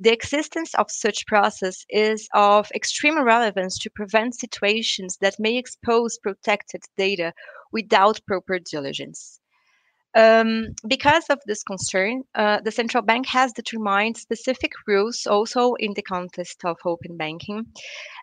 [0.00, 6.18] the existence of such process is of extreme relevance to prevent situations that may expose
[6.18, 7.32] protected data
[7.70, 9.38] without proper diligence.
[10.14, 15.94] Um, because of this concern, uh, the central bank has determined specific rules also in
[15.94, 17.66] the context of open banking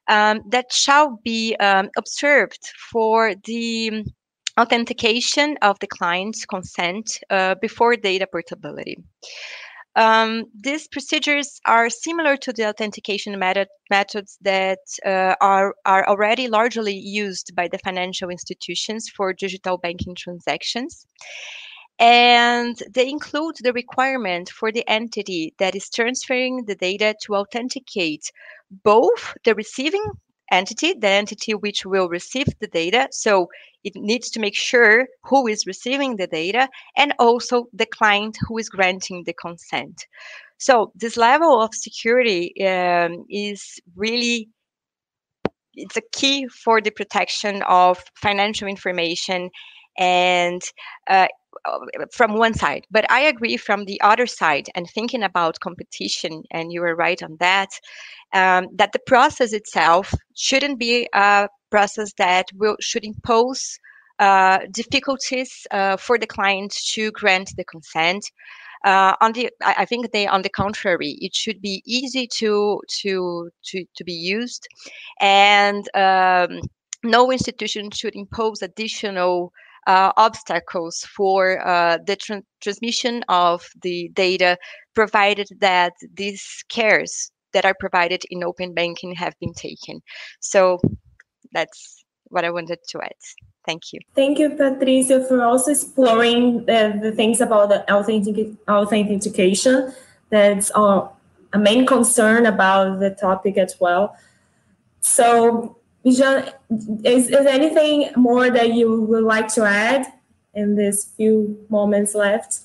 [0.08, 2.60] um, that shall be um, observed
[2.92, 4.04] for the
[4.60, 8.98] authentication of the client's consent uh, before data portability.
[9.96, 16.48] Um, these procedures are similar to the authentication method, methods that uh, are, are already
[16.48, 21.06] largely used by the financial institutions for digital banking transactions.
[22.00, 28.32] And they include the requirement for the entity that is transferring the data to authenticate
[28.84, 30.04] both the receiving
[30.52, 33.10] entity, the entity which will receive the data.
[33.12, 33.50] So
[33.84, 38.58] it needs to make sure who is receiving the data and also the client who
[38.58, 40.06] is granting the consent.
[40.58, 44.50] So this level of security um, is really
[45.76, 49.50] it's a key for the protection of financial information
[50.00, 50.62] and
[51.08, 51.28] uh,
[52.12, 56.72] from one side but i agree from the other side and thinking about competition and
[56.72, 57.70] you were right on that
[58.34, 63.80] um, that the process itself shouldn't be a process that will should impose
[64.20, 68.30] uh, difficulties uh, for the client to grant the consent.
[68.86, 73.50] Uh, on the, I think they, on the contrary, it should be easy to to
[73.66, 74.68] to to be used,
[75.20, 76.62] and um,
[77.04, 79.52] no institution should impose additional
[79.88, 84.58] uh, obstacles for uh, the tra transmission of the data,
[84.94, 90.02] provided that these cares that are provided in open banking have been taken.
[90.40, 90.80] So
[91.52, 93.12] that's what I wanted to add.
[93.66, 94.00] Thank you.
[94.16, 99.94] Thank you, Patricia, for also exploring the, things about the authentic, authentication.
[100.30, 101.12] That's our,
[101.54, 104.16] a main concern about the topic as well.
[105.02, 105.79] So,
[106.16, 106.50] Jean,
[107.04, 110.06] is, is anything more that you would like to add
[110.54, 112.60] in these few moments left?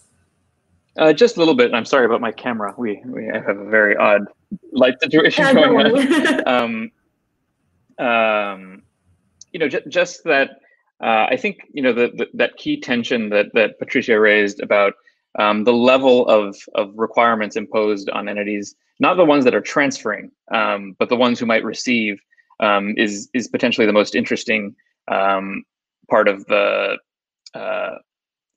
[0.96, 1.74] Uh, just a little bit.
[1.74, 2.74] I'm sorry about my camera.
[2.78, 4.26] We we have a very odd
[4.72, 6.46] light situation going on.
[7.98, 8.82] um, um,
[9.52, 10.60] you know, j- just that.
[11.02, 14.94] Uh, I think you know the, the, that key tension that that Patricia raised about
[15.38, 20.30] um, the level of of requirements imposed on entities, not the ones that are transferring,
[20.52, 22.20] um, but the ones who might receive,
[22.60, 24.74] um, is is potentially the most interesting
[25.10, 25.64] um,
[26.10, 26.96] part of the
[27.54, 27.96] uh,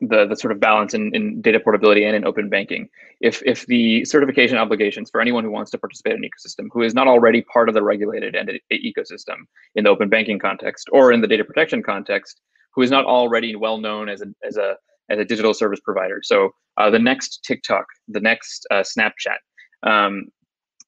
[0.01, 2.87] the the sort of balance in, in data portability and in open banking.
[3.21, 6.83] If if the certification obligations for anyone who wants to participate in an ecosystem who
[6.83, 8.35] is not already part of the regulated
[8.71, 9.37] ecosystem
[9.75, 12.41] in the open banking context or in the data protection context,
[12.73, 14.75] who is not already well known as a as a
[15.09, 16.19] as a digital service provider.
[16.23, 19.39] So uh, the next TikTok, the next uh, Snapchat.
[19.83, 20.27] Um,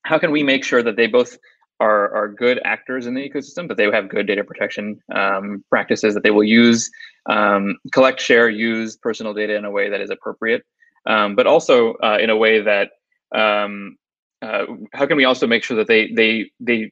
[0.04, 1.38] how can we make sure that they both
[1.80, 6.14] are, are good actors in the ecosystem, but they have good data protection um, practices
[6.14, 6.90] that they will use,
[7.30, 10.64] um, collect, share, use personal data in a way that is appropriate,
[11.06, 12.92] um, but also uh, in a way that
[13.34, 13.98] um,
[14.42, 16.92] uh, how can we also make sure that they they they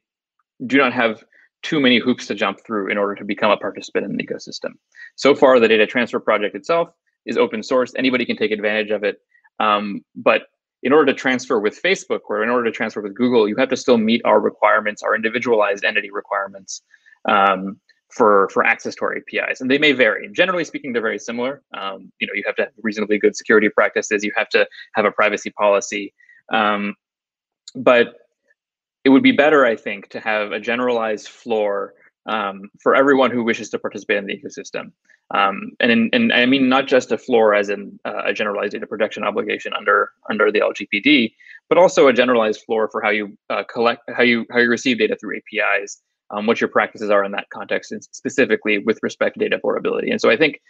[0.66, 1.24] do not have
[1.64, 4.72] too many hoops to jump through in order to become a participant in the ecosystem.
[5.16, 6.90] So far, the data transfer project itself
[7.26, 9.20] is open source; anybody can take advantage of it.
[9.60, 10.44] Um, but
[10.84, 13.70] in order to transfer with Facebook or in order to transfer with Google, you have
[13.70, 16.82] to still meet our requirements, our individualized entity requirements
[17.28, 20.30] um, for for access to our APIs, and they may vary.
[20.32, 21.62] Generally speaking, they're very similar.
[21.76, 24.24] Um, you know, you have to have reasonably good security practices.
[24.24, 26.14] You have to have a privacy policy,
[26.54, 26.96] um,
[27.76, 28.16] but
[29.04, 31.94] it would be better, I think, to have a generalized floor
[32.28, 34.92] um, for everyone who wishes to participate in the ecosystem.
[35.34, 38.72] Um, and in, and I mean not just a floor as in uh, a generalized
[38.72, 41.34] data protection obligation under under the LGPD,
[41.70, 45.00] but also a generalized floor for how you uh, collect, how you how you receive
[45.00, 49.34] data through APIs, um, what your practices are in that context, and specifically with respect
[49.34, 50.12] to data portability.
[50.12, 50.62] And so I think,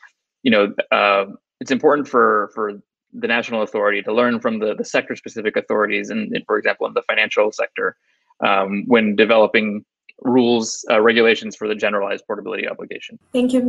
[0.41, 1.25] you know, uh,
[1.59, 2.73] it's important for for
[3.13, 6.93] the national authority to learn from the the sector specific authorities, and, for example, in
[6.93, 7.95] the financial sector,
[8.43, 9.85] um, when developing
[10.21, 13.19] rules, uh, regulations for the generalized portability obligation.
[13.33, 13.61] Thank you.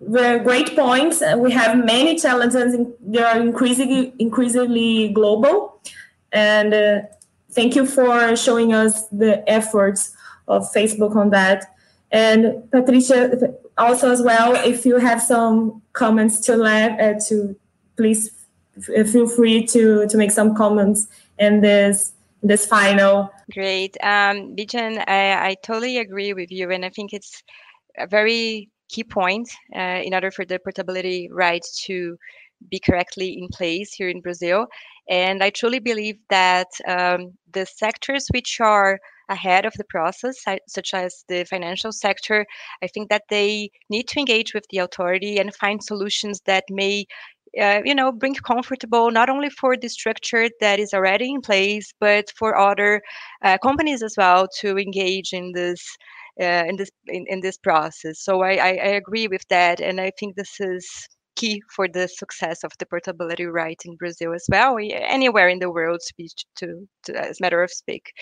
[0.00, 1.22] Very great points.
[1.22, 2.76] Uh, we have many challenges.
[3.00, 5.80] They are increasingly, increasingly global.
[6.32, 7.00] And uh,
[7.50, 11.74] thank you for showing us the efforts of Facebook on that.
[12.12, 17.56] And Patricia, also as well, if you have some comments to let, uh, to
[17.96, 18.30] please
[18.80, 21.08] feel free to to make some comments
[21.38, 23.30] in this this final.
[23.52, 27.42] Great, um, Bijan, I, I totally agree with you, and I think it's
[27.98, 32.16] a very key point uh, in order for the portability right to
[32.70, 34.66] be correctly in place here in Brazil.
[35.08, 40.94] And I truly believe that um, the sectors which are ahead of the process, such
[40.94, 42.46] as the financial sector,
[42.82, 47.06] I think that they need to engage with the authority and find solutions that may
[47.60, 51.92] uh, you know bring comfortable not only for the structure that is already in place
[52.00, 53.02] but for other
[53.44, 55.82] uh, companies as well to engage in this
[56.40, 60.00] uh, in this in, in this process so I, I, I agree with that and
[60.00, 64.44] i think this is key for the success of the portability right in Brazil as
[64.50, 68.12] well, anywhere in the world be to, to as matter of speak.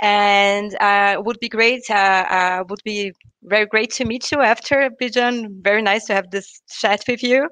[0.00, 1.88] And uh, would be great.
[1.88, 3.12] Uh, would be
[3.44, 5.62] very great to meet you after Bijan.
[5.62, 7.48] Very nice to have this chat with you.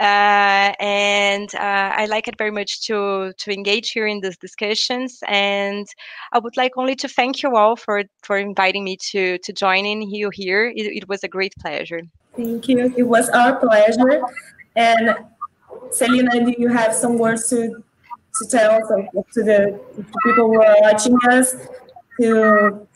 [0.00, 5.18] Uh, and uh, I like it very much to to engage here in these discussions.
[5.28, 5.86] And
[6.32, 9.86] I would like only to thank you all for for inviting me to to join
[9.86, 10.66] in you here.
[10.66, 12.02] It, it was a great pleasure.
[12.36, 12.92] Thank you.
[12.96, 14.22] It was our pleasure.
[14.74, 15.14] And
[15.90, 20.76] Selina, do you have some words to to tell to the, to people who are
[20.80, 21.54] watching us
[22.20, 22.86] to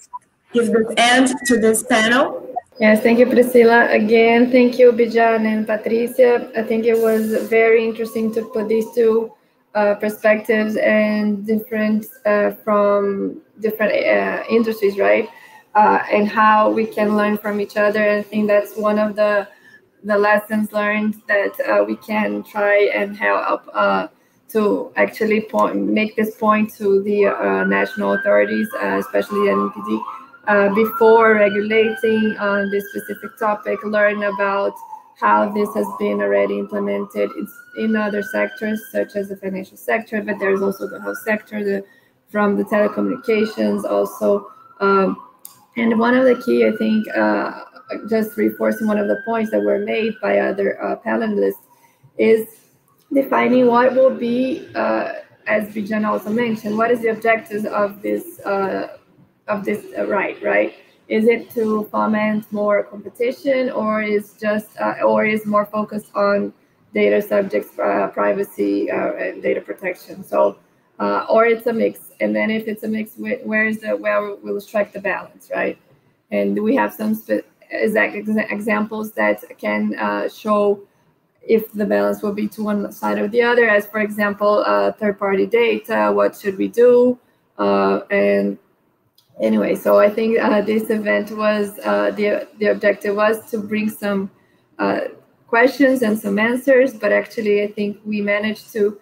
[0.52, 2.47] give the end to this panel?
[2.80, 3.88] Yes, thank you, Priscilla.
[3.90, 6.50] Again, thank you, Bijan and Patricia.
[6.56, 9.32] I think it was very interesting to put these two
[9.74, 15.28] uh, perspectives and different uh, from different uh, industries, right?
[15.74, 18.10] uh, and how we can learn from each other.
[18.18, 19.48] I think that's one of the
[20.04, 24.06] the lessons learned that uh, we can try and help uh,
[24.48, 27.24] to actually point, make this point to the
[27.66, 30.00] national authorities, especially the NPD,
[30.48, 34.72] uh, before regulating on this specific topic, learn about
[35.20, 40.22] how this has been already implemented It's in other sectors, such as the financial sector,
[40.22, 41.84] but there's also the health sector, the,
[42.30, 45.16] from the telecommunications, also um,
[45.76, 47.64] and one of the key, I think, uh,
[48.08, 51.64] just reinforcing one of the points that were made by other uh, panelists,
[52.18, 52.48] is
[53.12, 55.12] defining what will be, uh,
[55.46, 58.97] as Bijan also mentioned, what is the objectives of this uh,
[59.48, 60.74] of this uh, right, right?
[61.08, 66.52] Is it to foment more competition, or is just, uh, or is more focused on
[66.92, 70.22] data subjects, privacy, and data protection?
[70.22, 70.58] So
[70.98, 72.12] uh, or it's a mix.
[72.20, 75.78] And then if it's a mix, where is the where we'll strike the balance, right?
[76.30, 77.20] And we have some
[77.70, 80.80] exact examples that can uh, show
[81.46, 83.68] if the balance will be to one side or the other.
[83.68, 87.18] As for example, uh, third-party data, what should we do?
[87.56, 88.58] Uh, and
[89.40, 93.88] anyway, so I think uh, this event was uh, the the objective was to bring
[93.90, 94.30] some
[95.46, 98.98] questions and some answers, but actually I think we managed to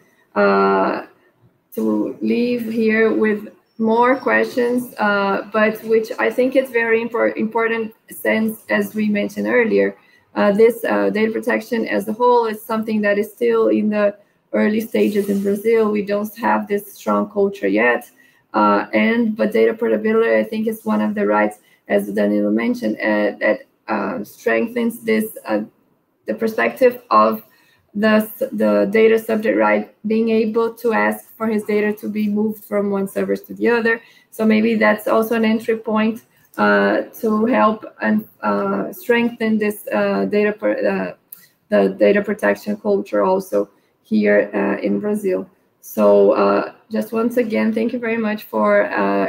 [1.74, 3.48] to leave here with
[3.78, 9.47] more questions, uh, but which I think it's very impor- important since, as we mentioned
[9.47, 9.97] earlier,
[10.34, 14.16] uh, this uh, data protection as a whole is something that is still in the
[14.52, 15.90] early stages in Brazil.
[15.90, 18.10] We don't have this strong culture yet,
[18.59, 21.57] uh, and but data portability, I think, is one of the rights,
[21.89, 23.59] as Danilo mentioned, uh, that
[23.94, 25.26] uh, strengthens this
[26.26, 27.43] the perspective of
[27.94, 32.62] the, the data subject right being able to ask for his data to be moved
[32.65, 34.02] from one service to the other.
[34.31, 36.23] So maybe that's also an entry point
[36.59, 41.15] uh, to help and uh, strengthen this uh, data uh,
[41.68, 43.68] the data protection culture also
[44.02, 45.49] here uh, in Brazil.
[45.86, 48.84] So uh, just once again, thank you very much for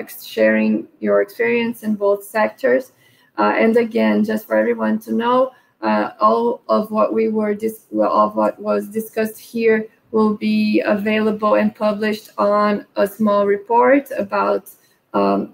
[0.10, 2.94] sharing your experience in both sectors.
[3.38, 7.56] and again, just for everyone to know, uh, all of what we were
[7.92, 14.10] well, of what was discussed here will be available and published on a small report
[14.18, 14.68] about
[15.14, 15.54] um,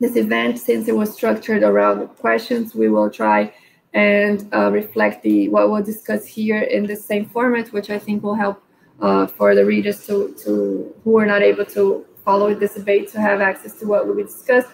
[0.00, 0.58] this event.
[0.58, 3.52] Since it was structured around questions, we will try
[3.92, 8.22] and uh, reflect the what we'll discuss here in the same format, which I think
[8.22, 8.62] will help
[9.00, 13.20] uh, for the readers to, to who are not able to follow this debate to
[13.20, 14.68] have access to what we discussed.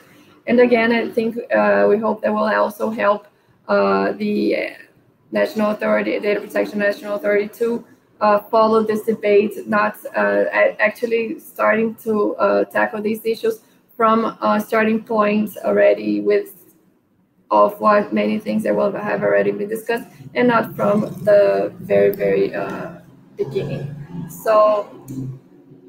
[0.46, 3.26] And again, I think uh, we hope that will also help
[3.68, 4.70] uh, the
[5.32, 7.84] National Authority, Data Protection National Authority, to
[8.20, 10.44] uh, follow this debate, not uh,
[10.78, 13.60] actually starting to uh, tackle these issues
[13.96, 16.52] from starting point already with
[17.50, 22.12] of what many things that will have already been discussed, and not from the very,
[22.12, 22.48] very
[23.36, 24.03] beginning.
[24.42, 24.88] So,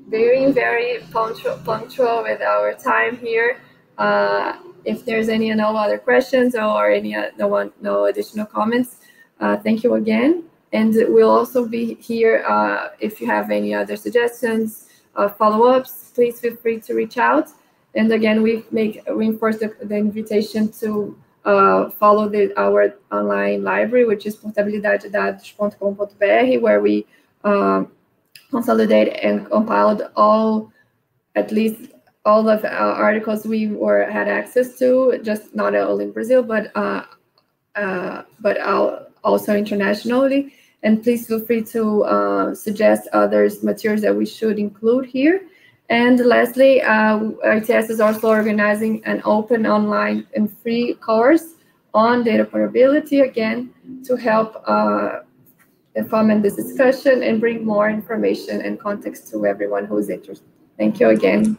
[0.10, 3.60] being very punctual, punctual with our time here.
[3.98, 8.98] Uh, if there's any no other questions or any no one no additional comments,
[9.40, 10.44] uh, thank you again.
[10.74, 16.40] And we'll also be here uh, if you have any other suggestions, uh, follow-ups, please
[16.40, 17.50] feel free to reach out.
[17.96, 24.06] And again, we make reinforce the, the invitation to uh, follow the, our online library,
[24.06, 27.06] which is portabilidadedados.com.br, where we
[27.46, 27.92] um,
[28.56, 30.72] consolidate and compiled all,
[31.36, 31.92] at least
[32.24, 36.72] all of our articles we were had access to, just not only in Brazil, but
[36.76, 37.04] uh,
[37.76, 38.58] uh, but
[39.24, 40.54] also internationally.
[40.84, 45.42] And please feel free to uh, suggest others materials that we should include here.
[45.90, 51.56] And lastly, uh, ITS is also organizing an open online and free course
[51.94, 53.74] on data portability, again,
[54.06, 55.20] to help uh,
[56.04, 60.48] foment this discussion and bring more information and context to everyone who is interested.
[60.78, 61.58] Thank you again.